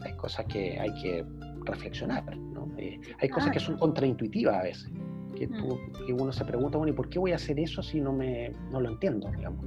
hay 0.00 0.12
cosas 0.14 0.46
que 0.46 0.78
hay 0.78 0.92
que 1.02 1.24
reflexionar, 1.64 2.36
¿no? 2.36 2.68
eh, 2.78 3.00
hay 3.20 3.28
cosas 3.28 3.50
ah, 3.50 3.52
que 3.52 3.60
son 3.60 3.76
contraintuitivas 3.76 4.54
a 4.54 4.62
veces, 4.62 4.90
que, 5.36 5.48
tú, 5.48 5.78
que, 6.06 6.12
uno 6.12 6.32
se 6.32 6.44
pregunta, 6.44 6.78
bueno, 6.78 6.92
¿y 6.92 6.96
por 6.96 7.08
qué 7.08 7.18
voy 7.18 7.32
a 7.32 7.36
hacer 7.36 7.58
eso 7.60 7.82
si 7.82 8.00
no, 8.00 8.12
me, 8.12 8.50
no 8.70 8.80
lo 8.80 8.90
entiendo, 8.90 9.30
digamos? 9.30 9.64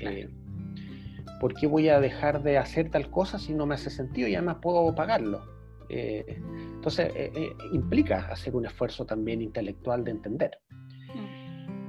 Eh, 0.00 0.28
¿Por 1.40 1.54
qué 1.54 1.66
voy 1.66 1.88
a 1.88 2.00
dejar 2.00 2.42
de 2.42 2.58
hacer 2.58 2.90
tal 2.90 3.10
cosa 3.10 3.38
si 3.38 3.54
no 3.54 3.66
me 3.66 3.74
hace 3.74 3.90
sentido 3.90 4.28
y 4.28 4.34
además 4.34 4.58
puedo 4.60 4.94
pagarlo? 4.94 5.42
Eh, 5.88 6.40
entonces, 6.74 7.10
eh, 7.14 7.52
implica 7.72 8.26
hacer 8.30 8.54
un 8.54 8.66
esfuerzo 8.66 9.04
también 9.04 9.42
intelectual 9.42 10.04
de 10.04 10.12
entender, 10.12 10.58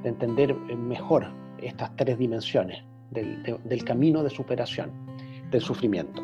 de 0.03 0.09
entender 0.09 0.55
mejor 0.55 1.27
estas 1.61 1.95
tres 1.95 2.17
dimensiones 2.17 2.83
del, 3.11 3.43
de, 3.43 3.57
del 3.63 3.83
camino 3.83 4.23
de 4.23 4.29
superación 4.29 4.91
del 5.51 5.61
sufrimiento. 5.61 6.21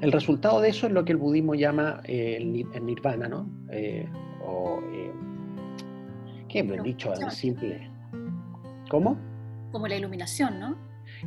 El 0.00 0.12
resultado 0.12 0.60
de 0.60 0.68
eso 0.68 0.86
es 0.86 0.92
lo 0.92 1.04
que 1.04 1.12
el 1.12 1.18
budismo 1.18 1.54
llama 1.54 2.00
eh, 2.04 2.36
el, 2.38 2.66
el, 2.74 2.86
nirvana, 2.86 3.28
¿no? 3.28 3.48
Eh, 3.70 4.08
o, 4.46 4.80
eh, 4.92 5.12
¿qué 6.48 6.60
he 6.60 6.82
dicho 6.82 7.12
simple? 7.30 7.90
¿Cómo? 8.90 9.16
Como 9.72 9.88
la 9.88 9.96
iluminación, 9.96 10.60
¿no? 10.60 10.76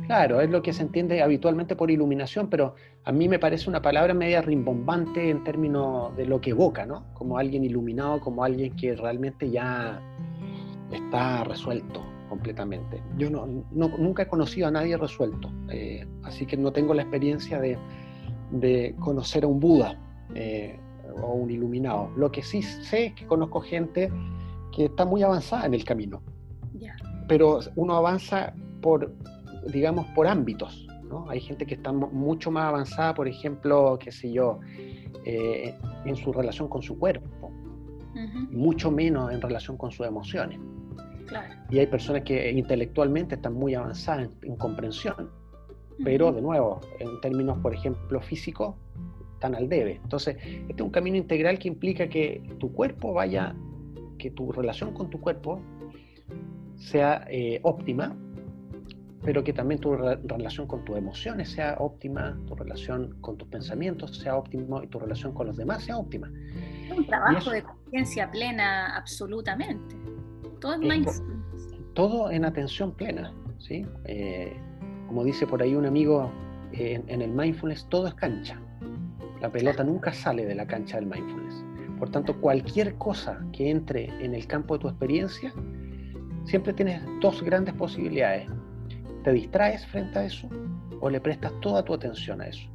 Claro, 0.06 0.40
es 0.40 0.50
lo 0.50 0.62
que 0.62 0.72
se 0.72 0.82
entiende 0.82 1.22
habitualmente 1.22 1.74
por 1.76 1.90
iluminación, 1.90 2.48
pero 2.48 2.74
a 3.04 3.12
mí 3.12 3.28
me 3.28 3.38
parece 3.38 3.68
una 3.68 3.82
palabra 3.82 4.14
media 4.14 4.42
rimbombante 4.42 5.30
en 5.30 5.42
términos 5.44 6.16
de 6.16 6.26
lo 6.26 6.40
que 6.40 6.50
evoca, 6.50 6.86
¿no? 6.86 7.12
Como 7.14 7.38
alguien 7.38 7.64
iluminado, 7.64 8.20
como 8.20 8.44
alguien 8.44 8.76
que 8.76 8.94
realmente 8.94 9.50
ya 9.50 10.00
está 10.90 11.44
resuelto 11.44 12.04
completamente. 12.28 13.02
Yo 13.16 13.30
no, 13.30 13.46
no 13.70 13.88
nunca 13.88 14.24
he 14.24 14.28
conocido 14.28 14.68
a 14.68 14.70
nadie 14.70 14.96
resuelto, 14.96 15.50
eh, 15.70 16.06
así 16.24 16.46
que 16.46 16.56
no 16.56 16.72
tengo 16.72 16.94
la 16.94 17.02
experiencia 17.02 17.58
de, 17.60 17.78
de 18.50 18.94
conocer 18.98 19.44
a 19.44 19.46
un 19.46 19.60
Buda 19.60 19.98
eh, 20.34 20.78
o 21.22 21.32
un 21.32 21.50
iluminado. 21.50 22.10
Lo 22.16 22.30
que 22.30 22.42
sí 22.42 22.62
sé 22.62 23.06
es 23.06 23.14
que 23.14 23.26
conozco 23.26 23.60
gente 23.60 24.12
que 24.74 24.86
está 24.86 25.04
muy 25.04 25.22
avanzada 25.22 25.66
en 25.66 25.74
el 25.74 25.84
camino, 25.84 26.22
yeah. 26.78 26.94
pero 27.26 27.60
uno 27.76 27.96
avanza 27.96 28.52
por 28.82 29.10
digamos, 29.66 30.06
por 30.08 30.26
ámbitos. 30.26 30.86
¿no? 31.08 31.28
Hay 31.28 31.40
gente 31.40 31.66
que 31.66 31.74
está 31.74 31.92
mucho 31.92 32.50
más 32.50 32.64
avanzada, 32.64 33.14
por 33.14 33.28
ejemplo, 33.28 33.98
qué 33.98 34.12
sé 34.12 34.32
yo, 34.32 34.60
eh, 35.24 35.74
en 36.04 36.16
su 36.16 36.32
relación 36.32 36.68
con 36.68 36.82
su 36.82 36.98
cuerpo, 36.98 37.47
uh 38.18 38.20
-huh. 38.20 38.50
mucho 38.50 38.90
menos 38.90 39.32
en 39.32 39.40
relación 39.40 39.76
con 39.76 39.90
sus 39.90 40.06
emociones. 40.06 40.58
Claro. 41.26 41.54
Y 41.70 41.78
hay 41.78 41.86
personas 41.86 42.22
que 42.22 42.50
intelectualmente 42.50 43.34
están 43.34 43.54
muy 43.54 43.74
avanzadas 43.74 44.30
en, 44.42 44.50
en 44.50 44.56
comprensión, 44.56 45.14
uh 45.18 45.22
-huh. 45.22 46.04
pero 46.04 46.32
de 46.32 46.42
nuevo, 46.42 46.80
en 46.98 47.20
términos, 47.20 47.58
por 47.58 47.74
ejemplo, 47.74 48.20
físicos, 48.20 48.74
están 49.34 49.54
al 49.54 49.68
debe. 49.68 50.00
Entonces, 50.02 50.36
este 50.42 50.74
es 50.74 50.80
un 50.80 50.90
camino 50.90 51.16
integral 51.16 51.58
que 51.58 51.68
implica 51.68 52.08
que 52.08 52.42
tu 52.58 52.72
cuerpo 52.72 53.12
vaya, 53.12 53.54
que 54.18 54.32
tu 54.32 54.50
relación 54.50 54.92
con 54.92 55.10
tu 55.10 55.20
cuerpo 55.20 55.60
sea 56.74 57.24
eh, 57.30 57.60
óptima, 57.62 58.16
pero 59.22 59.42
que 59.42 59.52
también 59.52 59.80
tu 59.80 59.94
re 59.94 60.16
relación 60.24 60.66
con 60.66 60.84
tus 60.84 60.96
emociones 60.96 61.50
sea 61.50 61.76
óptima, 61.78 62.38
tu 62.46 62.54
relación 62.54 63.16
con 63.20 63.36
tus 63.36 63.48
pensamientos 63.48 64.16
sea 64.18 64.36
óptimo 64.36 64.82
y 64.82 64.86
tu 64.86 64.98
relación 64.98 65.32
con 65.32 65.48
los 65.48 65.56
demás 65.56 65.84
sea 65.84 65.96
óptima. 65.96 66.30
Es 66.86 66.96
un 66.96 67.06
trabajo 67.06 67.38
eso, 67.38 67.50
de 67.50 67.62
conciencia 67.62 68.30
plena 68.30 68.96
absolutamente. 68.96 69.96
Todo 70.60 70.74
es 70.74 70.80
mindfulness. 70.80 71.22
Todo 71.94 72.30
en 72.30 72.44
atención 72.44 72.92
plena, 72.92 73.32
¿sí? 73.58 73.84
Eh, 74.04 74.56
como 75.08 75.24
dice 75.24 75.46
por 75.46 75.62
ahí 75.62 75.74
un 75.74 75.86
amigo, 75.86 76.30
eh, 76.72 76.94
en, 76.94 77.08
en, 77.08 77.22
el 77.22 77.30
mindfulness 77.30 77.86
todo 77.88 78.06
es 78.06 78.14
cancha. 78.14 78.60
La 79.40 79.50
pelota 79.50 79.82
nunca 79.84 80.12
sale 80.12 80.44
de 80.46 80.54
la 80.54 80.66
cancha 80.66 80.96
del 80.96 81.06
mindfulness. 81.06 81.64
Por 81.98 82.10
tanto, 82.10 82.40
cualquier 82.40 82.94
cosa 82.94 83.40
que 83.52 83.70
entre 83.70 84.06
en 84.24 84.34
el 84.34 84.46
campo 84.46 84.74
de 84.74 84.82
tu 84.82 84.88
experiencia, 84.88 85.52
siempre 86.44 86.72
tienes 86.72 87.02
dos 87.20 87.42
grandes 87.42 87.74
posibilidades 87.74 88.48
¿Te 89.28 89.34
distraes 89.34 89.86
frente 89.88 90.18
a 90.18 90.24
eso 90.24 90.48
o 91.02 91.10
le 91.10 91.20
prestas 91.20 91.52
toda 91.60 91.84
tu 91.84 91.92
atención 91.92 92.40
a 92.40 92.46
eso? 92.46 92.66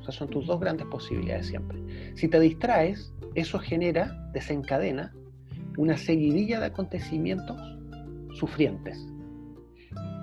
O 0.00 0.04
sea, 0.04 0.10
son 0.10 0.30
tus 0.30 0.46
dos 0.46 0.58
grandes 0.58 0.86
posibilidades 0.86 1.48
siempre. 1.48 1.78
Si 2.16 2.28
te 2.28 2.40
distraes, 2.40 3.12
eso 3.34 3.58
genera, 3.58 4.30
desencadena, 4.32 5.12
una 5.76 5.98
seguidilla 5.98 6.60
de 6.60 6.64
acontecimientos 6.64 7.60
sufrientes, 8.32 9.06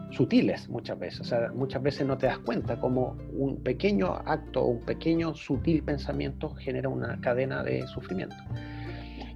sutiles 0.10 0.68
muchas 0.70 0.98
veces. 0.98 1.22
O 1.22 1.24
sea, 1.24 1.52
muchas 1.54 1.84
veces 1.84 2.08
no 2.08 2.18
te 2.18 2.26
das 2.26 2.40
cuenta 2.40 2.80
cómo 2.80 3.16
un 3.34 3.62
pequeño 3.62 4.12
acto 4.12 4.64
o 4.64 4.70
un 4.70 4.86
pequeño 4.86 5.36
sutil 5.36 5.84
pensamiento 5.84 6.56
genera 6.56 6.90
una 6.90 7.22
cadena 7.22 7.62
de 7.62 7.86
sufrimiento. 7.86 8.38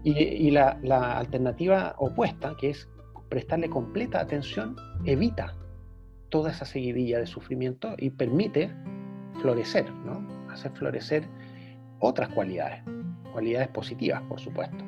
Y, 0.03 0.17
y 0.17 0.49
la, 0.49 0.79
la 0.81 1.19
alternativa 1.19 1.93
opuesta, 1.99 2.55
que 2.59 2.71
es 2.71 2.89
prestarle 3.29 3.69
completa 3.69 4.19
atención, 4.19 4.75
evita 5.05 5.53
toda 6.29 6.51
esa 6.51 6.65
seguidilla 6.65 7.19
de 7.19 7.27
sufrimiento 7.27 7.95
y 7.97 8.09
permite 8.11 8.71
florecer, 9.41 9.89
¿no? 10.05 10.25
Hacer 10.51 10.71
florecer 10.71 11.27
otras 11.99 12.29
cualidades, 12.29 12.83
cualidades 13.31 13.67
positivas, 13.69 14.21
por 14.23 14.39
supuesto. 14.39 14.83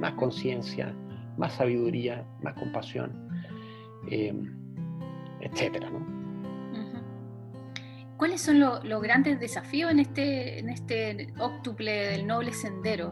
Más 0.00 0.14
conciencia, 0.14 0.92
más 1.36 1.52
sabiduría, 1.54 2.24
más 2.42 2.54
compasión, 2.54 3.28
eh, 4.10 4.34
etcétera. 5.40 5.88
¿Cuáles 8.16 8.40
son 8.40 8.60
los 8.60 9.02
grandes 9.02 9.40
desafíos 9.40 9.90
en 9.90 9.98
este, 9.98 10.60
en 10.60 10.68
este 10.68 11.34
óctuple 11.40 11.90
del 11.90 12.26
noble 12.26 12.52
sendero? 12.52 13.10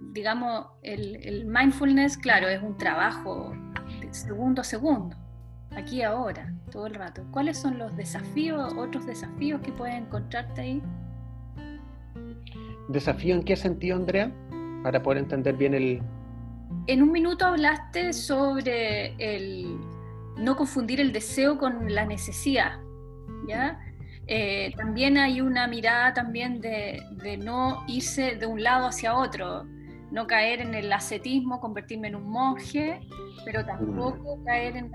Digamos, 0.00 0.66
el, 0.82 1.46
mindfulness, 1.46 2.16
claro, 2.16 2.48
es 2.48 2.62
un 2.62 2.76
trabajo 2.76 3.52
de 4.00 4.14
segundo 4.14 4.60
a 4.60 4.64
segundo, 4.64 5.16
aquí 5.76 6.02
ahora, 6.02 6.52
todo 6.70 6.86
el 6.86 6.94
rato. 6.94 7.22
¿Cuáles 7.30 7.58
son 7.58 7.78
los 7.78 7.96
desafíos, 7.96 8.72
otros 8.74 9.06
desafíos 9.06 9.60
que 9.60 9.72
puedes 9.72 9.94
encontrarte 9.96 10.60
ahí? 10.60 10.82
¿Desafío 12.88 13.34
en 13.34 13.42
qué 13.42 13.56
sentido, 13.56 13.96
Andrea? 13.96 14.30
Para 14.82 15.02
poder 15.02 15.18
entender 15.18 15.56
bien 15.56 15.74
el... 15.74 16.02
En 16.86 17.02
un 17.02 17.12
minuto 17.12 17.46
hablaste 17.46 18.12
sobre 18.12 19.14
el 19.18 19.78
no 20.36 20.56
confundir 20.56 21.00
el 21.00 21.12
deseo 21.12 21.58
con 21.58 21.94
la 21.94 22.04
necesidad. 22.04 22.78
¿ya? 23.46 23.78
Eh, 24.26 24.72
también 24.76 25.18
hay 25.18 25.40
una 25.40 25.66
mirada 25.66 26.14
también 26.14 26.60
de, 26.60 27.02
no 27.38 27.84
irse 27.88 28.36
de 28.36 28.46
un 28.46 28.62
lado 28.62 28.86
hacia 28.86 29.14
otro, 29.16 29.64
no 30.10 30.26
caer 30.26 30.60
en 30.60 30.74
el 30.74 30.92
ascetismo, 30.92 31.60
convertirme 31.60 32.08
en 32.08 32.16
un 32.16 32.30
monje, 32.30 33.00
pero 33.44 33.64
tampoco 33.64 34.36
mm. 34.36 34.44
caer 34.44 34.76
en... 34.76 34.90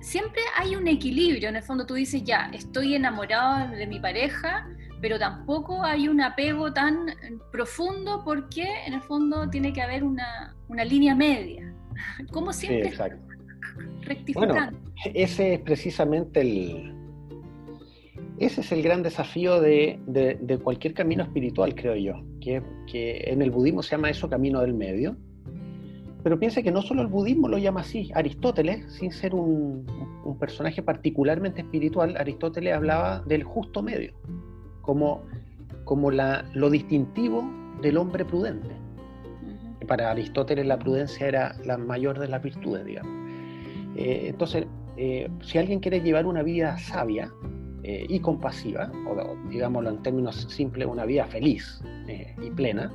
Siempre 0.00 0.42
hay 0.56 0.76
un 0.76 0.86
equilibrio, 0.86 1.48
en 1.48 1.56
el 1.56 1.62
fondo 1.62 1.86
tú 1.86 1.94
dices, 1.94 2.22
ya, 2.24 2.50
estoy 2.52 2.94
enamorado 2.94 3.70
de 3.74 3.86
mi 3.86 3.98
pareja, 3.98 4.68
pero 5.00 5.18
tampoco 5.18 5.82
hay 5.82 6.08
un 6.08 6.20
apego 6.20 6.72
tan 6.72 7.06
profundo 7.50 8.22
porque 8.24 8.66
en 8.86 8.94
el 8.94 9.02
fondo 9.02 9.48
tiene 9.50 9.72
que 9.72 9.82
haber 9.82 10.04
una, 10.04 10.54
línea 10.84 11.14
media. 11.14 11.72
Como 12.32 12.52
siempre, 12.52 12.92
rectificando. 14.02 14.78
ese 15.14 15.54
es 15.54 15.60
precisamente 15.60 16.40
el, 16.40 16.96
ese 18.38 18.60
es 18.60 18.72
el 18.72 18.82
gran 18.82 19.02
desafío 19.02 19.60
de, 19.60 20.60
cualquier 20.62 20.94
camino 20.94 21.22
espiritual, 21.22 21.74
creo 21.74 21.96
yo, 21.96 22.22
que, 22.40 23.24
en 23.26 23.42
el 23.42 23.50
budismo 23.50 23.82
se 23.82 23.92
llama 23.92 24.10
eso 24.10 24.28
camino 24.28 24.60
del 24.60 24.74
medio. 24.74 25.16
Pero 26.26 26.40
piensa 26.40 26.60
que 26.60 26.72
no 26.72 26.82
solo 26.82 27.02
el 27.02 27.06
budismo 27.06 27.46
lo 27.46 27.56
llama 27.56 27.82
así. 27.82 28.10
Aristóteles, 28.12 28.92
sin 28.94 29.12
ser 29.12 29.32
un, 29.32 29.86
personaje 30.40 30.82
particularmente 30.82 31.60
espiritual, 31.60 32.16
Aristóteles 32.16 32.74
hablaba 32.74 33.20
del 33.20 33.44
justo 33.44 33.80
medio, 33.80 34.12
como, 34.82 35.22
como 35.84 36.10
la, 36.10 36.44
lo 36.52 36.68
distintivo 36.68 37.48
del 37.80 37.96
hombre 37.96 38.24
prudente. 38.24 38.70
Para 39.86 40.10
Aristóteles 40.10 40.66
la 40.66 40.80
prudencia 40.80 41.28
era 41.28 41.54
la 41.64 41.78
mayor 41.78 42.18
de 42.18 42.26
las 42.26 42.42
virtudes, 42.42 42.84
digamos. 42.84 43.12
Eh, 43.94 44.26
entonces, 44.30 44.66
eh, 44.96 45.30
si 45.42 45.58
alguien 45.58 45.78
quiere 45.78 46.00
llevar 46.00 46.26
una 46.26 46.42
vida 46.42 46.76
sabia, 46.78 47.30
eh, 47.84 48.04
y 48.08 48.18
compasiva, 48.18 48.90
o 49.08 49.36
digámoslo 49.48 49.90
en 49.90 50.02
términos 50.02 50.34
simples, 50.50 50.88
una 50.88 51.04
vida 51.04 51.24
feliz 51.26 51.80
eh, 52.08 52.34
y 52.42 52.50
plena, 52.50 52.90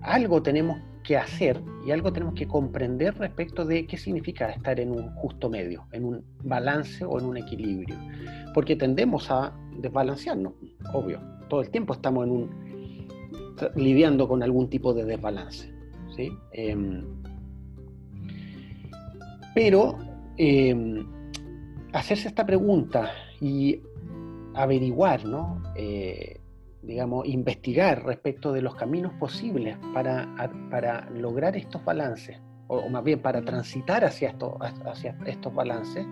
algo 0.00 0.40
tenemos 0.40 0.80
que 1.08 1.16
hacer 1.16 1.58
y 1.86 1.90
algo 1.90 2.12
tenemos 2.12 2.34
que 2.34 2.46
comprender 2.46 3.16
respecto 3.16 3.64
de 3.64 3.86
qué 3.86 3.96
significa 3.96 4.50
estar 4.50 4.78
en 4.78 4.90
un 4.90 5.08
justo 5.14 5.48
medio, 5.48 5.86
en 5.92 6.04
un 6.04 6.22
balance 6.44 7.02
o 7.02 7.18
en 7.18 7.24
un 7.24 7.38
equilibrio. 7.38 7.96
Porque 8.52 8.76
tendemos 8.76 9.30
a 9.30 9.56
desbalancearnos, 9.78 10.52
obvio. 10.92 11.18
Todo 11.48 11.62
el 11.62 11.70
tiempo 11.70 11.94
estamos 11.94 12.26
en 12.26 12.32
un, 12.32 12.50
lidiando 13.74 14.28
con 14.28 14.42
algún 14.42 14.68
tipo 14.68 14.92
de 14.92 15.06
desbalance. 15.06 15.72
¿sí? 16.14 16.30
Em, 16.52 17.02
pero 19.54 19.96
em, 20.36 21.06
hacerse 21.94 22.28
esta 22.28 22.44
pregunta 22.44 23.12
y 23.40 23.80
averiguar, 24.52 25.24
¿no? 25.24 25.62
Eh, 25.74 26.37
digamos, 26.88 27.28
investigar 27.28 28.02
respecto 28.06 28.50
de 28.50 28.62
los 28.62 28.74
caminos 28.74 29.12
posibles 29.20 29.76
para, 29.92 30.26
para 30.70 31.08
lograr 31.10 31.54
estos 31.54 31.84
balances, 31.84 32.40
o, 32.66 32.88
más 32.88 33.04
bien 33.04 33.20
para 33.20 33.42
transitar 33.42 34.06
hacia, 34.06 34.30
esto, 34.30 34.56
hacia 34.86 35.14
estos 35.26 35.54
balances, 35.54 36.06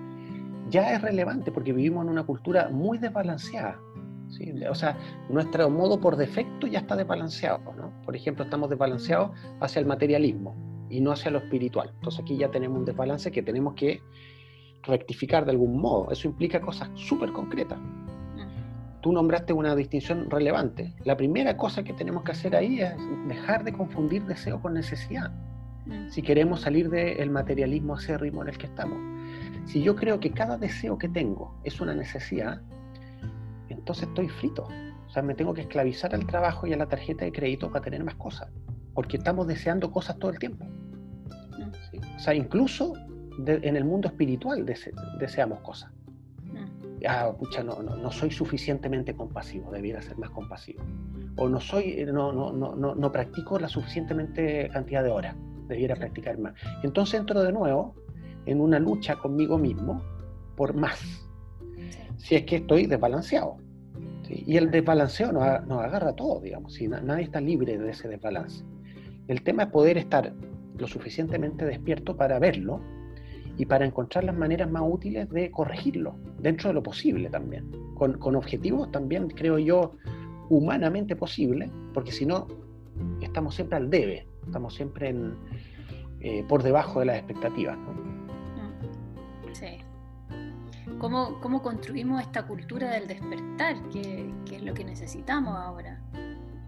ya 0.69 0.93
es 0.93 1.01
relevante 1.01 1.51
porque 1.51 1.73
vivimos 1.73 2.05
en 2.05 2.11
una 2.11 2.25
cultura 2.25 2.69
muy 2.69 2.99
desbalanceada. 2.99 3.81
¿sí? 4.29 4.53
O 4.69 4.75
sea, 4.75 4.99
nuestro 5.31 5.71
modo 5.71 5.99
por 5.99 6.17
defecto 6.17 6.67
ya 6.67 6.81
está 6.81 6.95
desbalanceado. 6.95 7.61
¿no? 7.75 7.91
Por 8.05 8.15
ejemplo, 8.15 8.45
estamos 8.45 8.69
desbalanceados 8.69 9.31
hacia 9.61 9.81
el 9.81 9.87
materialismo 9.87 10.55
y 10.91 11.01
no 11.01 11.11
hacia 11.11 11.31
lo 11.31 11.39
espiritual. 11.39 11.91
Entonces 11.95 12.21
aquí 12.21 12.37
ya 12.37 12.51
tenemos 12.51 12.81
un 12.81 12.85
desbalance 12.85 13.33
que 13.33 13.43
tenemos 13.43 13.73
que 13.75 14.03
rectificar 14.83 15.47
de 15.47 15.53
algún 15.53 15.81
modo. 15.81 16.11
Eso 16.11 16.29
implica 16.29 16.61
cosas 16.61 16.91
súper 16.95 17.33
concretas. 17.33 17.79
Tú 19.01 19.13
nombraste 19.13 19.53
una 19.53 19.77
distinción 19.77 20.29
relevante. 20.31 20.93
La 21.05 21.17
primera 21.17 21.57
cosa 21.57 21.85
que 21.85 21.93
tenemos 21.93 22.25
que 22.25 22.33
hacer 22.33 22.57
ahí 22.57 22.81
es 22.81 22.95
dejar 23.29 23.63
de 23.65 23.73
confundir 23.73 24.25
deseo 24.25 24.61
con 24.61 24.75
necesidad. 24.75 25.31
Si 26.09 26.23
queremos 26.23 26.63
salir 26.63 26.91
del 26.91 27.31
materialismo 27.31 27.95
acérrimo 27.95 28.43
en 28.43 28.49
el 28.49 28.59
que 28.59 28.67
estamos. 28.67 28.99
Si 29.67 29.83
yo 29.83 29.95
creo 29.95 30.19
que 30.19 30.33
cada 30.33 30.59
deseo 30.59 30.99
que 30.99 31.09
tengo 31.09 31.61
es 31.63 31.81
una 31.81 31.95
necesidad, 31.95 32.61
entonces 33.69 34.09
estoy 34.09 34.29
frito. 34.29 34.69
O 35.07 35.11
sea, 35.11 35.23
me 35.23 35.35
tengo 35.35 35.55
que 35.55 35.61
esclavizar 35.61 36.15
al 36.15 36.27
trabajo 36.27 36.67
y 36.67 36.73
a 36.73 36.77
la 36.77 36.87
tarjeta 36.87 37.25
de 37.25 37.33
crédito 37.33 37.71
para 37.71 37.85
tener 37.85 38.03
más 38.03 38.17
cosas. 38.17 38.49
Porque 38.95 39.17
estamos 39.17 39.47
deseando 39.47 39.93
cosas 39.93 40.19
todo 40.19 40.33
el 40.33 40.39
tiempo. 40.39 40.67
O 42.17 42.19
sea, 42.19 42.35
incluso 42.35 42.95
en 43.47 43.77
el 43.77 43.85
mundo 43.85 44.09
espiritual 44.09 44.67
deseamos 45.21 45.61
cosas. 45.61 45.93
Ah, 47.07 47.33
pucha, 47.39 47.63
no, 47.63 47.83
no, 47.83 48.11
soy 48.11 48.31
suficientemente 48.31 49.15
compasivo, 49.15 49.71
debiera 49.71 50.01
ser 50.01 50.17
más 50.19 50.31
compasivo. 50.31 50.83
O 51.37 51.49
no 51.49 51.61
soy, 51.61 52.05
no, 52.07 52.33
no, 52.33 52.53
no, 52.53 52.95
no, 52.95 53.13
practico 53.13 53.59
la 53.59 53.69
suficientemente 53.69 54.69
cantidad 54.73 55.05
de 55.05 55.11
horas, 55.11 55.37
debiera 55.69 55.95
practicar 55.95 56.39
más. 56.39 56.55
Entonces 56.83 57.21
entro 57.21 57.43
de 57.43 57.53
nuevo 57.53 57.95
en 58.47 58.61
una 58.61 58.79
lucha 58.79 59.17
conmigo 59.17 59.59
mismo 59.59 60.03
por 60.57 60.75
más. 60.75 61.29
Si 62.17 62.35
es 62.35 62.45
que 62.45 62.57
estoy 62.57 62.87
desbalanceado. 62.87 63.59
Y 64.29 64.57
el 64.57 64.71
desbalanceo 64.71 65.31
nos, 65.31 65.45
agarra 65.45 66.15
todo, 66.15 66.41
digamos. 66.41 66.75
Si 66.75 66.89
nadie 66.89 67.25
está 67.25 67.41
libre 67.41 67.79
de 67.79 67.91
ese 67.91 68.09
desbalance. 68.09 68.65
El 69.29 69.43
tema 69.43 69.65
es 69.65 69.69
poder 69.71 69.99
estar 69.99 70.33
lo 70.79 70.87
suficientemente 70.87 71.65
despierto 71.65 72.17
para 72.17 72.39
verlo 72.39 72.81
y 73.57 73.67
para 73.67 73.87
encontrar 73.87 74.25
las 74.25 74.37
maneras 74.37 74.71
más 74.71 74.83
útiles 74.85 75.29
de 75.31 75.51
corregirlo, 75.51 76.17
dentro 76.39 76.69
de 76.69 76.75
lo 76.75 76.83
posible 76.83 77.31
también, 77.31 77.71
con, 77.95 78.19
con 78.19 78.37
objetivos 78.37 78.91
también, 78.91 79.29
creo 79.29 79.59
yo, 79.59 79.95
humanamente 80.49 81.17
posible, 81.17 81.71
porque 81.95 82.13
si 82.13 82.27
no, 82.27 82.47
estamos 83.21 83.55
siempre 83.55 83.77
al 83.77 83.91
debe, 83.91 84.27
estamos 84.45 84.75
siempre 84.75 85.09
en, 85.09 85.35
eh, 86.21 86.45
por 86.49 86.63
debajo 86.63 87.01
de 87.01 87.07
las 87.07 87.17
expectativas. 87.17 87.77
Mm, 87.79 89.53
sí. 89.53 89.79
¿Cómo, 90.99 91.41
¿Cómo, 91.41 91.63
construimos 91.63 92.23
esta 92.23 92.47
cultura 92.47 92.91
del 92.91 93.07
despertar, 93.07 93.77
que, 93.91 94.31
que 94.47 94.57
es 94.57 94.63
lo 94.63 94.73
que 94.73 94.85
necesitamos 94.85 95.55
ahora? 95.57 96.01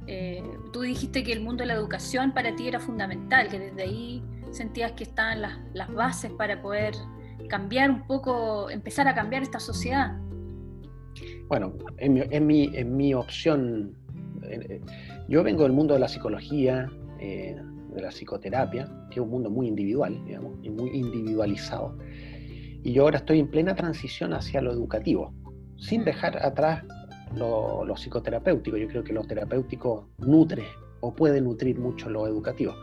Eh, 0.06 0.42
tú 0.72 0.80
dijiste 0.80 1.22
que 1.22 1.32
el 1.32 1.40
mundo 1.40 1.62
de 1.62 1.66
la 1.66 1.74
educación 1.74 2.32
para 2.32 2.56
ti 2.56 2.66
era 2.66 2.80
fundamental, 2.80 3.48
que 3.48 3.58
desde 3.58 3.82
ahí 3.82 4.22
sentías 4.50 4.92
que 4.92 5.04
estaban 5.04 5.42
las, 5.42 5.58
las 5.74 5.92
bases 5.92 6.32
para 6.32 6.60
poder 6.60 6.94
cambiar 7.48 7.90
un 7.90 8.06
poco, 8.06 8.70
empezar 8.70 9.08
a 9.08 9.14
cambiar 9.14 9.42
esta 9.42 9.60
sociedad? 9.60 10.18
Bueno, 11.48 11.72
en 11.98 12.14
mi, 12.14 12.22
en 12.30 12.46
mi, 12.46 12.70
en 12.74 12.96
mi 12.96 13.14
opción, 13.14 13.96
eh, 14.44 14.80
yo 15.28 15.42
vengo 15.42 15.62
del 15.62 15.72
mundo 15.72 15.94
de 15.94 16.00
la 16.00 16.08
psicología, 16.08 16.90
eh, 17.18 17.56
de 17.94 18.02
la 18.02 18.10
psicoterapia, 18.10 18.86
que 19.10 19.18
es 19.18 19.20
un 19.20 19.30
mundo 19.30 19.50
muy 19.50 19.66
individual, 19.66 20.22
digamos, 20.26 20.58
y 20.62 20.70
muy 20.70 20.90
individualizado. 20.90 21.96
Y 22.84 22.92
yo 22.92 23.04
ahora 23.04 23.18
estoy 23.18 23.40
en 23.40 23.48
plena 23.48 23.74
transición 23.74 24.34
hacia 24.34 24.60
lo 24.60 24.72
educativo, 24.72 25.32
sin 25.78 26.04
dejar 26.04 26.44
atrás 26.44 26.84
lo, 27.34 27.84
lo 27.84 27.94
psicoterapéutico. 27.94 28.76
Yo 28.76 28.88
creo 28.88 29.02
que 29.02 29.12
lo 29.12 29.24
terapéutico 29.24 30.08
nutre 30.18 30.64
o 31.00 31.14
puede 31.14 31.40
nutrir 31.40 31.78
mucho 31.78 32.10
lo 32.10 32.26
educativo. 32.26 32.74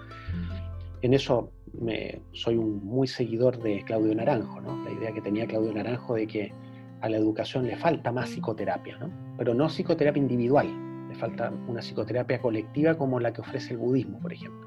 En 1.02 1.14
eso 1.14 1.52
me, 1.80 2.22
soy 2.32 2.58
un 2.58 2.84
muy 2.86 3.08
seguidor 3.08 3.62
de 3.62 3.84
Claudio 3.84 4.14
Naranjo, 4.16 4.62
¿no? 4.62 4.84
la 4.84 4.92
idea 4.92 5.12
que 5.12 5.22
tenía 5.22 5.46
Claudio 5.46 5.74
Naranjo 5.74 6.16
de 6.16 6.28
que 6.28 6.54
a 7.02 7.10
la 7.10 7.18
educación 7.18 7.68
le 7.68 7.76
falta 7.76 8.12
más 8.12 8.30
psicoterapia, 8.30 8.98
¿no? 8.98 9.10
pero 9.38 9.54
no 9.54 9.68
psicoterapia 9.68 10.22
individual, 10.22 10.68
le 11.10 11.16
falta 11.16 11.52
una 11.68 11.82
psicoterapia 11.82 12.42
colectiva 12.42 12.98
como 12.98 13.20
la 13.20 13.32
que 13.34 13.42
ofrece 13.42 13.74
el 13.74 13.80
budismo, 13.80 14.20
por 14.20 14.34
ejemplo. 14.34 14.66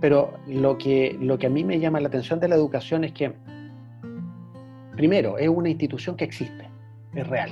Pero 0.00 0.34
lo 0.46 0.78
que, 0.78 1.16
lo 1.20 1.38
que 1.38 1.48
a 1.48 1.50
mí 1.50 1.64
me 1.64 1.80
llama 1.80 2.00
la 2.00 2.08
atención 2.08 2.38
de 2.38 2.48
la 2.48 2.54
educación 2.54 3.04
es 3.04 3.12
que, 3.12 3.32
primero, 4.96 5.38
es 5.38 5.48
una 5.48 5.68
institución 5.68 6.16
que 6.16 6.24
existe. 6.24 6.68
es 7.14 7.26
real. 7.26 7.50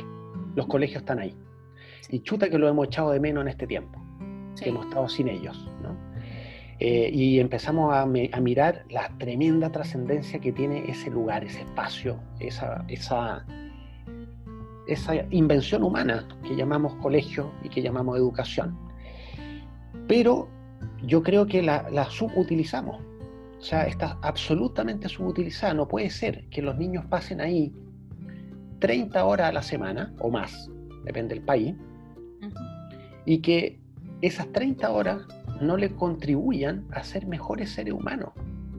Los 0.55 0.67
colegios 0.67 1.03
están 1.03 1.19
ahí. 1.19 1.35
Y 2.09 2.21
chuta 2.21 2.49
que 2.49 2.59
lo 2.59 2.69
hemos 2.69 2.87
echado 2.87 3.11
de 3.11 3.19
menos 3.19 3.43
en 3.43 3.49
este 3.49 3.67
tiempo, 3.67 4.01
que 4.61 4.69
hemos 4.69 4.87
estado 4.87 5.09
sin 5.09 5.29
ellos. 5.29 5.69
Eh, 6.79 7.11
y 7.13 7.41
empezamos 7.41 7.95
a, 7.95 8.05
mirar 8.05 8.85
la 8.91 9.09
tremenda 9.19 9.73
trascendencia 9.73 10.39
que 10.41 10.53
tiene 10.53 10.91
ese 10.91 11.11
lugar, 11.11 11.43
ese 11.43 11.61
espacio, 11.61 12.19
esa, 12.39 12.85
esa, 12.89 13.47
esa 14.87 15.15
invención 15.31 15.83
humana 15.83 16.29
que 16.43 16.55
llamamos 16.55 16.95
colegio 16.97 17.51
y 17.63 17.71
que 17.71 17.81
llamamos 17.81 18.19
educación. 18.19 18.77
Pero 20.07 20.49
yo 21.03 21.23
creo 21.23 21.47
que 21.47 21.63
la, 21.63 21.89
la 21.91 22.05
subutilizamos. 22.11 23.01
O 23.59 23.63
sea, 23.63 23.85
está 23.85 24.19
absolutamente 24.21 25.09
subutilizada. 25.09 25.73
No 25.73 25.89
puede 25.89 26.11
ser 26.11 26.45
que 26.51 26.61
los 26.61 26.77
niños 26.77 27.07
pasen 27.07 27.41
ahí 27.41 27.73
30 28.81 29.25
horas 29.25 29.49
a 29.49 29.53
la 29.53 29.63
semana 29.63 30.13
o 30.19 30.31
más, 30.31 30.71
depende 31.05 31.35
del 31.35 31.45
país, 31.45 31.75
y 33.25 33.39
que 33.39 33.81
esas 34.21 34.51
30 34.53 34.91
horas 34.91 35.23
no 35.61 35.77
le 35.77 35.91
contribuyan 35.91 36.87
a 36.93 37.03
ser 37.03 37.27
mejores 37.27 37.71
seres 37.71 37.95
humanos, 37.95 38.31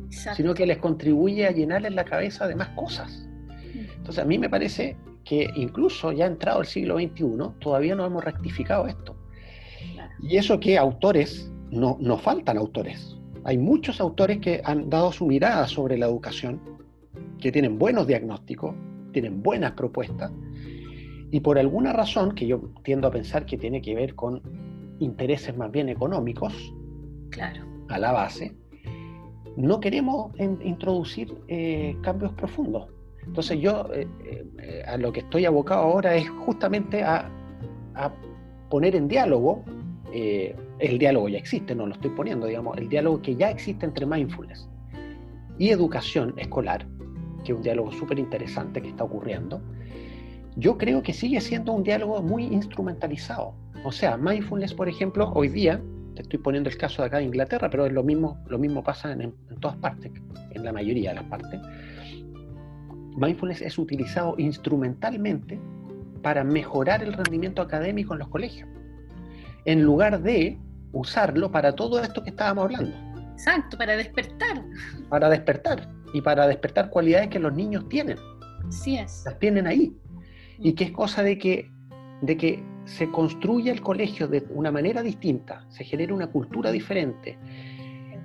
sino 0.09 0.53
que 0.53 0.65
les 0.65 0.77
contribuye 0.77 1.47
a 1.47 1.51
llenarles 1.51 1.93
la 1.93 2.05
cabeza 2.05 2.47
de 2.47 2.55
más 2.55 2.69
cosas. 2.69 3.27
Entonces, 3.73 4.19
a 4.23 4.25
mí 4.25 4.37
me 4.37 4.49
parece 4.49 4.95
que 5.23 5.49
incluso 5.55 6.11
ya 6.11 6.25
entrado 6.25 6.61
el 6.61 6.67
siglo 6.67 6.97
XXI, 6.97 7.59
todavía 7.59 7.95
no 7.95 8.05
hemos 8.05 8.23
rectificado 8.23 8.87
esto. 8.87 9.15
Y 10.21 10.37
eso 10.37 10.59
que 10.59 10.77
autores, 10.77 11.51
no, 11.69 11.97
no 11.99 12.17
faltan 12.17 12.57
autores. 12.57 13.17
Hay 13.43 13.57
muchos 13.57 13.99
autores 13.99 14.39
que 14.39 14.61
han 14.63 14.89
dado 14.89 15.11
su 15.11 15.25
mirada 15.25 15.67
sobre 15.67 15.97
la 15.97 16.05
educación, 16.05 16.61
que 17.39 17.51
tienen 17.51 17.77
buenos 17.77 18.07
diagnósticos, 18.07 18.73
tienen 19.11 19.43
buenas 19.43 19.73
propuestas, 19.73 20.31
y 21.31 21.41
por 21.41 21.59
alguna 21.59 21.93
razón, 21.93 22.33
que 22.33 22.47
yo 22.47 22.61
tiendo 22.83 23.07
a 23.07 23.11
pensar 23.11 23.45
que 23.45 23.57
tiene 23.57 23.81
que 23.81 23.93
ver 23.95 24.15
con 24.15 24.41
intereses 24.99 25.55
más 25.57 25.71
bien 25.71 25.89
económicos, 25.89 26.53
claro. 27.29 27.65
a 27.89 27.97
la 27.97 28.11
base, 28.11 28.55
no 29.57 29.79
queremos 29.79 30.31
introducir 30.39 31.33
eh, 31.47 31.97
cambios 32.01 32.31
profundos. 32.33 32.87
Entonces 33.25 33.59
yo 33.59 33.87
eh, 33.93 34.07
eh, 34.59 34.83
a 34.87 34.97
lo 34.97 35.11
que 35.11 35.21
estoy 35.21 35.45
abocado 35.45 35.81
ahora 35.81 36.15
es 36.15 36.29
justamente 36.29 37.03
a, 37.03 37.31
poner 38.69 38.95
en 38.95 39.07
diálogo, 39.07 39.63
el 40.13 40.99
diálogo 40.99 41.29
ya 41.29 41.37
existe, 41.37 41.73
no 41.73 41.87
lo 41.87 41.93
estoy 41.93 42.11
poniendo, 42.11 42.45
digamos, 42.45 42.77
el 42.77 42.89
diálogo 42.89 43.21
que 43.21 43.35
ya 43.35 43.49
existe 43.49 43.85
entre 43.85 44.05
mindfulness 44.05 44.69
y 45.57 45.69
educación 45.69 46.33
escolar, 46.37 46.85
que 47.43 47.53
es 47.53 47.57
un 47.57 47.63
diálogo 47.63 47.91
súper 47.91 48.19
interesante 48.19 48.81
que 48.81 48.89
está 48.89 49.05
ocurriendo, 49.05 49.61
yo 50.57 50.77
creo 50.77 51.01
que 51.01 51.13
sigue 51.13 51.39
siendo 51.39 51.71
un 51.71 51.83
diálogo 51.83 52.21
muy 52.21 52.43
instrumentalizado. 52.43 53.53
O 53.83 53.91
sea, 53.91 54.17
mindfulness, 54.17 54.73
por 54.73 54.89
ejemplo, 54.89 55.31
hoy 55.33 55.49
día, 55.49 55.81
te 56.15 56.23
estoy 56.23 56.39
poniendo 56.39 56.69
el 56.69 56.77
caso 56.77 57.01
de 57.01 57.07
acá 57.07 57.17
de 57.17 57.25
Inglaterra, 57.25 57.69
pero 57.69 57.85
es 57.85 57.93
lo 57.93 58.03
mismo, 58.03 58.43
lo 58.47 58.57
mismo 58.57 58.83
pasa 58.83 59.11
en, 59.11 59.33
todas 59.59 59.77
partes, 59.77 60.11
en 60.51 60.63
la 60.63 60.73
mayoría 60.73 61.11
de 61.11 61.15
las 61.15 61.25
partes. 61.25 61.61
Mindfulness 63.15 63.61
es 63.61 63.77
utilizado 63.77 64.35
instrumentalmente 64.37 65.59
para 66.21 66.43
mejorar 66.43 67.03
el 67.03 67.13
rendimiento 67.13 67.61
académico 67.61 68.13
en 68.13 68.19
los 68.19 68.27
colegios, 68.29 68.67
en 69.65 69.83
lugar 69.83 70.21
de 70.21 70.59
usarlo 70.91 71.51
para 71.51 71.75
todo 71.75 72.01
esto 72.01 72.23
que 72.23 72.31
estábamos 72.31 72.65
hablando. 72.65 72.95
Exacto, 73.33 73.77
para 73.77 73.95
despertar. 73.95 74.63
Para 75.09 75.29
despertar 75.29 75.87
y 76.13 76.21
para 76.21 76.47
despertar 76.47 76.89
cualidades 76.89 77.29
que 77.29 77.39
los 77.39 77.53
niños 77.53 77.87
tienen. 77.89 78.17
Sí 78.69 78.97
es. 78.97 79.23
Las 79.25 79.37
tienen 79.39 79.67
ahí. 79.67 79.95
Y 80.59 80.73
que 80.73 80.85
es 80.85 80.91
cosa 80.91 81.21
de 81.21 81.37
que, 81.37 81.71
de 82.21 82.37
que 82.37 82.63
se 82.85 83.09
construya 83.11 83.71
el 83.71 83.81
colegio 83.81 84.27
de 84.27 84.45
una 84.49 84.71
manera 84.71 85.01
distinta, 85.01 85.65
se 85.69 85.83
genere 85.83 86.13
una 86.13 86.27
cultura 86.27 86.71
diferente 86.71 87.37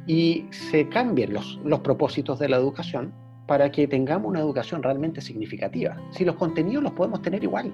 y 0.06 0.46
se 0.50 0.88
cambien 0.88 1.32
los, 1.32 1.60
los 1.64 1.80
propósitos 1.80 2.38
de 2.38 2.48
la 2.48 2.56
educación 2.56 3.12
para 3.46 3.70
que 3.70 3.86
tengamos 3.86 4.28
una 4.28 4.40
educación 4.40 4.82
realmente 4.82 5.20
significativa. 5.20 5.96
Si 6.10 6.24
los 6.24 6.36
contenidos 6.36 6.82
los 6.82 6.92
podemos 6.92 7.22
tener 7.22 7.42
igual 7.42 7.72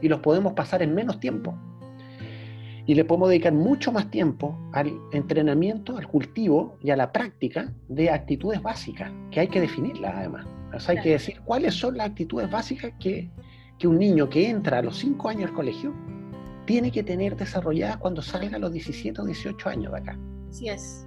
y 0.00 0.08
los 0.08 0.20
podemos 0.20 0.52
pasar 0.52 0.82
en 0.82 0.94
menos 0.94 1.18
tiempo 1.18 1.54
y 2.86 2.94
le 2.94 3.04
podemos 3.04 3.30
dedicar 3.30 3.52
mucho 3.52 3.90
más 3.90 4.10
tiempo 4.10 4.56
al 4.72 4.92
entrenamiento, 5.12 5.96
al 5.96 6.06
cultivo 6.06 6.78
y 6.82 6.90
a 6.90 6.96
la 6.96 7.10
práctica 7.10 7.72
de 7.88 8.10
actitudes 8.10 8.62
básicas, 8.62 9.10
que 9.30 9.40
hay 9.40 9.48
que 9.48 9.60
definirlas 9.60 10.14
además. 10.14 10.46
O 10.72 10.78
sea, 10.78 10.94
hay 10.94 11.02
que 11.02 11.10
decir 11.10 11.40
cuáles 11.44 11.74
son 11.74 11.96
las 11.96 12.10
actitudes 12.10 12.48
básicas 12.50 12.92
que 13.00 13.28
que 13.78 13.88
un 13.88 13.98
niño 13.98 14.28
que 14.28 14.48
entra 14.48 14.78
a 14.78 14.82
los 14.82 14.98
5 14.98 15.28
años 15.28 15.50
al 15.50 15.54
colegio 15.54 15.94
tiene 16.66 16.90
que 16.90 17.02
tener 17.02 17.36
desarrolladas 17.36 17.98
cuando 17.98 18.22
salga 18.22 18.56
a 18.56 18.58
los 18.58 18.72
17 18.72 19.20
o 19.20 19.24
18 19.24 19.68
años 19.68 19.92
de 19.92 19.98
acá. 19.98 20.18
Así 20.50 20.68
es. 20.68 21.06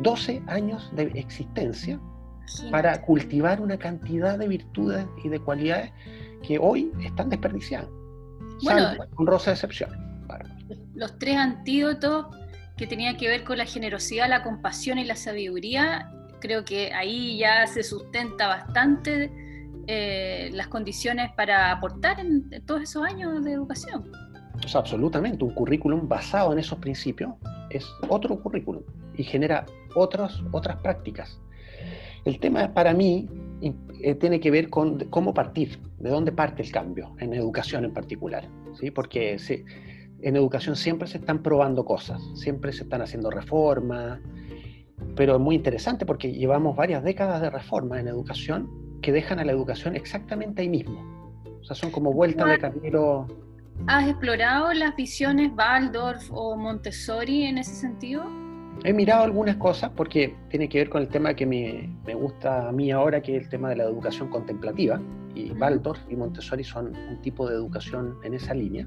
12 0.00 0.42
años 0.46 0.90
de 0.94 1.04
existencia 1.14 2.00
para 2.70 3.00
cultivar 3.02 3.60
una 3.60 3.78
cantidad 3.78 4.38
de 4.38 4.48
virtudes 4.48 5.06
y 5.22 5.28
de 5.28 5.40
cualidades 5.40 5.92
que 6.46 6.58
hoy 6.58 6.90
están 7.04 7.28
desperdiciadas. 7.28 7.88
Bueno, 8.62 9.04
con 9.14 9.26
rosa 9.26 9.52
excepción. 9.52 9.90
Los 10.94 11.18
tres 11.18 11.36
antídotos 11.36 12.26
que 12.76 12.86
tenían 12.86 13.16
que 13.16 13.28
ver 13.28 13.44
con 13.44 13.58
la 13.58 13.66
generosidad, 13.66 14.28
la 14.28 14.42
compasión 14.42 14.98
y 14.98 15.04
la 15.04 15.16
sabiduría, 15.16 16.10
creo 16.40 16.64
que 16.64 16.92
ahí 16.92 17.38
ya 17.38 17.66
se 17.66 17.82
sustenta 17.82 18.48
bastante 18.48 19.30
eh, 19.90 20.50
las 20.52 20.68
condiciones 20.68 21.32
para 21.32 21.72
aportar 21.72 22.20
en, 22.20 22.50
todos 22.66 22.82
esos 22.82 23.02
años 23.02 23.42
de 23.42 23.52
educación. 23.52 24.12
Absolutamente, 24.74 25.42
un 25.42 25.54
currículum 25.54 26.06
basado 26.06 26.52
en 26.52 26.58
esos 26.58 26.78
principios 26.78 27.30
es 27.70 27.86
otro 28.10 28.38
currículum 28.38 28.82
y 29.16 29.24
genera 29.24 29.64
otras, 29.94 30.42
otras 30.52 30.76
prácticas. 30.82 31.40
El 32.26 32.38
tema 32.38 32.74
para 32.74 32.92
mí 32.92 33.30
eh, 34.02 34.14
tiene 34.16 34.40
que 34.40 34.50
ver 34.50 34.68
con 34.68 34.98
cómo 35.08 35.32
partir, 35.32 35.80
de 35.98 36.10
dónde 36.10 36.32
parte 36.32 36.62
el 36.62 36.70
cambio, 36.70 37.16
en 37.18 37.32
educación 37.32 37.86
en 37.86 37.94
particular, 37.94 38.46
¿sí? 38.78 38.90
porque 38.90 39.38
en 40.20 40.36
educación 40.36 40.76
siempre 40.76 41.08
se 41.08 41.16
están 41.16 41.42
probando 41.42 41.86
cosas, 41.86 42.20
siempre 42.34 42.74
se 42.74 42.82
están 42.82 43.00
haciendo 43.00 43.30
reformas, 43.30 44.20
pero 45.16 45.36
es 45.36 45.40
muy 45.40 45.54
interesante 45.54 46.04
porque 46.04 46.30
llevamos 46.30 46.76
varias 46.76 47.02
décadas 47.02 47.40
de 47.40 47.48
reformas 47.48 48.00
en 48.00 48.08
educación 48.08 48.87
que 49.08 49.12
dejan 49.12 49.38
a 49.38 49.44
la 49.46 49.52
educación 49.52 49.96
exactamente 49.96 50.60
ahí 50.60 50.68
mismo. 50.68 51.00
O 51.62 51.64
sea, 51.64 51.74
son 51.74 51.90
como 51.90 52.12
vueltas 52.12 52.46
de 52.46 52.58
camino. 52.58 53.26
¿Has 53.86 54.06
explorado 54.06 54.70
las 54.74 54.94
visiones 54.96 55.50
Waldorf 55.56 56.30
o 56.30 56.54
Montessori 56.56 57.44
en 57.44 57.56
ese 57.56 57.74
sentido? 57.74 58.26
He 58.84 58.92
mirado 58.92 59.24
algunas 59.24 59.56
cosas 59.56 59.90
porque 59.96 60.36
tiene 60.50 60.68
que 60.68 60.76
ver 60.76 60.90
con 60.90 61.00
el 61.00 61.08
tema 61.08 61.32
que 61.32 61.46
me, 61.46 61.88
me 62.04 62.14
gusta 62.14 62.68
a 62.68 62.72
mí 62.72 62.90
ahora, 62.90 63.22
que 63.22 63.38
es 63.38 63.44
el 63.44 63.48
tema 63.48 63.70
de 63.70 63.76
la 63.76 63.84
educación 63.84 64.28
contemplativa. 64.28 65.00
Y 65.34 65.52
Waldorf 65.52 66.00
y 66.10 66.14
Montessori 66.14 66.62
son 66.62 66.94
un 66.94 67.22
tipo 67.22 67.48
de 67.48 67.54
educación 67.54 68.18
en 68.24 68.34
esa 68.34 68.52
línea, 68.52 68.86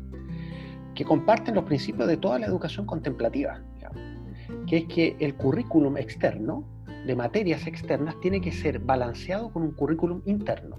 que 0.93 1.03
comparten 1.03 1.55
los 1.55 1.63
principios 1.63 2.07
de 2.07 2.17
toda 2.17 2.38
la 2.38 2.45
educación 2.45 2.86
contemplativa, 2.86 3.59
que 4.67 4.78
es 4.78 4.86
que 4.86 5.15
el 5.19 5.34
currículum 5.34 5.97
externo 5.97 6.63
de 7.06 7.16
materias 7.16 7.66
externas 7.68 8.20
tiene 8.20 8.41
que 8.41 8.52
ser 8.52 8.80
balanceado 8.80 9.52
con 9.52 9.64
un 9.64 9.72
currículum 9.72 10.22
interno, 10.26 10.78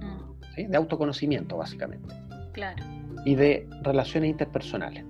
mm. 0.00 0.70
de 0.70 0.76
autoconocimiento 0.76 1.56
básicamente. 1.56 2.14
Claro. 2.52 2.84
Y 3.24 3.34
de 3.34 3.68
relaciones 3.82 4.30
interpersonales. 4.30 5.04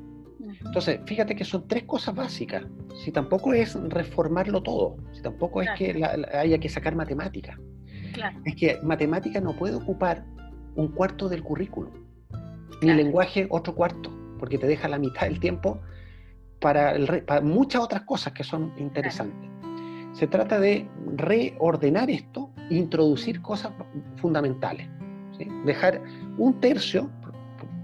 Entonces, 0.65 1.01
fíjate 1.07 1.35
que 1.35 1.45
son 1.45 1.67
tres 1.67 1.85
cosas 1.85 2.15
básicas. 2.15 2.65
Si 3.05 3.11
tampoco 3.11 3.53
es 3.53 3.75
reformarlo 3.75 4.63
todo, 4.63 4.97
si 5.13 5.23
tampoco 5.23 5.63
es 5.63 5.71
que 5.77 6.03
haya 6.35 6.59
que 6.59 6.69
sacar 6.69 6.95
matemática. 6.95 7.59
Claro. 8.13 8.39
Es 8.45 8.55
que 8.57 8.79
matemática 8.83 9.41
no 9.41 9.55
puede 9.57 9.75
ocupar 9.75 10.25
un 10.75 10.89
cuarto 10.89 11.29
del 11.29 11.43
currículum, 11.43 11.93
ni 12.81 12.93
lenguaje 12.93 13.47
otro 13.51 13.75
cuarto, 13.75 14.11
porque 14.39 14.59
te 14.59 14.67
deja 14.67 14.89
la 14.89 14.99
mitad 14.99 15.23
del 15.23 15.41
tiempo 15.41 15.81
para, 16.61 16.95
para 17.27 17.41
muchas 17.41 17.83
otras 17.83 18.03
cosas 18.03 18.33
que 18.33 18.45
son 18.45 18.73
interesantes. 18.79 19.51
Se 20.13 20.27
trata 20.27 20.61
de 20.61 20.87
reordenar 21.17 22.11
esto 22.11 22.51
introducir 22.71 23.41
cosas 23.43 23.73
fundamentales. 24.17 24.89
Dejar 25.65 26.01
un 26.39 26.61
tercio, 26.61 27.11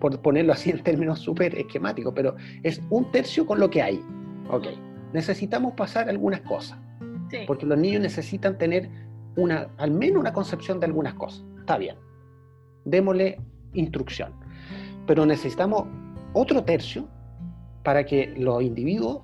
por 0.01 0.21
ponerlo 0.21 0.53
así 0.53 0.71
en 0.71 0.83
términos 0.83 1.19
súper 1.19 1.57
esquemáticos, 1.59 2.13
pero 2.15 2.37
es 2.63 2.81
un 2.91 3.11
tercio 3.11 3.47
con 3.47 3.59
lo 3.59 3.69
que 3.69 3.83
hay. 3.83 4.01
Ok, 4.51 4.67
necesitamos 5.13 5.73
pasar 5.73 6.09
algunas 6.09 6.41
cosas, 6.43 6.79
porque 7.47 7.67
los 7.67 7.79
niños 7.79 8.03
necesitan 8.03 8.57
tener 8.59 8.89
una, 9.37 9.69
al 9.77 9.91
menos 9.91 10.21
una 10.21 10.33
concepción 10.33 10.79
de 10.79 10.87
algunas 10.87 11.15
cosas. 11.15 11.45
Está 11.59 11.79
bien, 11.79 11.97
démosle 12.85 13.41
instrucción, 13.73 14.33
pero 15.07 15.27
necesitamos 15.27 15.85
otro 16.35 16.63
tercio 16.63 17.09
para 17.83 18.05
que 18.05 18.35
los 18.37 18.63
individuos 18.63 19.23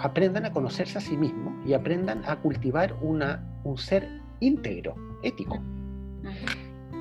aprendan 0.00 0.46
a 0.46 0.52
conocerse 0.52 0.98
a 0.98 1.00
sí 1.00 1.16
mismos 1.16 1.54
y 1.66 1.74
aprendan 1.74 2.22
a 2.26 2.36
cultivar 2.36 2.94
una, 3.00 3.44
un 3.64 3.76
ser 3.78 4.08
íntegro, 4.40 4.94
ético. 5.22 5.60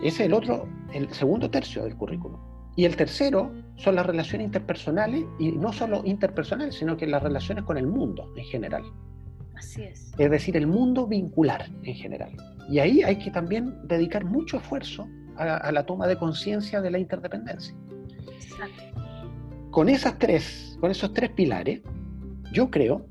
Ese 0.04 0.08
es 0.08 0.20
el 0.22 0.34
otro, 0.34 0.68
el 0.94 1.12
segundo 1.14 1.50
tercio 1.50 1.84
del 1.84 1.96
currículum. 1.96 2.40
Y 2.76 2.86
el 2.86 2.96
tercero 2.96 3.52
son 3.76 3.96
las 3.96 4.06
relaciones 4.06 4.46
interpersonales, 4.46 5.26
y 5.40 5.52
no 5.52 5.74
solo 5.74 6.04
interpersonales, 6.06 6.76
sino 6.76 6.96
que 6.96 7.08
las 7.08 7.24
relaciones 7.24 7.64
con 7.64 7.78
el 7.78 7.88
mundo 7.88 8.32
en 8.36 8.46
general. 8.46 8.84
Así 9.56 9.84
es. 9.84 10.14
Es 10.18 10.30
decir, 10.30 10.56
el 10.56 10.68
mundo 10.68 11.08
vincular 11.08 11.68
en 11.84 11.96
general. 11.96 12.32
Y 12.70 12.80
ahí 12.80 13.02
hay 13.02 13.18
que 13.18 13.32
también 13.32 13.76
dedicar 13.88 14.26
mucho 14.26 14.58
esfuerzo 14.58 15.08
a, 15.38 15.72
la 15.72 15.86
toma 15.86 16.08
de 16.08 16.18
conciencia 16.18 16.82
de 16.82 16.92
la 16.92 17.00
interdependencia. 17.00 17.76
Con 19.72 19.90
esas 19.90 20.18
tres, 20.18 20.78
con 20.80 20.92
esos 20.92 21.14
tres 21.14 21.32
pilares, 21.32 21.82
yo 22.54 22.70
creo, 22.70 23.06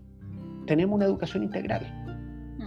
tenemos 0.67 0.97
una 0.97 1.05
educación 1.05 1.43
integral. 1.43 1.93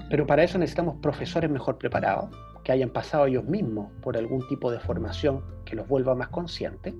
Pero 0.10 0.26
para 0.26 0.44
eso 0.44 0.58
necesitamos 0.58 0.96
profesores 1.02 1.50
mejor 1.50 1.78
preparados, 1.78 2.30
que 2.64 2.72
hayan 2.72 2.90
pasado 2.90 3.26
ellos 3.26 3.46
mismos 3.46 3.92
por 4.02 4.18
algún 4.18 4.48
tipo 4.48 4.72
de 4.72 4.80
formación 4.80 5.42
que 5.66 5.76
los 5.76 5.88
vuelva 5.88 6.16
más 6.16 6.30
conscientes, 6.30 6.94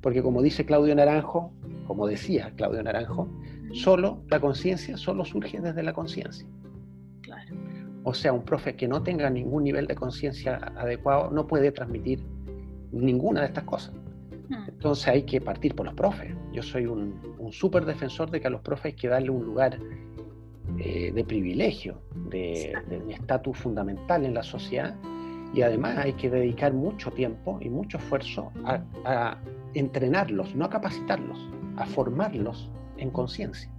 porque 0.00 0.22
como 0.22 0.42
dice 0.42 0.64
Claudio 0.64 0.94
Naranjo, 0.94 1.52
como 1.86 2.06
decía 2.06 2.52
Claudio 2.56 2.82
Naranjo, 2.82 3.28
solo 3.72 4.22
la 4.28 4.40
conciencia 4.40 4.96
solo 4.96 5.24
surge 5.24 5.60
desde 5.60 5.82
la 5.82 5.92
conciencia. 5.92 6.46
O 8.04 8.14
sea, 8.14 8.32
un 8.32 8.42
profe 8.42 8.74
que 8.74 8.88
no 8.88 9.02
tenga 9.02 9.28
ningún 9.28 9.64
nivel 9.64 9.86
de 9.86 9.94
conciencia 9.94 10.56
adecuado 10.76 11.30
no 11.30 11.46
puede 11.46 11.72
transmitir 11.72 12.24
ninguna 12.90 13.40
de 13.40 13.48
estas 13.48 13.64
cosas. 13.64 13.92
Entonces 14.50 15.08
hay 15.08 15.24
que 15.24 15.40
partir 15.40 15.74
por 15.74 15.86
los 15.86 15.94
profes. 15.94 16.34
Yo 16.52 16.62
soy 16.62 16.86
un, 16.86 17.20
un 17.38 17.52
súper 17.52 17.84
defensor 17.84 18.30
de 18.30 18.40
que 18.40 18.46
a 18.46 18.50
los 18.50 18.62
profes 18.62 18.86
hay 18.86 18.92
que 18.94 19.08
darle 19.08 19.30
un 19.30 19.44
lugar 19.44 19.78
eh, 20.76 21.10
de 21.12 21.24
privilegio, 21.24 22.00
de, 22.30 22.74
un 23.02 23.10
estatus 23.10 23.56
fundamental 23.56 24.24
en 24.26 24.34
la 24.34 24.42
sociedad. 24.42 24.94
Y 25.54 25.62
además 25.62 25.96
hay 25.96 26.12
que 26.12 26.28
dedicar 26.28 26.74
mucho 26.74 27.10
tiempo 27.10 27.58
y 27.60 27.70
mucho 27.70 27.96
esfuerzo 27.96 28.52
a, 28.64 29.38
entrenarlos, 29.74 30.54
no 30.54 30.66
a 30.66 30.70
capacitarlos, 30.70 31.38
a 31.76 31.86
formarlos 31.86 32.70
en 32.98 33.10
conciencia, 33.10 33.70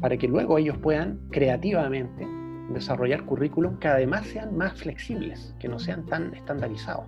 para 0.00 0.16
que 0.16 0.28
luego 0.28 0.58
ellos 0.58 0.76
puedan 0.78 1.20
creativamente 1.30 2.26
desarrollar 2.72 3.24
currículum 3.24 3.78
que 3.78 3.88
además 3.88 4.26
sean 4.26 4.56
más 4.56 4.74
flexibles, 4.74 5.54
que 5.58 5.68
no 5.68 5.78
sean 5.78 6.06
tan 6.06 6.34
estandarizados. 6.34 7.06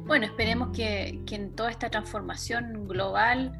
Bueno, 0.00 0.26
esperemos 0.26 0.76
que, 0.76 1.20
que, 1.26 1.36
en 1.36 1.54
toda 1.54 1.70
esta 1.70 1.90
transformación 1.90 2.86
global 2.88 3.52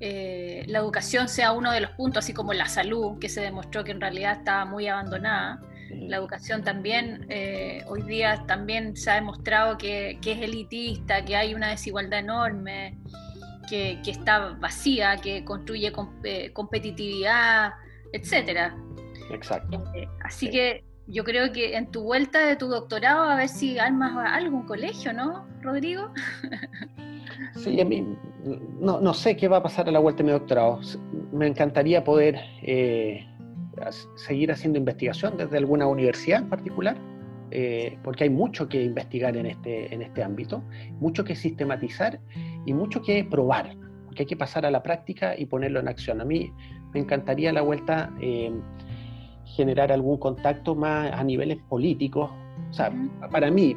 eh, 0.00 0.64
la 0.66 0.80
educación 0.80 1.28
sea 1.28 1.52
uno 1.52 1.70
de 1.72 1.80
los 1.80 1.90
puntos, 1.92 2.24
así 2.24 2.34
como 2.34 2.52
la 2.52 2.66
salud, 2.68 3.18
que 3.18 3.28
se 3.28 3.40
demostró 3.40 3.84
que 3.84 3.92
en 3.92 4.00
realidad 4.00 4.38
estaba 4.38 4.64
muy 4.64 4.88
abandonada. 4.88 5.60
La 5.90 6.16
educación 6.16 6.64
también, 6.64 7.26
eh, 7.28 7.84
hoy 7.86 8.02
día 8.02 8.44
también 8.46 8.96
se 8.96 9.10
ha 9.10 9.14
demostrado 9.14 9.78
que, 9.78 10.18
es 10.20 10.38
elitista, 10.42 11.24
que 11.24 11.36
hay 11.36 11.54
una 11.54 11.70
desigualdad 11.70 12.18
enorme, 12.18 12.98
que, 13.68 14.00
está 14.06 14.56
vacía, 14.60 15.16
que 15.16 15.44
construye 15.44 15.92
eh, 16.24 16.52
competitividad, 16.52 17.72
etcétera. 18.12 18.76
Exacto. 19.30 19.82
así 20.22 20.50
que 20.50 20.84
yo 21.06 21.24
creo 21.24 21.52
que 21.52 21.76
en 21.76 21.90
tu 21.90 22.02
vuelta 22.02 22.46
de 22.46 22.56
tu 22.56 22.68
doctorado, 22.68 23.24
a 23.24 23.36
ver 23.36 23.48
si 23.48 23.78
armas 23.78 24.12
algún 24.32 24.62
colegio, 24.62 25.12
¿no, 25.12 25.46
Rodrigo? 25.62 26.10
Sí, 27.56 27.80
a 27.80 27.84
mí 27.84 28.06
no, 28.80 29.00
no, 29.00 29.14
sé 29.14 29.36
qué 29.36 29.48
va 29.48 29.58
a 29.58 29.62
pasar 29.62 29.88
a 29.88 29.92
la 29.92 29.98
vuelta 29.98 30.18
de 30.18 30.24
mi 30.24 30.32
doctorado. 30.32 30.80
Me 31.32 31.46
encantaría 31.46 32.04
poder 32.04 32.38
eh, 32.62 33.26
seguir 34.16 34.52
haciendo 34.52 34.78
investigación 34.78 35.36
desde 35.36 35.56
alguna 35.58 35.86
universidad 35.86 36.42
en 36.42 36.48
particular, 36.48 36.96
eh, 37.50 37.98
porque 38.02 38.24
hay 38.24 38.30
mucho 38.30 38.68
que 38.68 38.82
investigar 38.82 39.36
en 39.36 39.46
este, 39.46 39.92
en 39.92 40.02
este 40.02 40.22
ámbito, 40.22 40.62
mucho 41.00 41.24
que 41.24 41.34
sistematizar 41.34 42.20
y 42.66 42.72
mucho 42.72 43.02
que 43.02 43.24
probar, 43.24 43.76
porque 44.06 44.22
hay 44.22 44.26
que 44.26 44.36
pasar 44.36 44.66
a 44.66 44.70
la 44.70 44.82
práctica 44.82 45.38
y 45.38 45.46
ponerlo 45.46 45.80
en 45.80 45.88
acción. 45.88 46.20
A 46.20 46.24
mí 46.24 46.52
me 46.92 47.00
encantaría 47.00 47.52
la 47.52 47.62
vuelta 47.62 48.12
eh, 48.20 48.52
generar 49.44 49.92
algún 49.92 50.18
contacto 50.18 50.74
más 50.74 51.12
a 51.12 51.22
niveles 51.22 51.58
políticos. 51.68 52.30
O 52.70 52.72
sea, 52.72 52.92
para 53.30 53.50
mí, 53.50 53.76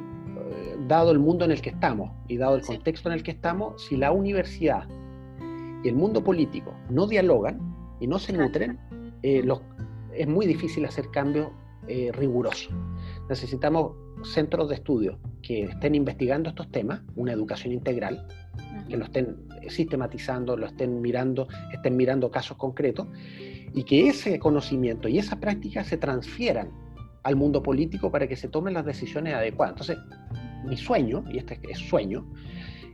dado 0.88 1.12
el 1.12 1.20
mundo 1.20 1.46
en 1.46 1.52
el 1.52 1.62
que 1.62 1.70
estamos 1.70 2.12
y 2.28 2.38
dado 2.38 2.56
el 2.56 2.62
contexto 2.62 3.10
en 3.10 3.16
el 3.16 3.24
que 3.24 3.32
estamos, 3.32 3.84
si 3.84 3.98
la 3.98 4.12
universidad 4.12 4.88
y 5.84 5.88
el 5.88 5.96
mundo 5.96 6.24
político 6.24 6.74
no 6.90 7.08
dialogan 7.08 7.60
y 8.00 8.08
no 8.08 8.20
se 8.20 8.34
nutren, 8.34 8.80
eh, 9.24 9.44
es 10.14 10.28
muy 10.28 10.46
difícil 10.46 10.86
hacer 10.86 11.10
cambios 11.12 11.50
eh, 11.88 12.12
rigurosos. 12.14 12.74
Necesitamos 13.30 13.94
centros 14.24 14.70
de 14.70 14.76
estudio 14.76 15.20
que 15.42 15.64
estén 15.64 15.96
investigando 15.96 16.50
estos 16.50 16.70
temas, 16.72 17.02
una 17.16 17.32
educación 17.32 17.74
integral, 17.74 18.28
que 18.90 18.98
lo 18.98 19.06
estén 19.06 19.38
sistematizando, 19.68 20.58
lo 20.58 20.66
estén 20.66 21.02
mirando, 21.02 21.48
estén 21.72 21.96
mirando 21.96 22.32
casos 22.32 22.58
concretos, 22.58 23.08
y 23.74 23.84
que 23.84 24.08
ese 24.08 24.40
conocimiento 24.40 25.08
y 25.08 25.18
esa 25.18 25.40
práctica 25.40 25.84
se 25.84 25.98
transfieran 25.98 26.70
al 27.24 27.36
mundo 27.36 27.62
político 27.62 28.12
para 28.12 28.28
que 28.28 28.36
se 28.36 28.48
tomen 28.48 28.74
las 28.74 28.86
decisiones 28.86 29.34
adecuadas. 29.34 29.74
Entonces, 29.74 29.98
mi 30.66 30.78
sueño, 30.78 31.24
y 31.30 31.38
este 31.38 31.60
es 31.70 31.78
sueño, 31.80 32.26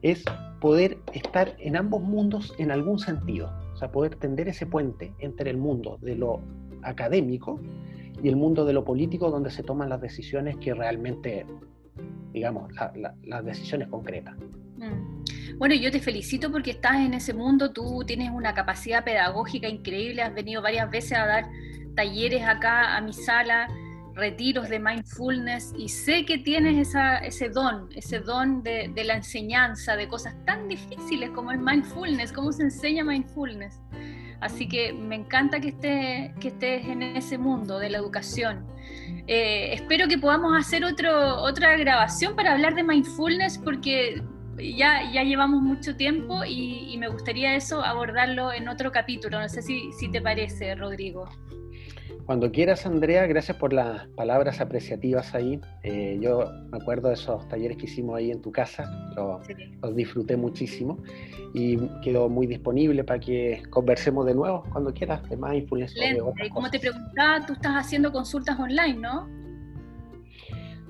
es 0.02 0.24
poder 0.60 0.98
estar 1.14 1.56
en 1.60 1.76
ambos 1.76 2.02
mundos 2.02 2.54
en 2.58 2.72
algún 2.72 3.00
sentido, 3.00 3.52
o 3.74 3.78
sea, 3.78 3.92
poder 3.92 4.16
tender 4.16 4.48
ese 4.48 4.66
puente 4.66 5.14
entre 5.20 5.50
el 5.50 5.58
mundo 5.58 5.98
de 6.02 6.16
lo 6.16 6.42
académico 6.84 7.60
y 8.22 8.30
el 8.30 8.36
mundo 8.36 8.66
de 8.66 8.74
lo 8.74 8.84
político 8.84 9.30
donde 9.30 9.52
se 9.52 9.64
toman 9.64 9.90
las 9.90 10.02
decisiones 10.02 10.58
que 10.58 10.74
realmente, 10.74 11.46
digamos, 12.32 12.72
las 13.24 13.46
decisiones 13.46 13.88
concretas. 13.88 14.36
Mm. 14.78 15.24
Bueno, 15.64 15.76
yo 15.76 15.92
te 15.92 16.02
felicito 16.02 16.52
porque 16.52 16.72
estás 16.72 16.98
en 16.98 17.14
ese 17.14 17.34
mundo, 17.34 17.72
tú 17.72 18.04
tienes 18.06 18.32
una 18.32 18.54
capacidad 18.54 19.02
pedagógica 19.02 19.70
increíble, 19.70 20.22
has 20.22 20.34
venido 20.34 20.62
varias 20.62 20.92
veces 20.92 21.14
a 21.14 21.26
dar 21.26 21.46
talleres 21.96 22.44
acá 22.46 22.98
a 22.98 23.00
mi 23.00 23.14
sala, 23.14 23.70
retiros 24.14 24.68
de 24.68 24.80
mindfulness 24.80 25.74
y 25.78 25.88
sé 25.88 26.26
que 26.26 26.40
tienes 26.40 26.94
ese 27.22 27.48
don, 27.48 27.88
ese 27.96 28.20
don 28.20 28.62
de, 28.62 28.92
de, 28.94 29.04
la 29.06 29.14
enseñanza 29.14 29.96
de 29.96 30.10
cosas 30.10 30.36
tan 30.46 30.68
difíciles 30.68 31.30
como 31.30 31.54
el 31.54 31.60
mindfulness, 31.60 32.34
cómo 32.34 32.52
se 32.52 32.64
enseña 32.64 33.06
mindfulness. 33.06 33.80
Así 34.42 34.68
que 34.68 34.92
me 34.92 35.16
encanta 35.16 35.62
que, 35.62 35.70
esté, 35.70 36.34
que 36.42 36.50
estés 36.50 36.86
en 36.88 37.04
ese 37.04 37.38
mundo 37.38 37.80
de 37.80 37.90
la 37.90 38.00
educación. 38.00 38.68
Eh, 39.28 39.72
espero 39.76 40.10
que 40.10 40.18
podamos 40.18 40.58
hacer 40.58 40.84
otro, 40.84 41.42
otra 41.42 41.78
grabación 41.78 42.36
para 42.36 42.52
hablar 42.52 42.76
de 42.76 42.84
mindfulness 42.84 43.58
porque 43.60 44.22
ya, 44.76 45.12
ya 45.12 45.24
llevamos 45.24 45.62
mucho 45.62 45.96
tiempo 45.96 46.44
y, 46.46 46.94
y 46.94 46.98
me 46.98 47.08
gustaría 47.08 47.56
eso 47.56 47.84
abordarlo 47.84 48.52
en 48.52 48.68
otro 48.68 48.92
capítulo. 48.92 49.40
No 49.40 49.50
sé 49.50 49.62
si, 49.62 49.92
si 49.94 50.10
te 50.10 50.22
parece, 50.22 50.76
Rodrigo. 50.76 51.28
Cuando 52.26 52.52
quieras, 52.52 52.86
Andrea, 52.86 53.28
gracias 53.28 53.58
por 53.58 53.74
las 53.74 54.08
palabras 54.10 54.62
apreciativas 54.62 55.36
ahí. 55.36 55.60
Eh, 55.84 56.18
yo 56.22 56.50
me 56.72 56.78
acuerdo 56.78 57.10
de 57.10 57.16
esos 57.16 57.46
talleres 57.50 57.76
que 57.76 57.86
hicimos 57.86 58.16
ahí 58.16 58.32
en 58.32 58.42
tu 58.42 58.50
casa, 58.50 58.90
los, 59.18 59.46
disfruté 59.94 60.38
muchísimo 60.38 61.00
y 61.54 61.78
quedo 62.02 62.30
muy 62.30 62.48
disponible 62.48 63.04
para 63.04 63.20
que 63.20 63.62
conversemos 63.70 64.26
de 64.26 64.36
nuevo 64.36 64.64
cuando 64.72 64.94
quieras 64.94 65.28
de 65.30 65.36
mindfulness. 65.36 65.94
y 65.98 66.50
como 66.50 66.70
te 66.70 66.80
preguntaba, 66.80 67.46
tú 67.46 67.54
estás 67.54 67.74
haciendo 67.74 68.12
consultas 68.14 68.58
online, 68.58 68.96
¿no? 68.96 69.28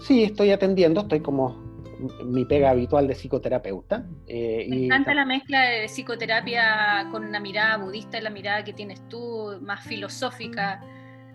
Sí, 0.02 0.24
estoy 0.24 0.52
atendiendo, 0.52 1.02
estoy 1.02 1.22
como 1.22 1.63
mi 2.26 2.46
pega 2.46 2.70
habitual 2.70 3.08
de 3.08 3.14
psicoterapeuta. 3.14 4.06
Eh, 4.28 4.66
Me 4.70 4.86
encanta 4.86 5.14
la 5.14 5.26
mezcla 5.26 5.62
de 5.62 5.86
psicoterapia 5.86 7.08
con 7.12 7.26
una 7.26 7.40
mirada 7.40 7.78
budista 7.78 8.18
y 8.18 8.22
la 8.22 8.30
mirada 8.30 8.64
que 8.64 8.74
tienes 8.74 9.08
tú, 9.10 9.60
más 9.62 9.86
filosófica 9.86 10.82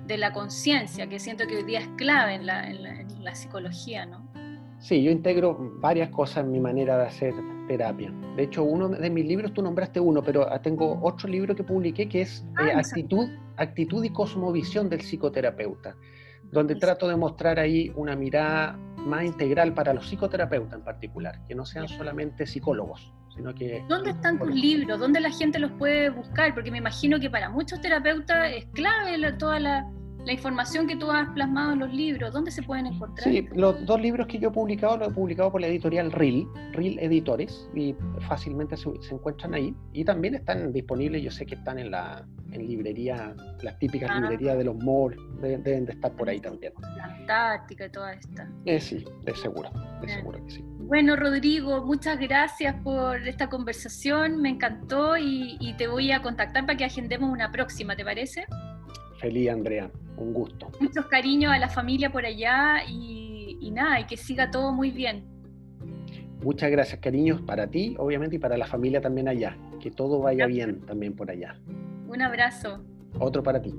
de 0.07 0.17
la 0.17 0.33
conciencia, 0.33 1.07
que 1.07 1.19
siento 1.19 1.47
que 1.47 1.57
hoy 1.57 1.65
día 1.65 1.81
es 1.81 1.89
clave 1.97 2.35
en 2.35 2.47
la, 2.47 2.69
en, 2.69 2.83
la, 3.23 3.35
psicología, 3.35 4.07
¿no? 4.07 4.27
Sí, 4.81 5.03
yo 5.03 5.11
integro 5.11 5.57
varias 5.81 6.09
cosas 6.09 6.45
en 6.45 6.53
mi 6.53 6.61
manera 6.61 6.97
de 6.97 7.07
hacer 7.07 7.35
terapia. 7.67 8.11
De 8.37 8.45
hecho, 8.45 8.63
uno 8.63 8.89
de 8.89 9.11
mis 9.11 9.27
libros, 9.27 9.53
tú 9.53 9.61
nombraste 9.61 10.01
uno, 10.01 10.23
pero 10.23 10.47
tengo 10.63 10.99
otro 11.03 11.29
libro 11.29 11.55
que 11.55 11.63
publiqué 11.63 12.09
que 12.09 12.23
es 12.23 12.47
eh, 12.61 12.73
ah, 12.75 12.79
actitud, 12.79 13.29
actitud 13.57 14.03
y 14.03 14.11
cosmovisión 14.11 14.89
del 14.89 15.01
psicoterapeuta, 15.01 15.95
donde 16.51 16.77
trato 16.77 17.07
de 17.07 17.17
mostrar 17.17 17.59
ahí 17.59 17.93
una 17.95 18.17
mirada 18.17 18.79
más 19.09 19.25
integral 19.25 19.75
para 19.75 19.93
los 19.93 20.07
psicoterapeutas 20.07 20.75
en 20.75 20.85
particular, 20.85 21.41
que 21.47 21.55
no 21.55 21.65
sean 21.65 21.89
solamente 21.89 22.47
psicólogos. 22.47 23.13
Sino 23.35 23.55
que, 23.55 23.85
¿Dónde 23.89 24.11
están 24.11 24.39
tus 24.39 24.53
libros? 24.53 24.99
¿Dónde 24.99 25.21
la 25.21 25.31
gente 25.31 25.59
los 25.59 25.71
puede 25.73 26.11
buscar? 26.11 26.55
Porque 26.55 26.71
me 26.71 26.79
imagino 26.79 27.21
que 27.21 27.31
para 27.31 27.49
muchos 27.49 27.81
terapeutas 27.81 28.53
es 28.53 28.67
clave 28.75 29.33
toda 29.39 29.61
la, 29.61 29.91
la 30.29 30.35
información 30.35 30.87
que 30.87 30.95
tú 30.95 31.11
has 31.11 31.27
plasmado 31.31 31.73
en 31.73 31.79
los 31.79 31.91
libros, 31.91 32.35
¿dónde 32.35 32.51
se 32.51 32.63
pueden 32.63 32.85
encontrar? 32.85 33.27
Sí, 33.27 33.49
los 33.55 33.87
dos 33.87 33.99
libros 33.99 34.27
que 34.27 34.39
yo 34.39 34.51
he 34.51 34.53
publicado 34.53 34.99
los 34.99 35.09
he 35.09 35.11
publicado 35.11 35.51
por 35.51 35.63
la 35.63 35.69
editorial 35.69 36.13
RIL, 36.13 36.47
RIL 36.73 36.99
Editores, 36.99 37.67
y 37.75 37.97
fácilmente 38.29 38.77
se, 38.77 38.91
encuentran 39.11 39.55
ahí. 39.55 39.75
Y 39.95 40.05
también 40.05 40.35
están 40.35 40.71
disponibles, 40.71 41.23
yo 41.23 41.31
sé 41.31 41.47
que 41.47 41.55
están 41.55 41.79
en 41.79 41.93
la 41.93 42.27
en 42.53 42.67
librería, 42.67 43.35
las 43.63 43.79
típicas 43.79 44.11
ah. 44.13 44.21
librerías 44.21 44.59
de 44.59 44.65
los 44.65 44.77
malls, 44.77 45.17
deben 45.41 45.87
de 45.87 45.93
estar 45.93 46.13
por 46.13 46.29
ahí 46.29 46.41
también. 46.41 46.75
Antártica 47.03 47.87
y 47.87 47.91
toda 47.91 48.13
esta. 48.13 48.51
Eh, 48.67 48.81
sí, 48.81 49.03
de 49.25 49.35
seguro, 49.35 49.71
de 50.03 50.09
seguro 50.11 50.45
que 50.45 50.51
sí. 50.51 50.65
Bueno, 50.81 51.17
Rodrigo, 51.17 51.87
muchas 51.87 52.19
gracias 52.19 52.75
por 52.83 53.27
esta 53.27 53.49
conversación, 53.49 54.43
me 54.43 54.51
encantó 54.51 55.17
y, 55.17 55.57
y 55.59 55.73
te 55.79 55.87
voy 55.87 56.13
a 56.13 56.21
contactar 56.21 56.67
para 56.67 56.77
que 56.77 56.85
agendemos 56.85 57.31
una 57.31 57.51
próxima, 57.51 57.97
¿te 57.97 58.05
parece? 58.05 58.45
Feliz, 59.19 59.51
Andrea. 59.51 59.91
Un 60.17 60.33
gusto. 60.33 60.71
Muchos 60.81 61.07
cariños 61.07 61.53
a 61.53 61.59
la 61.59 61.69
familia 61.69 62.11
por 62.11 62.25
allá 62.25 62.83
y, 62.89 63.71
nada, 63.73 64.01
y 64.01 64.07
que 64.07 64.17
siga 64.17 64.51
todo 64.51 64.73
muy 64.73 64.91
bien. 64.91 65.25
Muchas 66.43 66.71
gracias, 66.71 67.01
cariños, 67.01 67.41
para 67.43 67.67
ti, 67.67 67.97
obviamente, 67.99 68.37
y 68.37 68.39
para 68.39 68.57
la 68.57 68.67
familia 68.67 69.01
también 69.01 69.29
allá. 69.29 69.57
Que 69.81 69.91
todo 69.91 70.21
vaya 70.21 70.47
bien 70.47 70.81
también 70.87 71.15
por 71.15 71.31
allá. 71.31 71.61
Un 72.09 72.23
abrazo. 72.23 72.85
Otro 73.19 73.43
para 73.43 73.61
ti. 73.61 73.75